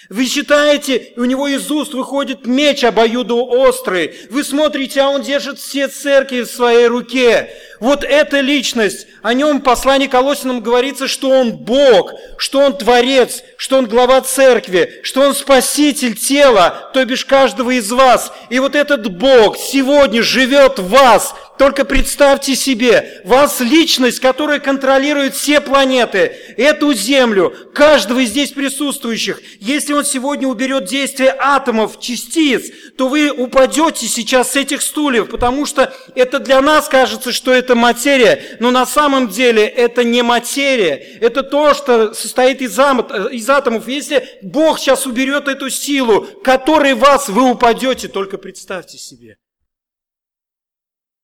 Вы 0.09 0.25
читаете, 0.25 1.13
у 1.17 1.23
него 1.25 1.47
из 1.47 1.69
уст 1.71 1.93
выходит 1.93 2.45
меч 2.45 2.83
обоюдоострый. 2.83 4.15
Вы 4.29 4.43
смотрите, 4.43 5.01
а 5.01 5.09
он 5.09 5.21
держит 5.21 5.59
все 5.59 5.87
церкви 5.87 6.41
в 6.41 6.47
своей 6.49 6.87
руке. 6.87 7.49
Вот 7.79 8.03
эта 8.03 8.41
личность, 8.41 9.07
о 9.21 9.33
нем 9.33 9.59
в 9.59 9.61
послании 9.61 10.07
говорится, 10.07 11.07
что 11.07 11.29
он 11.29 11.51
Бог, 11.51 12.13
что 12.37 12.59
он 12.59 12.77
Творец, 12.77 13.43
что 13.57 13.77
он 13.77 13.85
глава 13.85 14.21
церкви, 14.21 14.99
что 15.03 15.21
он 15.21 15.33
Спаситель 15.33 16.15
тела, 16.15 16.89
то 16.93 17.03
бишь 17.05 17.25
каждого 17.25 17.71
из 17.71 17.91
вас. 17.91 18.33
И 18.49 18.59
вот 18.59 18.75
этот 18.75 19.11
Бог 19.15 19.57
сегодня 19.57 20.23
живет 20.23 20.79
в 20.79 20.89
вас, 20.89 21.35
только 21.59 21.83
представьте 21.83 22.55
себе, 22.55 23.21
вас 23.25 23.59
личность, 23.59 24.21
которая 24.21 24.59
контролирует 24.59 25.35
все 25.35 25.59
планеты, 25.59 26.33
эту 26.55 26.93
Землю, 26.93 27.53
каждого 27.73 28.19
из 28.19 28.29
здесь 28.29 28.51
присутствующих. 28.51 29.41
Если 29.59 29.91
он 29.91 30.05
сегодня 30.05 30.47
уберет 30.47 30.85
действие 30.85 31.35
атомов, 31.37 31.99
частиц, 31.99 32.71
то 32.97 33.09
вы 33.09 33.29
упадете 33.29 34.07
сейчас 34.07 34.53
с 34.53 34.55
этих 34.55 34.81
стульев, 34.81 35.29
потому 35.29 35.65
что 35.65 35.93
это 36.15 36.39
для 36.39 36.61
нас 36.61 36.87
кажется, 36.87 37.33
что 37.33 37.51
это 37.51 37.68
это 37.69 37.75
материя, 37.75 38.57
но 38.59 38.71
на 38.71 38.85
самом 38.87 39.29
деле 39.29 39.67
это 39.67 40.03
не 40.03 40.23
материя, 40.23 40.95
это 40.95 41.43
то, 41.43 41.75
что 41.75 42.13
состоит 42.13 42.61
из, 42.61 42.71
из 42.73 43.49
атомов. 43.49 43.87
Если 43.87 44.27
Бог 44.41 44.79
сейчас 44.79 45.05
уберет 45.05 45.47
эту 45.47 45.69
силу, 45.69 46.25
которой 46.41 46.95
вас, 46.95 47.29
вы 47.29 47.51
упадете, 47.51 48.07
только 48.07 48.39
представьте 48.39 48.97
себе. 48.97 49.37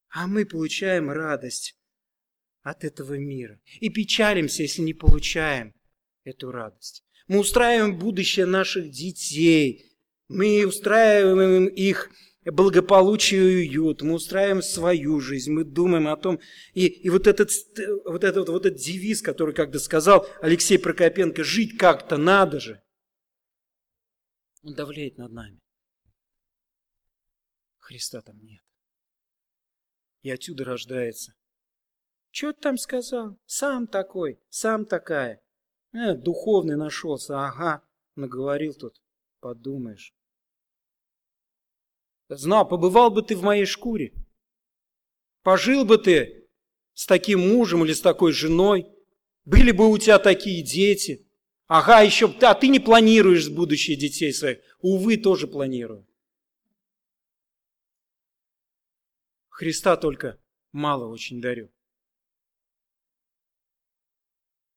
А 0.09 0.27
мы 0.27 0.45
получаем 0.45 1.09
радость 1.09 1.75
от 2.61 2.83
этого 2.83 3.15
мира 3.15 3.59
и 3.79 3.89
печалимся, 3.89 4.61
если 4.61 4.83
не 4.83 4.93
получаем 4.93 5.73
эту 6.23 6.51
радость. 6.51 7.03
Мы 7.27 7.39
устраиваем 7.39 7.97
будущее 7.97 8.45
наших 8.45 8.91
детей, 8.91 9.97
мы 10.27 10.63
устраиваем 10.67 11.65
их 11.65 12.11
благополучие 12.45 13.41
и 13.41 13.69
уют, 13.69 14.01
мы 14.01 14.13
устраиваем 14.13 14.61
свою 14.61 15.19
жизнь, 15.19 15.51
мы 15.51 15.63
думаем 15.63 16.07
о 16.07 16.15
том, 16.15 16.39
и, 16.73 16.85
и 16.85 17.09
вот, 17.09 17.27
этот, 17.27 17.49
вот, 18.05 18.23
этот, 18.23 18.49
вот 18.49 18.65
этот 18.65 18.79
девиз, 18.79 19.21
который 19.21 19.53
когда 19.53 19.79
сказал 19.79 20.27
Алексей 20.41 20.77
Прокопенко, 20.77 21.43
жить 21.43 21.77
как-то 21.77 22.17
надо 22.17 22.59
же, 22.59 22.81
он 24.63 24.73
давляет 24.73 25.17
над 25.17 25.31
нами. 25.31 25.61
Христа 27.77 28.21
там 28.21 28.43
нет. 28.43 28.63
И 30.23 30.31
отсюда 30.31 30.65
рождается. 30.65 31.35
Что 32.31 32.51
ты 32.51 32.61
там 32.61 32.77
сказал? 32.77 33.39
Сам 33.45 33.85
такой, 33.87 34.39
сам 34.49 34.85
такая. 34.85 35.41
Э, 35.93 36.15
духовный 36.15 36.75
нашелся, 36.75 37.45
ага, 37.45 37.83
наговорил 38.15 38.73
тут, 38.73 39.01
подумаешь. 39.39 40.13
Знал, 42.29 42.67
побывал 42.67 43.11
бы 43.11 43.21
ты 43.21 43.35
в 43.35 43.43
моей 43.43 43.65
шкуре. 43.65 44.13
Пожил 45.43 45.85
бы 45.85 45.97
ты 45.97 46.49
с 46.93 47.05
таким 47.05 47.39
мужем 47.39 47.85
или 47.85 47.93
с 47.93 48.01
такой 48.01 48.31
женой. 48.31 48.87
Были 49.43 49.71
бы 49.71 49.89
у 49.89 49.97
тебя 49.97 50.17
такие 50.17 50.63
дети. 50.63 51.27
Ага, 51.67 52.01
еще, 52.01 52.35
а 52.41 52.55
ты 52.55 52.67
не 52.67 52.79
планируешь 52.79 53.49
будущее 53.49 53.95
детей 53.95 54.33
своих. 54.33 54.59
Увы, 54.79 55.17
тоже 55.17 55.47
планирую. 55.47 56.07
Христа 59.49 59.95
только 59.95 60.39
мало 60.71 61.07
очень 61.07 61.41
дарю. 61.41 61.71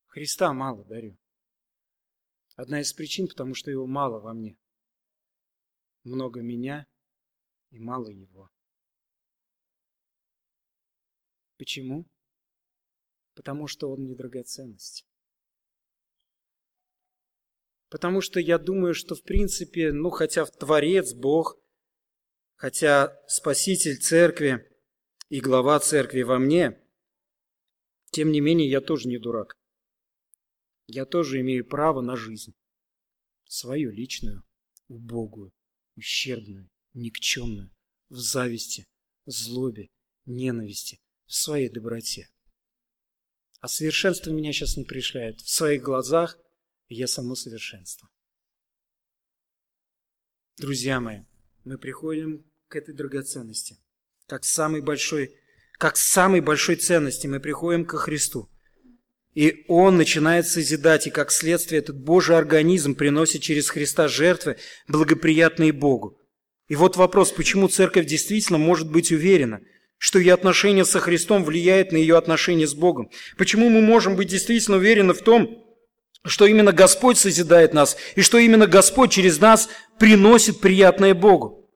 Христа 0.07 0.53
мало 0.53 0.85
дарю. 0.85 1.17
Одна 2.57 2.81
из 2.81 2.93
причин, 2.93 3.27
потому 3.29 3.55
что 3.55 3.71
его 3.71 3.87
мало 3.87 4.21
во 4.21 4.35
мне. 4.35 4.59
Много 6.05 6.43
меня– 6.43 6.87
и 7.71 7.79
мало 7.79 8.09
его. 8.09 8.51
Почему? 11.59 12.07
Потому 13.35 13.67
что 13.67 13.91
он 13.91 14.05
не 14.05 14.15
драгоценность. 14.15 15.07
Потому 17.89 18.21
что 18.21 18.39
я 18.39 18.59
думаю, 18.59 18.95
что 18.95 19.15
в 19.15 19.23
принципе, 19.23 19.93
ну 19.93 20.11
хотя 20.11 20.45
Творец, 20.45 21.15
Бог, 21.15 21.59
хотя 22.57 23.17
Спаситель 23.27 23.99
Церкви 23.99 24.71
и 25.29 25.41
глава 25.41 25.81
Церкви 25.81 26.23
во 26.23 26.39
мне, 26.39 26.81
тем 28.11 28.31
не 28.31 28.41
менее 28.41 28.69
я 28.69 28.81
тоже 28.81 29.09
не 29.09 29.19
дурак. 29.19 29.57
Я 30.87 31.05
тоже 31.05 31.41
имею 31.41 31.67
право 31.67 32.01
на 32.01 32.17
жизнь. 32.17 32.55
Свою 33.45 33.91
личную, 33.91 34.43
убогую, 34.89 35.53
ущербную, 35.97 36.69
никчемную, 36.99 37.71
в 38.09 38.17
зависти, 38.17 38.87
злобе, 39.27 39.89
ненависти, 40.27 41.01
в 41.27 41.35
своей 41.35 41.69
доброте. 41.69 42.29
А 43.61 43.69
совершенство 43.69 44.31
меня 44.31 44.53
сейчас 44.53 44.77
не 44.77 44.85
пришляет. 44.85 45.41
В 45.41 45.51
своих 45.51 45.83
глазах 45.83 46.39
я 46.89 47.07
само 47.07 47.35
совершенство. 47.35 48.09
Друзья 50.57 51.01
мои, 51.01 51.23
мы 51.65 51.79
приходим 51.79 52.45
к 52.69 52.77
этой 52.77 52.95
драгоценности. 52.95 53.79
Как 54.27 54.45
самой 54.45 54.81
большой, 54.81 55.35
как 55.79 55.97
самой 55.97 56.41
большой 56.41 56.77
ценности 56.77 57.27
мы 57.27 57.41
приходим 57.41 57.85
ко 57.85 57.97
Христу. 57.97 58.51
И 59.35 59.65
Он 59.69 59.97
начинает 59.97 60.49
созидать, 60.49 61.07
и 61.07 61.11
как 61.11 61.31
следствие 61.31 61.81
этот 61.81 62.01
Божий 62.01 62.37
организм 62.37 62.95
приносит 62.95 63.43
через 63.43 63.71
Христа 63.71 64.09
жертвы, 64.09 64.57
благоприятные 64.89 65.73
Богу. 65.73 66.18
И 66.69 66.77
вот 66.77 66.97
вопрос, 66.97 67.33
почему 67.33 67.69
церковь 67.69 68.07
действительно 68.07 68.59
может 68.59 68.91
быть 68.91 69.11
уверена, 69.11 69.61
что 69.97 70.19
ее 70.19 70.35
отношение 70.35 70.85
со 70.85 71.01
Христом 71.01 71.43
влияет 71.43 71.93
на 71.93 71.97
ее 71.97 72.17
отношение 72.17 72.67
с 72.67 72.75
Богом? 72.75 73.11
Почему 73.37 73.71
мы 73.71 73.81
можем 73.81 74.17
быть 74.17 74.29
действительно 74.29 74.77
уверены 74.77 75.15
в 75.15 75.23
том, 75.23 75.65
что 76.25 76.47
именно 76.47 76.73
Господь 76.73 77.17
созидает 77.17 77.73
нас, 77.73 77.97
и 78.15 78.21
что 78.21 78.39
именно 78.39 78.67
Господь 78.67 79.13
через 79.13 79.41
нас 79.41 79.69
приносит 79.99 80.61
приятное 80.61 81.15
Богу? 81.15 81.71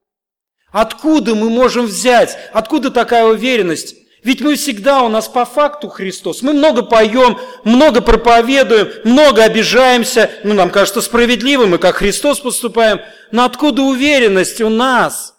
Откуда 0.71 1.35
мы 1.35 1.49
можем 1.49 1.87
взять, 1.87 2.37
откуда 2.53 2.91
такая 2.91 3.25
уверенность? 3.25 3.97
Ведь 4.23 4.41
мы 4.41 4.55
всегда 4.55 5.03
у 5.03 5.09
нас 5.09 5.29
по 5.29 5.45
факту 5.45 5.89
Христос. 5.89 6.43
Мы 6.43 6.53
много 6.53 6.85
поем, 6.85 7.39
много 7.65 8.01
проповедуем, 8.01 8.89
много 9.05 9.43
обижаемся. 9.43 10.31
Ну, 10.45 10.55
нам 10.55 10.71
кажется 10.71 11.01
справедливым, 11.01 11.71
мы 11.71 11.79
как 11.79 11.97
Христос 11.97 12.39
поступаем. 12.41 13.01
Но 13.33 13.45
откуда 13.45 13.83
уверенность 13.83 14.61
у 14.61 14.69
нас, 14.69 15.35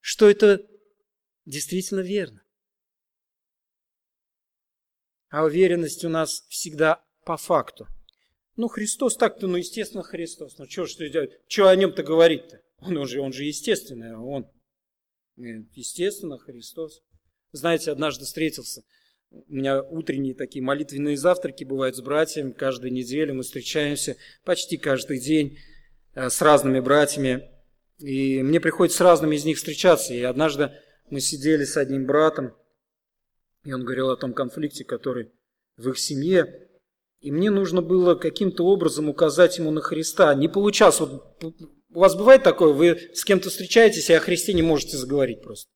что 0.00 0.28
это 0.28 0.60
действительно 1.46 2.00
верно? 2.00 2.42
А 5.30 5.44
уверенность 5.44 6.04
у 6.04 6.10
нас 6.10 6.44
всегда 6.48 7.02
по 7.24 7.38
факту. 7.38 7.86
Ну, 8.56 8.68
Христос 8.68 9.16
так-то, 9.16 9.46
ну, 9.46 9.56
естественно, 9.56 10.02
Христос. 10.02 10.58
Ну, 10.58 10.68
что, 10.68 10.86
что, 10.86 11.04
что 11.48 11.68
о 11.68 11.76
нем-то 11.76 12.02
говорить-то? 12.02 12.60
Он, 12.78 12.98
он, 12.98 13.08
же, 13.08 13.20
он 13.20 13.32
же 13.32 13.44
естественный, 13.44 14.14
он, 14.16 14.46
естественно, 15.36 16.38
Христос. 16.38 17.02
Знаете, 17.56 17.90
однажды 17.90 18.24
встретился, 18.24 18.82
у 19.30 19.52
меня 19.52 19.82
утренние 19.82 20.34
такие 20.34 20.62
молитвенные 20.62 21.16
завтраки 21.16 21.64
бывают 21.64 21.96
с 21.96 22.00
братьями, 22.00 22.52
каждую 22.52 22.92
неделю 22.92 23.34
мы 23.34 23.42
встречаемся 23.42 24.16
почти 24.44 24.76
каждый 24.76 25.18
день 25.18 25.58
э, 26.14 26.28
с 26.28 26.40
разными 26.42 26.80
братьями, 26.80 27.50
и 27.98 28.42
мне 28.42 28.60
приходится 28.60 28.98
с 28.98 29.00
разными 29.00 29.36
из 29.36 29.44
них 29.44 29.56
встречаться. 29.56 30.14
И 30.14 30.20
однажды 30.22 30.72
мы 31.10 31.20
сидели 31.20 31.64
с 31.64 31.76
одним 31.76 32.06
братом, 32.06 32.54
и 33.64 33.72
он 33.72 33.84
говорил 33.84 34.10
о 34.10 34.16
том 34.16 34.32
конфликте, 34.32 34.84
который 34.84 35.32
в 35.76 35.88
их 35.88 35.98
семье, 35.98 36.68
и 37.20 37.30
мне 37.30 37.50
нужно 37.50 37.82
было 37.82 38.14
каким-то 38.14 38.64
образом 38.66 39.08
указать 39.08 39.58
ему 39.58 39.70
на 39.70 39.80
Христа. 39.80 40.34
Не 40.34 40.48
получалось. 40.48 41.00
Вот 41.00 41.36
у 41.40 41.98
вас 41.98 42.14
бывает 42.14 42.42
такое, 42.42 42.72
вы 42.72 43.10
с 43.14 43.24
кем-то 43.24 43.48
встречаетесь, 43.48 44.10
и 44.10 44.14
о 44.14 44.20
Христе 44.20 44.52
не 44.52 44.62
можете 44.62 44.96
заговорить 44.96 45.42
просто. 45.42 45.70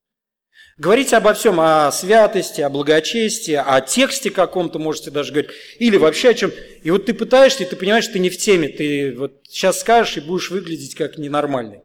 Говорите 0.80 1.18
обо 1.18 1.34
всем, 1.34 1.60
о 1.60 1.92
святости, 1.92 2.62
о 2.62 2.70
благочестии, 2.70 3.52
о 3.52 3.82
тексте 3.82 4.30
каком-то 4.30 4.78
можете 4.78 5.10
даже 5.10 5.30
говорить, 5.30 5.50
или 5.78 5.98
вообще 5.98 6.30
о 6.30 6.34
чем. 6.34 6.52
И 6.82 6.90
вот 6.90 7.04
ты 7.04 7.12
пытаешься, 7.12 7.64
и 7.64 7.66
ты 7.66 7.76
понимаешь, 7.76 8.04
что 8.04 8.14
ты 8.14 8.18
не 8.18 8.30
в 8.30 8.38
теме, 8.38 8.68
ты 8.70 9.14
вот 9.14 9.42
сейчас 9.46 9.80
скажешь 9.80 10.16
и 10.16 10.22
будешь 10.22 10.50
выглядеть 10.50 10.94
как 10.94 11.18
ненормальный. 11.18 11.82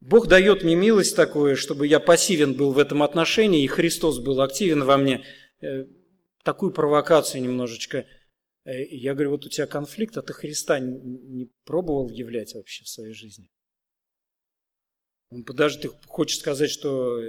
Бог 0.00 0.26
дает 0.26 0.64
мне 0.64 0.74
милость 0.74 1.14
такую, 1.14 1.56
чтобы 1.56 1.86
я 1.86 2.00
пассивен 2.00 2.54
был 2.54 2.72
в 2.72 2.78
этом 2.80 3.04
отношении, 3.04 3.62
и 3.62 3.68
Христос 3.68 4.18
был 4.18 4.40
активен 4.40 4.82
во 4.82 4.96
мне. 4.96 5.24
Э, 5.60 5.84
такую 6.42 6.72
провокацию 6.72 7.40
немножечко. 7.40 8.04
Э, 8.64 8.84
я 8.84 9.14
говорю, 9.14 9.30
вот 9.30 9.46
у 9.46 9.48
тебя 9.48 9.68
конфликт, 9.68 10.16
а 10.16 10.22
ты 10.22 10.32
Христа 10.32 10.80
не 10.80 11.48
пробовал 11.64 12.08
являть 12.10 12.52
вообще 12.52 12.82
в 12.82 12.88
своей 12.88 13.12
жизни? 13.12 13.48
Он 15.30 15.44
даже 15.44 15.78
ты 15.78 15.90
хочешь 16.06 16.38
сказать, 16.38 16.70
что 16.70 17.20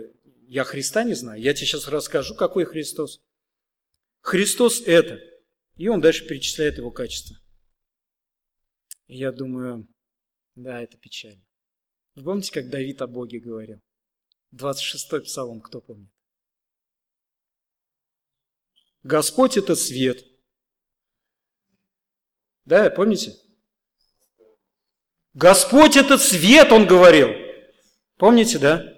я 0.51 0.65
Христа 0.65 1.05
не 1.05 1.13
знаю. 1.13 1.41
Я 1.41 1.53
тебе 1.53 1.65
сейчас 1.65 1.87
расскажу, 1.87 2.35
какой 2.35 2.65
Христос. 2.65 3.21
Христос 4.19 4.81
это. 4.85 5.17
И 5.77 5.87
он 5.87 6.01
дальше 6.01 6.27
перечисляет 6.27 6.77
его 6.77 6.91
качества. 6.91 7.37
И 9.07 9.17
я 9.17 9.31
думаю, 9.31 9.87
да, 10.55 10.81
это 10.81 10.97
печально. 10.97 11.41
Вы 12.15 12.25
помните, 12.25 12.51
как 12.51 12.69
Давид 12.69 13.01
о 13.01 13.07
Боге 13.07 13.39
говорил? 13.39 13.79
26-й 14.53 15.21
псалом, 15.21 15.61
кто 15.61 15.79
помнит? 15.79 16.11
Господь– 19.03 19.55
это 19.55 19.77
свет. 19.77 20.25
Да, 22.65 22.89
помните? 22.89 23.37
Господь– 25.33 25.95
это 25.95 26.17
свет, 26.17 26.73
он 26.73 26.87
говорил. 26.87 27.29
Помните, 28.17 28.59
да? 28.59 28.90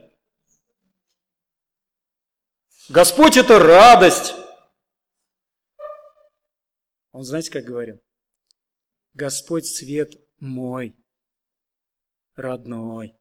Господь– 2.90 3.38
это 3.38 3.60
радость. 3.60 4.34
Он 7.12 7.24
знаете, 7.24 7.50
как 7.50 7.64
говорил? 7.64 8.02
Господь– 9.14 9.66
свет 9.68 10.14
мой, 10.40 10.96
родной. 12.36 13.16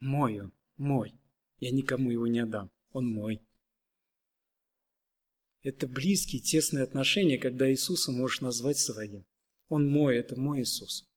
Мой 0.00 0.40
он, 0.40 0.52
мой. 0.76 1.20
Я 1.58 1.70
никому 1.70 2.10
его 2.10 2.26
не 2.26 2.40
отдам. 2.40 2.72
Он 2.90 3.06
мой. 3.06 3.46
Это 5.62 5.86
близкие, 5.86 6.42
тесные 6.42 6.82
отношения, 6.82 7.38
когда 7.38 7.70
Иисуса 7.70 8.10
можешь 8.10 8.40
назвать 8.40 8.78
своим. 8.78 9.24
Он 9.68 9.88
мой, 9.88 10.16
это 10.16 10.38
мой 10.38 10.62
Иисус. 10.62 11.08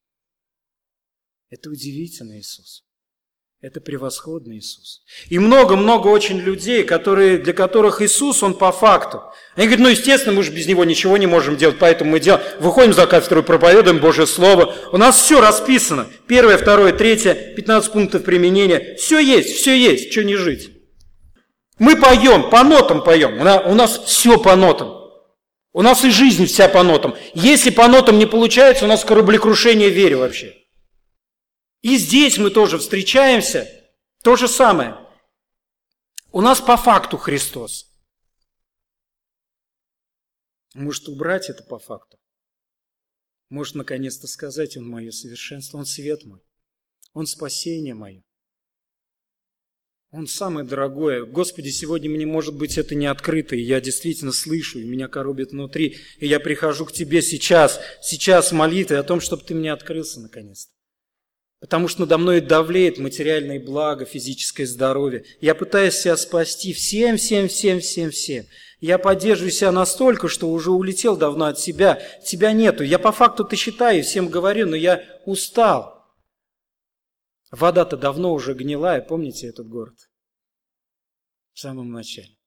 Это 1.49 1.69
удивительный 1.71 2.39
Иисус. 2.39 2.86
Это 3.59 3.81
превосходный 3.81 4.59
Иисус. 4.59 5.01
И 5.29 5.39
много-много 5.39 6.09
очень 6.09 6.37
людей, 6.37 6.83
которые, 6.83 7.39
для 7.39 7.53
которых 7.53 8.03
Иисус, 8.03 8.43
Он 8.43 8.53
по 8.53 8.71
факту. 8.71 9.23
Они 9.55 9.65
говорят, 9.65 9.83
ну, 9.83 9.89
естественно, 9.89 10.35
мы 10.35 10.43
же 10.43 10.51
без 10.51 10.67
Него 10.67 10.85
ничего 10.85 11.17
не 11.17 11.25
можем 11.25 11.57
делать, 11.57 11.77
поэтому 11.79 12.11
мы 12.11 12.19
делаем, 12.19 12.45
выходим 12.59 12.93
за 12.93 13.07
кафедру, 13.07 13.41
проповедуем 13.41 13.97
Божье 13.97 14.27
Слово. 14.27 14.75
У 14.91 14.97
нас 14.97 15.19
все 15.19 15.41
расписано. 15.41 16.05
Первое, 16.27 16.59
второе, 16.59 16.93
третье, 16.93 17.33
15 17.33 17.91
пунктов 17.91 18.23
применения. 18.23 18.95
Все 18.99 19.19
есть, 19.19 19.55
все 19.55 19.75
есть, 19.75 20.11
что 20.11 20.23
не 20.23 20.35
жить. 20.35 20.69
Мы 21.79 21.95
поем, 21.95 22.51
по 22.51 22.63
нотам 22.63 23.03
поем. 23.03 23.39
У 23.39 23.73
нас 23.73 24.03
все 24.05 24.37
по 24.37 24.55
нотам. 24.55 24.93
У 25.73 25.81
нас 25.81 26.05
и 26.05 26.11
жизнь 26.11 26.45
вся 26.45 26.67
по 26.67 26.83
нотам. 26.83 27.15
Если 27.33 27.71
по 27.71 27.87
нотам 27.87 28.19
не 28.19 28.27
получается, 28.27 28.85
у 28.85 28.87
нас 28.87 29.03
кораблекрушение 29.03 29.89
вере 29.89 30.15
вообще. 30.15 30.56
И 31.81 31.97
здесь 31.97 32.37
мы 32.37 32.49
тоже 32.49 32.77
встречаемся, 32.79 33.69
то 34.23 34.35
же 34.35 34.47
самое. 34.47 34.97
У 36.31 36.41
нас 36.41 36.59
по 36.59 36.77
факту 36.77 37.17
Христос. 37.17 37.87
Может 40.73 41.07
убрать 41.07 41.49
это 41.49 41.63
по 41.63 41.79
факту? 41.79 42.19
Может 43.49 43.75
наконец-то 43.75 44.27
сказать, 44.27 44.77
Он 44.77 44.87
мое 44.87 45.11
совершенство, 45.11 45.77
Он 45.77 45.85
свет 45.85 46.25
мой, 46.25 46.41
Он 47.13 47.25
спасение 47.25 47.93
мое. 47.93 48.23
Он 50.11 50.27
самое 50.27 50.65
дорогое. 50.65 51.25
Господи, 51.25 51.69
сегодня 51.69 52.09
мне, 52.09 52.25
может 52.25 52.55
быть, 52.55 52.77
это 52.77 52.95
не 52.95 53.07
открыто, 53.07 53.55
и 53.55 53.61
я 53.61 53.81
действительно 53.81 54.31
слышу, 54.31 54.79
и 54.79 54.85
меня 54.85 55.07
коробит 55.07 55.51
внутри, 55.51 55.97
и 56.17 56.27
я 56.27 56.39
прихожу 56.39 56.85
к 56.85 56.93
Тебе 56.93 57.21
сейчас, 57.21 57.79
сейчас 58.01 58.51
в 58.51 58.55
молитве 58.55 58.99
о 58.99 59.03
том, 59.03 59.19
чтобы 59.19 59.43
Ты 59.43 59.53
мне 59.53 59.71
открылся 59.71 60.21
наконец-то. 60.21 60.76
Потому 61.59 61.87
что 61.87 62.01
надо 62.01 62.19
мной 62.19 62.39
давлеет 62.39 62.99
материальное 62.99 63.59
благо, 63.59 64.05
физическое 64.05 64.67
здоровье. 64.67 65.25
Я 65.41 65.55
пытаюсь 65.55 65.95
себя 65.95 66.15
спасти 66.15 66.71
всем, 66.71 67.17
всем, 67.17 67.47
всем, 67.47 67.79
всем, 67.79 68.11
всем. 68.11 68.45
Я 68.79 68.99
поддерживаю 68.99 69.51
себя 69.51 69.71
настолько, 69.71 70.27
что 70.27 70.51
уже 70.51 70.69
улетел 70.69 71.17
давно 71.17 71.45
от 71.45 71.59
себя. 71.59 71.99
Тебя 72.23 72.51
нету. 72.51 72.83
Я 72.83 72.99
по 72.99 73.11
факту-то 73.11 73.55
считаю, 73.55 74.03
всем 74.03 74.29
говорю, 74.29 74.67
но 74.67 74.75
я 74.75 75.03
устал. 75.25 76.05
Вода-то 77.49 77.97
давно 77.97 78.33
уже 78.33 78.53
гнилая, 78.53 79.01
помните 79.01 79.47
этот 79.47 79.67
город? 79.67 79.95
В 81.53 81.59
самом 81.59 81.91
начале. 81.91 82.37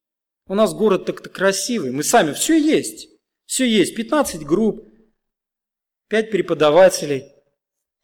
У 0.47 0.55
нас 0.55 0.73
город 0.73 1.07
так-то 1.07 1.31
красивый, 1.31 1.91
мы 1.91 2.05
сами, 2.05 2.33
все 2.33 2.57
есть. 2.57 3.09
Все 3.47 3.69
есть, 3.69 3.97
15 3.97 4.45
групп, 4.45 4.87
5 6.09 6.31
преподавателей– 6.31 7.25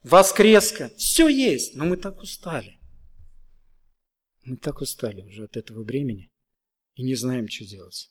воскреска, 0.07 0.91
все 0.97 1.29
есть, 1.29 1.75
но 1.75 1.85
мы 1.85 1.97
так 1.97 2.21
устали. 2.21 2.79
Мы 4.45 4.57
так 4.57 4.81
устали 4.81 5.23
уже 5.23 5.45
от 5.45 5.57
этого 5.57 5.83
времени 5.83 6.31
и 6.95 7.03
не 7.03 7.17
знаем, 7.17 7.49
что 7.49 7.65
делать. 7.65 8.11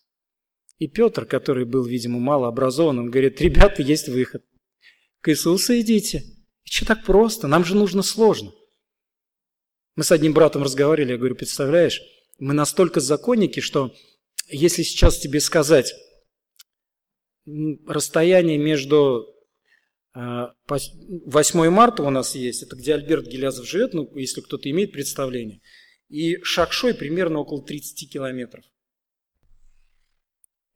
И 0.77 0.87
Петр, 0.87 1.25
который 1.25 1.63
был, 1.63 1.85
видимо, 1.85 2.19
мало 2.19 2.49
образован, 2.49 2.99
он 2.99 3.09
говорит, 3.09 3.39
ребята, 3.39 3.81
есть 3.81 4.09
выход. 4.09 4.43
К 5.21 5.29
Иисусу 5.29 5.79
идите. 5.79 6.23
И 6.65 6.69
что 6.69 6.85
так 6.85 7.05
просто? 7.05 7.47
Нам 7.47 7.63
же 7.63 7.75
нужно 7.75 8.03
сложно. 8.03 8.51
Мы 9.95 10.03
с 10.03 10.11
одним 10.11 10.33
братом 10.33 10.63
разговаривали, 10.63 11.13
я 11.13 11.17
говорю, 11.17 11.35
представляешь, 11.35 12.01
мы 12.37 12.53
настолько 12.53 12.99
законники, 12.99 13.61
что 13.61 13.95
если 14.49 14.83
сейчас 14.83 15.17
тебе 15.17 15.39
сказать 15.39 15.93
расстояние 17.87 18.57
между 18.57 19.34
8 20.15 21.59
а, 21.67 21.71
марта 21.71 22.03
у 22.03 22.09
нас 22.09 22.35
есть, 22.35 22.63
это 22.63 22.77
где 22.77 22.93
Альберт 22.93 23.27
Гелязов 23.27 23.67
живет, 23.67 23.93
ну, 23.93 24.09
если 24.15 24.39
кто-то 24.39 24.69
имеет 24.69 24.93
представление. 24.93 25.61
И 26.07 26.41
Шакшой 26.41 26.93
примерно 26.93 27.39
около 27.39 27.61
30 27.61 28.09
километров. 28.09 28.63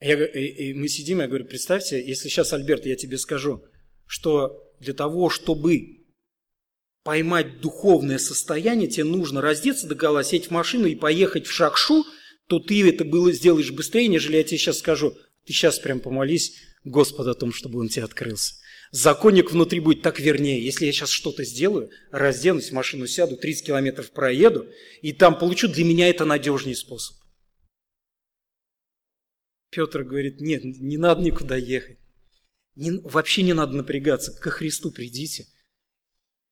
Я, 0.02 0.26
и, 0.26 0.72
и 0.72 0.74
мы 0.74 0.90
сидим, 0.90 1.20
я 1.20 1.28
говорю, 1.28 1.46
представьте, 1.46 2.06
если 2.06 2.28
сейчас, 2.28 2.52
Альберт, 2.52 2.86
я 2.86 2.98
тебе 2.98 3.18
скажу, 3.18 3.64
что 4.06 4.62
для 4.82 4.94
того, 4.94 5.30
чтобы 5.30 6.06
поймать 7.04 7.62
духовное 7.62 8.18
состояние, 8.18 8.90
тебе 8.90 9.06
нужно 9.06 9.40
раздеться 9.40 9.88
до 9.88 9.96
гола, 9.96 10.24
сесть 10.24 10.48
в 10.48 10.52
машину 10.52 10.86
и 10.86 10.96
поехать 10.96 11.48
в 11.48 11.52
Шакшу, 11.52 12.04
то 12.48 12.60
ты 12.60 12.88
это 12.90 13.06
было 13.06 13.32
сделаешь 13.32 13.72
быстрее, 13.72 14.10
нежели 14.10 14.36
я 14.36 14.44
тебе 14.44 14.58
сейчас 14.58 14.80
скажу. 14.80 15.12
Ты 15.46 15.54
сейчас 15.54 15.80
прям 15.80 16.02
помолись 16.02 16.58
Господу 16.84 17.30
о 17.30 17.36
том, 17.36 17.54
чтобы 17.54 17.80
Он 17.80 17.88
тебе 17.88 18.04
открылся. 18.04 18.56
Законник 18.92 19.52
внутри 19.52 19.80
будет 19.80 20.02
так 20.02 20.20
вернее. 20.20 20.64
Если 20.64 20.86
я 20.86 20.92
сейчас 20.92 21.10
что-то 21.10 21.44
сделаю, 21.44 21.92
разденусь, 22.12 22.70
в 22.70 22.74
машину 22.74 23.06
сяду, 23.06 23.38
30 23.38 23.68
километров 23.68 24.12
проеду, 24.12 24.68
и 25.02 25.14
там 25.14 25.38
получу, 25.38 25.68
для 25.68 25.86
меня 25.86 26.10
это 26.10 26.26
надежнее 26.26 26.76
способ. 26.76 27.16
Петр 29.70 30.04
говорит, 30.04 30.42
нет, 30.42 30.64
не 30.64 30.98
надо 30.98 31.22
никуда 31.22 31.56
ехать. 31.56 32.00
Не, 32.76 32.92
вообще 33.04 33.44
не 33.44 33.54
надо 33.54 33.74
напрягаться. 33.74 34.34
Ко 34.34 34.50
Христу 34.50 34.92
придите. 34.92 35.46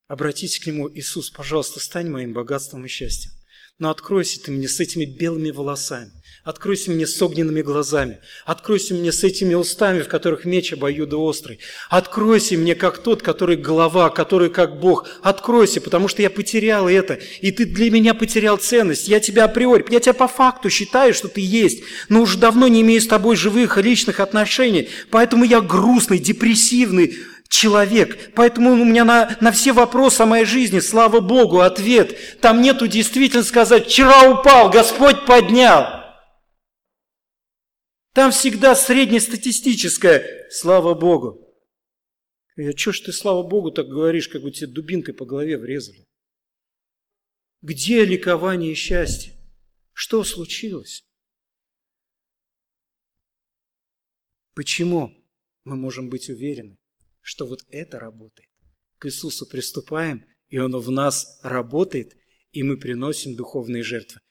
Обратитесь 0.07 0.59
к 0.59 0.67
Нему. 0.67 0.89
Иисус, 0.93 1.31
пожалуйста, 1.31 1.79
стань 1.79 2.09
моим 2.09 2.33
богатством 2.33 2.85
и 2.85 2.87
счастьем. 2.87 3.31
Но 3.79 3.89
откройся 3.89 4.41
ты 4.41 4.51
мне 4.51 4.67
с 4.67 4.79
этими 4.79 5.05
белыми 5.05 5.51
волосами. 5.51 6.11
Откройся 6.47 6.91
мне 6.91 7.05
с 7.05 7.21
огненными 7.21 7.61
глазами. 7.61 8.19
Откройся 8.45 8.93
мне 8.93 9.11
с 9.11 9.21
этими 9.21 9.53
устами, 9.53 9.99
в 9.99 10.07
которых 10.07 10.45
меч 10.45 10.71
обоюдоострый. 10.71 11.59
Откройся 11.89 12.55
мне 12.55 12.73
как 12.73 12.99
тот, 12.99 13.21
который 13.21 13.57
глава, 13.57 14.09
который 14.09 14.49
как 14.49 14.79
Бог. 14.79 15.09
Откройся, 15.21 15.81
потому 15.81 16.07
что 16.07 16.21
я 16.21 16.29
потерял 16.29 16.87
это. 16.87 17.19
И 17.41 17.51
ты 17.51 17.65
для 17.65 17.91
меня 17.91 18.13
потерял 18.13 18.55
ценность. 18.55 19.09
Я 19.09 19.19
тебя 19.19 19.43
априори, 19.43 19.85
я 19.89 19.99
тебя 19.99 20.13
по 20.13 20.29
факту 20.29 20.69
считаю, 20.69 21.13
что 21.13 21.27
ты 21.27 21.41
есть. 21.41 21.83
Но 22.07 22.21
уже 22.21 22.37
давно 22.37 22.69
не 22.69 22.79
имею 22.79 23.01
с 23.01 23.07
тобой 23.07 23.35
живых 23.35 23.75
личных 23.75 24.21
отношений. 24.21 24.87
Поэтому 25.11 25.43
я 25.43 25.59
грустный, 25.59 26.17
депрессивный, 26.17 27.17
человек. 27.49 28.31
Поэтому 28.35 28.71
у 28.71 28.85
меня 28.85 29.03
на, 29.03 29.35
на 29.41 29.51
все 29.51 29.73
вопросы 29.73 30.21
о 30.21 30.25
моей 30.25 30.45
жизни, 30.45 30.79
слава 30.79 31.19
Богу, 31.19 31.59
ответ. 31.59 32.17
Там 32.39 32.61
нету 32.61 32.87
действительно 32.87 33.43
сказать, 33.43 33.87
вчера 33.87 34.31
упал, 34.31 34.69
Господь 34.69 35.25
поднял. 35.25 35.96
Там 38.17 38.31
всегда 38.31 38.75
среднестатистическое, 38.75 40.49
слава 40.49 40.95
Богу. 40.95 41.55
Я, 42.55 42.75
что 42.75 42.91
ж 42.91 43.01
ты, 43.01 43.13
слава 43.13 43.47
Богу, 43.47 43.69
так 43.69 43.87
говоришь, 43.87 44.27
как 44.27 44.41
бы 44.41 44.49
тебе 44.49 44.65
дубинкой 44.65 45.13
по 45.13 45.23
голове 45.23 45.55
врезали? 45.55 46.03
Где 47.61 48.03
ликование 48.05 48.71
и 48.71 48.73
счастье? 48.73 49.33
Что 49.93 50.23
случилось? 50.23 51.05
Почему 54.55 55.13
мы 55.63 55.75
можем 55.75 56.09
быть 56.09 56.27
уверены? 56.27 56.79
что 57.21 57.45
вот 57.45 57.65
это 57.69 57.99
работает. 57.99 58.49
К 58.97 59.05
Иисусу 59.05 59.45
приступаем, 59.45 60.25
и 60.47 60.57
Он 60.57 60.75
в 60.75 60.89
нас 60.89 61.39
работает, 61.43 62.17
и 62.51 62.63
мы 62.63 62.77
приносим 62.77 63.35
духовные 63.35 63.83
жертвы. 63.83 64.21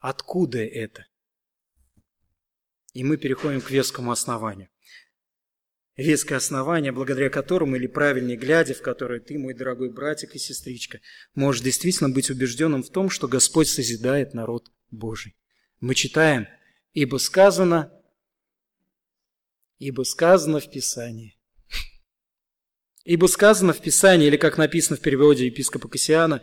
Откуда 0.00 0.58
это? 0.58 1.06
И 2.98 3.04
мы 3.04 3.16
переходим 3.16 3.60
к 3.60 3.70
вескому 3.70 4.10
основанию. 4.10 4.68
Веское 5.96 6.38
основание, 6.38 6.90
благодаря 6.90 7.30
которому, 7.30 7.76
или 7.76 7.86
правильнее 7.86 8.36
глядя, 8.36 8.74
в 8.74 8.82
которое 8.82 9.20
ты, 9.20 9.38
мой 9.38 9.54
дорогой 9.54 9.92
братик 9.92 10.34
и 10.34 10.38
сестричка, 10.40 11.00
можешь 11.36 11.62
действительно 11.62 12.10
быть 12.10 12.28
убежденным 12.28 12.82
в 12.82 12.90
том, 12.90 13.08
что 13.08 13.28
Господь 13.28 13.68
созидает 13.68 14.34
народ 14.34 14.72
Божий. 14.90 15.36
Мы 15.78 15.94
читаем, 15.94 16.48
ибо 16.92 17.18
сказано, 17.18 17.92
ибо 19.78 20.02
сказано 20.02 20.58
в 20.58 20.68
Писании, 20.68 21.38
Ибо 23.04 23.26
сказано 23.26 23.74
в 23.74 23.80
Писании, 23.80 24.26
или 24.26 24.36
как 24.36 24.58
написано 24.58 24.96
в 24.96 25.02
переводе 25.02 25.46
епископа 25.46 25.86
Кассиана, 25.86 26.42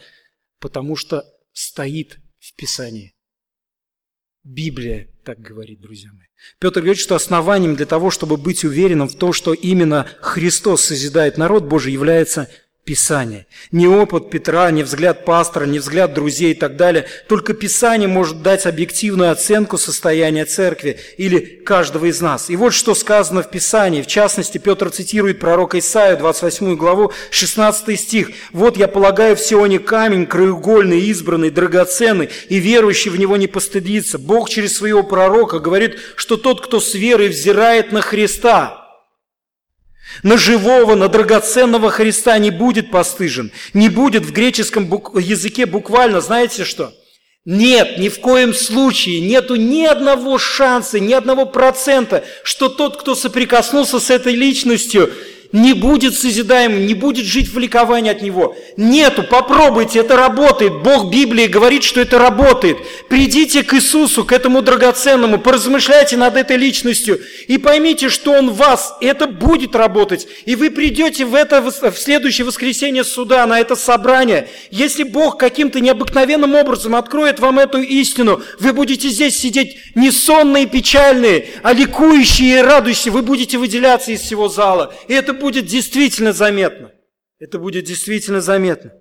потому 0.59 0.95
что 0.95 1.25
стоит 1.51 2.17
в 2.39 2.55
Писании. 2.55 3.14
Библия 4.45 5.07
так 5.23 5.39
говорит, 5.41 5.81
друзья 5.81 6.11
мои. 6.13 6.27
Петр 6.59 6.81
говорит, 6.81 6.99
что 6.99 7.15
основанием 7.15 7.75
для 7.75 7.87
того, 7.87 8.11
чтобы 8.11 8.37
быть 8.37 8.63
уверенным 8.63 9.09
в 9.09 9.15
том, 9.15 9.33
что 9.33 9.53
именно 9.53 10.07
Христос 10.21 10.83
созидает 10.83 11.39
народ 11.39 11.63
Божий, 11.63 11.91
является 11.91 12.47
Писание. 12.85 13.47
Не 13.71 13.87
опыт 13.87 14.29
Петра, 14.29 14.69
не 14.69 14.83
взгляд 14.83 15.25
пастора, 15.25 15.65
не 15.65 15.79
взгляд 15.79 16.13
друзей 16.13 16.51
и 16.51 16.53
так 16.53 16.75
далее. 16.75 17.07
Только 17.27 17.55
Писание 17.55 18.07
может 18.07 18.43
дать 18.43 18.67
объективную 18.67 19.31
оценку 19.31 19.79
состояния 19.79 20.45
церкви 20.45 20.99
или 21.17 21.39
каждого 21.39 22.05
из 22.05 22.21
нас. 22.21 22.51
И 22.51 22.55
вот 22.55 22.75
что 22.75 22.93
сказано 22.93 23.41
в 23.41 23.49
Писании. 23.49 24.03
В 24.03 24.07
частности, 24.07 24.59
Петр 24.59 24.91
цитирует 24.91 25.39
пророка 25.39 25.79
Исаию, 25.79 26.15
28 26.19 26.75
главу, 26.75 27.11
16 27.31 27.99
стих. 27.99 28.29
«Вот 28.53 28.77
я 28.77 28.87
полагаю 28.87 29.35
в 29.35 29.39
Сионе 29.39 29.79
камень, 29.79 30.27
краеугольный, 30.27 31.01
избранный, 31.07 31.49
драгоценный, 31.49 32.29
и 32.49 32.59
верующий 32.59 33.09
в 33.09 33.17
него 33.17 33.35
не 33.35 33.47
постыдится». 33.47 34.19
Бог 34.19 34.47
через 34.47 34.77
своего 34.77 35.01
пророка 35.01 35.57
говорит, 35.57 35.97
что 36.17 36.37
тот, 36.37 36.63
кто 36.63 36.79
с 36.79 36.93
верой 36.93 37.29
взирает 37.29 37.91
на 37.91 38.01
Христа– 38.01 38.83
на 40.23 40.37
живого, 40.37 40.95
на 40.95 41.07
драгоценного 41.07 41.89
Христа 41.89 42.37
не 42.37 42.51
будет 42.51 42.91
постыжен, 42.91 43.51
не 43.73 43.89
будет 43.89 44.25
в 44.25 44.31
греческом 44.31 44.85
языке 45.19 45.65
буквально, 45.65 46.21
знаете 46.21 46.63
что? 46.63 46.93
Нет, 47.45 47.99
ни 47.99 48.09
в 48.09 48.19
коем 48.21 48.55
случае, 48.55 49.21
нету 49.21 49.55
ни 49.55 49.85
одного 49.85 50.39
шанса, 50.39 50.99
ни 50.99 51.13
одного 51.13 51.45
процента, 51.45 52.23
что 52.43 52.69
тот, 52.69 52.97
кто 52.97 53.13
соприкоснулся 53.13 53.99
с 53.99 54.09
этой 54.09 54.33
личностью, 54.33 55.13
не 55.55 55.71
будет 55.71 56.15
созидаемым, 56.15 56.85
не 56.85 56.93
будет 56.93 57.25
жить 57.25 57.47
в 57.47 57.57
ликовании 57.57 58.11
от 58.11 58.21
него. 58.21 58.57
Нету, 58.75 59.23
попробуйте, 59.23 59.99
это 59.99 60.17
работает. 60.17 60.83
Бог 60.83 61.09
Библии 61.09 61.47
говорит, 61.47 61.83
что 61.83 62.01
это 62.01 62.19
работает. 62.19 62.77
Придите 63.07 63.63
к 63.63 63.73
Иисусу, 63.73 64.25
к 64.25 64.33
этому 64.33 64.61
драгоценному, 64.61 65.39
поразмышляйте 65.39 66.17
над 66.17 66.35
этой 66.35 66.57
личностью 66.57 67.21
и 67.47 67.57
поймите, 67.57 68.09
что 68.09 68.33
Он 68.33 68.51
вас, 68.51 68.97
это 68.99 69.27
будет 69.27 69.77
работать. 69.77 70.27
И 70.43 70.57
вы 70.57 70.71
придете 70.71 71.23
в, 71.23 71.33
это, 71.33 71.61
в 71.61 71.97
следующее 71.97 72.43
воскресенье 72.43 73.05
суда, 73.05 73.45
на 73.45 73.57
это 73.61 73.77
собрание. 73.77 74.49
Если 74.71 75.03
Бог 75.03 75.37
каким-то 75.37 75.79
необыкновенным 75.79 76.53
образом 76.55 76.95
откроет 76.95 77.39
вам 77.39 77.59
эту 77.59 77.79
истину, 77.81 78.41
вы 78.59 78.73
будете 78.73 79.07
здесь 79.07 79.39
сидеть 79.39 79.77
не 79.95 80.11
сонные, 80.11 80.65
печальные, 80.65 81.47
а 81.63 81.71
ликующие 81.71 82.59
и 82.59 82.61
радующие. 82.61 83.13
Вы 83.13 83.21
будете 83.21 83.57
выделяться 83.57 84.11
из 84.11 84.19
всего 84.19 84.49
зала. 84.49 84.93
И 85.07 85.13
это 85.13 85.33
действительно 85.53 86.33
заметно. 86.33 86.91
Это 87.37 87.59
будет 87.59 87.85
действительно 87.85 88.41
заметно. 88.41 88.93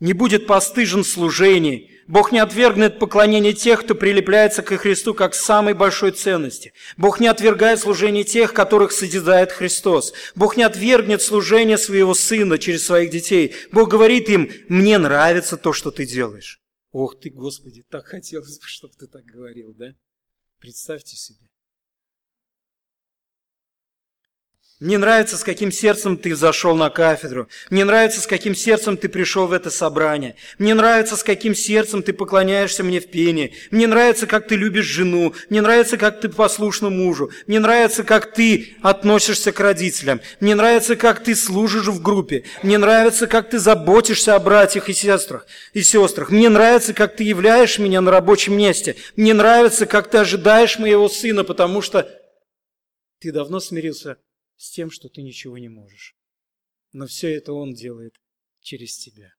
Не 0.00 0.12
будет 0.12 0.46
постыжен 0.46 1.04
служений. 1.04 1.90
Бог 2.06 2.32
не 2.32 2.38
отвергнет 2.38 2.98
поклонение 2.98 3.54
тех, 3.54 3.82
кто 3.82 3.94
прилепляется 3.94 4.62
к 4.62 4.76
Христу 4.76 5.14
как 5.14 5.32
к 5.32 5.34
самой 5.34 5.72
большой 5.72 6.10
ценности. 6.10 6.74
Бог 6.98 7.20
не 7.20 7.28
отвергает 7.28 7.80
служение 7.80 8.24
тех, 8.24 8.52
которых 8.52 8.92
созидает 8.92 9.52
Христос. 9.52 10.12
Бог 10.34 10.56
не 10.58 10.64
отвергнет 10.64 11.22
служение 11.22 11.78
своего 11.78 12.12
Сына 12.12 12.58
через 12.58 12.84
своих 12.84 13.10
детей. 13.10 13.54
Бог 13.72 13.88
говорит 13.88 14.28
им, 14.28 14.50
мне 14.68 14.98
нравится 14.98 15.56
то, 15.56 15.72
что 15.72 15.90
ты 15.90 16.04
делаешь. 16.04 16.60
Ох 16.92 17.18
ты, 17.18 17.30
Господи, 17.30 17.84
так 17.88 18.06
хотелось 18.06 18.58
бы, 18.58 18.66
чтобы 18.66 18.94
ты 18.98 19.06
так 19.06 19.24
говорил, 19.24 19.72
да? 19.74 19.94
Представьте 20.60 21.16
себе. 21.16 21.48
Мне 24.80 24.98
нравится, 24.98 25.36
с 25.36 25.44
каким 25.44 25.70
сердцем 25.70 26.16
ты 26.16 26.34
зашел 26.34 26.74
на 26.74 26.90
кафедру. 26.90 27.48
Мне 27.70 27.84
нравится, 27.84 28.20
с 28.20 28.26
каким 28.26 28.56
сердцем 28.56 28.96
ты 28.96 29.08
пришел 29.08 29.46
в 29.46 29.52
это 29.52 29.70
собрание. 29.70 30.34
Мне 30.58 30.74
нравится, 30.74 31.16
с 31.16 31.22
каким 31.22 31.54
сердцем 31.54 32.02
ты 32.02 32.12
поклоняешься 32.12 32.82
мне 32.82 32.98
в 32.98 33.06
пении. 33.08 33.54
Мне 33.70 33.86
нравится, 33.86 34.26
как 34.26 34.48
ты 34.48 34.56
любишь 34.56 34.86
жену. 34.86 35.32
Мне 35.48 35.62
нравится, 35.62 35.96
как 35.96 36.20
ты 36.20 36.28
послушна 36.28 36.90
мужу. 36.90 37.30
Мне 37.46 37.60
нравится, 37.60 38.02
как 38.02 38.34
ты 38.34 38.76
относишься 38.82 39.52
к 39.52 39.60
родителям. 39.60 40.20
Мне 40.40 40.56
нравится, 40.56 40.96
как 40.96 41.22
ты 41.22 41.36
служишь 41.36 41.86
в 41.86 42.02
группе. 42.02 42.42
Мне 42.64 42.76
нравится, 42.76 43.28
как 43.28 43.50
ты 43.50 43.60
заботишься 43.60 44.34
о 44.34 44.40
братьях 44.40 44.88
и 44.88 44.92
сестрах. 44.92 45.46
И 45.72 45.82
сестрах. 45.84 46.30
Мне 46.30 46.48
нравится, 46.48 46.94
как 46.94 47.14
ты 47.14 47.22
являешь 47.22 47.78
меня 47.78 48.00
на 48.00 48.10
рабочем 48.10 48.58
месте. 48.58 48.96
Мне 49.14 49.34
нравится, 49.34 49.86
как 49.86 50.10
ты 50.10 50.18
ожидаешь 50.18 50.80
моего 50.80 51.08
сына, 51.08 51.44
потому 51.44 51.80
что 51.80 52.08
ты 53.20 53.30
давно 53.30 53.60
смирился 53.60 54.16
с 54.56 54.70
тем, 54.70 54.90
что 54.90 55.08
ты 55.08 55.22
ничего 55.22 55.58
не 55.58 55.68
можешь. 55.68 56.14
Но 56.92 57.06
все 57.06 57.34
это 57.34 57.52
Он 57.52 57.74
делает 57.74 58.14
через 58.60 58.96
тебя. 58.96 59.32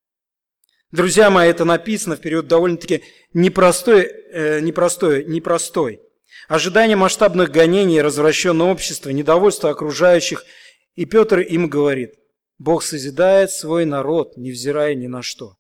Друзья 0.92 1.30
мои, 1.30 1.50
это 1.50 1.66
написано 1.66 2.16
в 2.16 2.22
период 2.22 2.48
довольно-таки 2.48 3.04
непростой, 3.34 4.04
э, 4.04 4.62
непростой, 4.62 5.26
непростой. 5.26 6.02
Ожидание 6.48 6.96
масштабных 6.96 7.52
гонений, 7.52 8.02
развращенного 8.02 8.72
общества, 8.72 9.10
недовольство 9.10 9.72
окружающих. 9.72 10.46
И 10.96 11.06
Петр 11.06 11.40
им 11.40 11.70
говорит, 11.70 12.14
Бог 12.58 12.84
созидает 12.84 13.52
свой 13.52 13.86
народ, 13.86 14.38
невзирая 14.38 14.96
ни 14.96 15.08
на 15.08 15.22
что. 15.22 15.58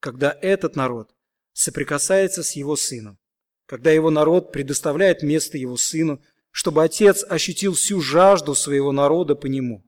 Когда 0.00 0.36
этот 0.40 0.76
народ 0.76 1.10
соприкасается 1.52 2.42
с 2.42 2.52
его 2.52 2.76
сыном, 2.76 3.18
когда 3.66 3.90
его 3.90 4.10
народ 4.10 4.52
предоставляет 4.52 5.22
место 5.22 5.58
его 5.58 5.76
сыну, 5.76 6.22
чтобы 6.58 6.82
Отец 6.82 7.24
ощутил 7.28 7.74
всю 7.74 8.00
жажду 8.00 8.52
своего 8.56 8.90
народа 8.90 9.36
по 9.36 9.46
нему. 9.46 9.84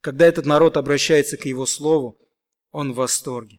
Когда 0.00 0.26
этот 0.26 0.46
народ 0.46 0.78
обращается 0.78 1.36
к 1.36 1.44
его 1.44 1.66
слову, 1.66 2.16
он 2.70 2.94
в 2.94 2.96
восторге. 2.96 3.58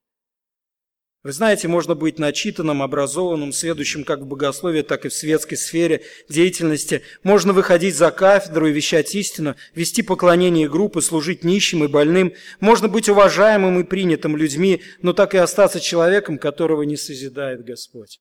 Вы 1.22 1.34
знаете, 1.34 1.68
можно 1.68 1.93
быть 1.93 2.18
начитанным, 2.18 2.82
образованным, 2.82 3.53
следующим 3.53 4.03
как 4.03 4.22
в 4.22 4.26
богословии, 4.26 4.82
так 4.82 5.05
и 5.05 5.10
в 5.10 5.14
светской 5.14 5.55
сфере 5.55 6.03
деятельности. 6.30 7.03
Можно 7.22 7.53
выходить 7.53 7.95
за 7.95 8.10
кафедру 8.10 8.66
и 8.66 8.74
вещать 8.74 9.14
истину, 9.14 9.55
вести 9.76 10.01
поклонение 10.01 10.68
группы, 10.68 11.03
служить 11.03 11.43
нищим 11.43 11.84
и 11.84 11.88
больным. 11.88 12.34
Можно 12.60 12.88
быть 12.88 13.08
уважаемым 13.08 13.80
и 13.82 13.84
принятым 13.84 14.36
людьми, 14.36 14.82
но 15.03 15.14
так 15.14 15.36
и 15.36 15.38
остаться 15.38 15.80
человеком, 15.80 16.39
которого 16.39 16.82
не 16.82 16.97
созидает 16.97 17.64
Господь. 17.64 18.20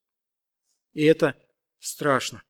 И 0.92 1.04
это 1.06 1.36
страшно. 1.80 2.42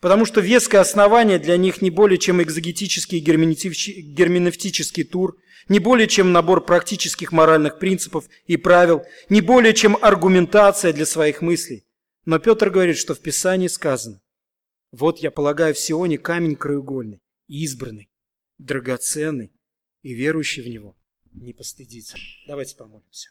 Потому 0.00 0.24
что 0.24 0.40
веское 0.40 0.80
основание 0.80 1.38
для 1.38 1.56
них 1.56 1.82
не 1.82 1.90
более 1.90 2.18
чем 2.18 2.40
экзогетический 2.40 3.18
герменевтический 3.18 5.04
тур, 5.04 5.36
не 5.68 5.80
более 5.80 6.06
чем 6.06 6.32
набор 6.32 6.64
практических 6.64 7.32
моральных 7.32 7.78
принципов 7.78 8.28
и 8.46 8.56
правил, 8.56 9.02
не 9.28 9.40
более 9.40 9.74
чем 9.74 9.98
аргументация 10.00 10.92
для 10.92 11.04
своих 11.04 11.42
мыслей. 11.42 11.84
Но 12.24 12.38
Петр 12.38 12.70
говорит, 12.70 12.96
что 12.96 13.14
в 13.14 13.20
Писании 13.20 13.68
сказано, 13.68 14.20
«Вот 14.92 15.18
я 15.18 15.30
полагаю 15.30 15.74
в 15.74 15.78
Сионе 15.78 16.16
камень 16.16 16.56
краеугольный, 16.56 17.20
избранный, 17.48 18.08
драгоценный, 18.58 19.52
и 20.02 20.14
верующий 20.14 20.62
в 20.62 20.68
него 20.68 20.96
не 21.32 21.52
постыдится». 21.52 22.16
Давайте 22.46 22.76
помолимся. 22.76 23.26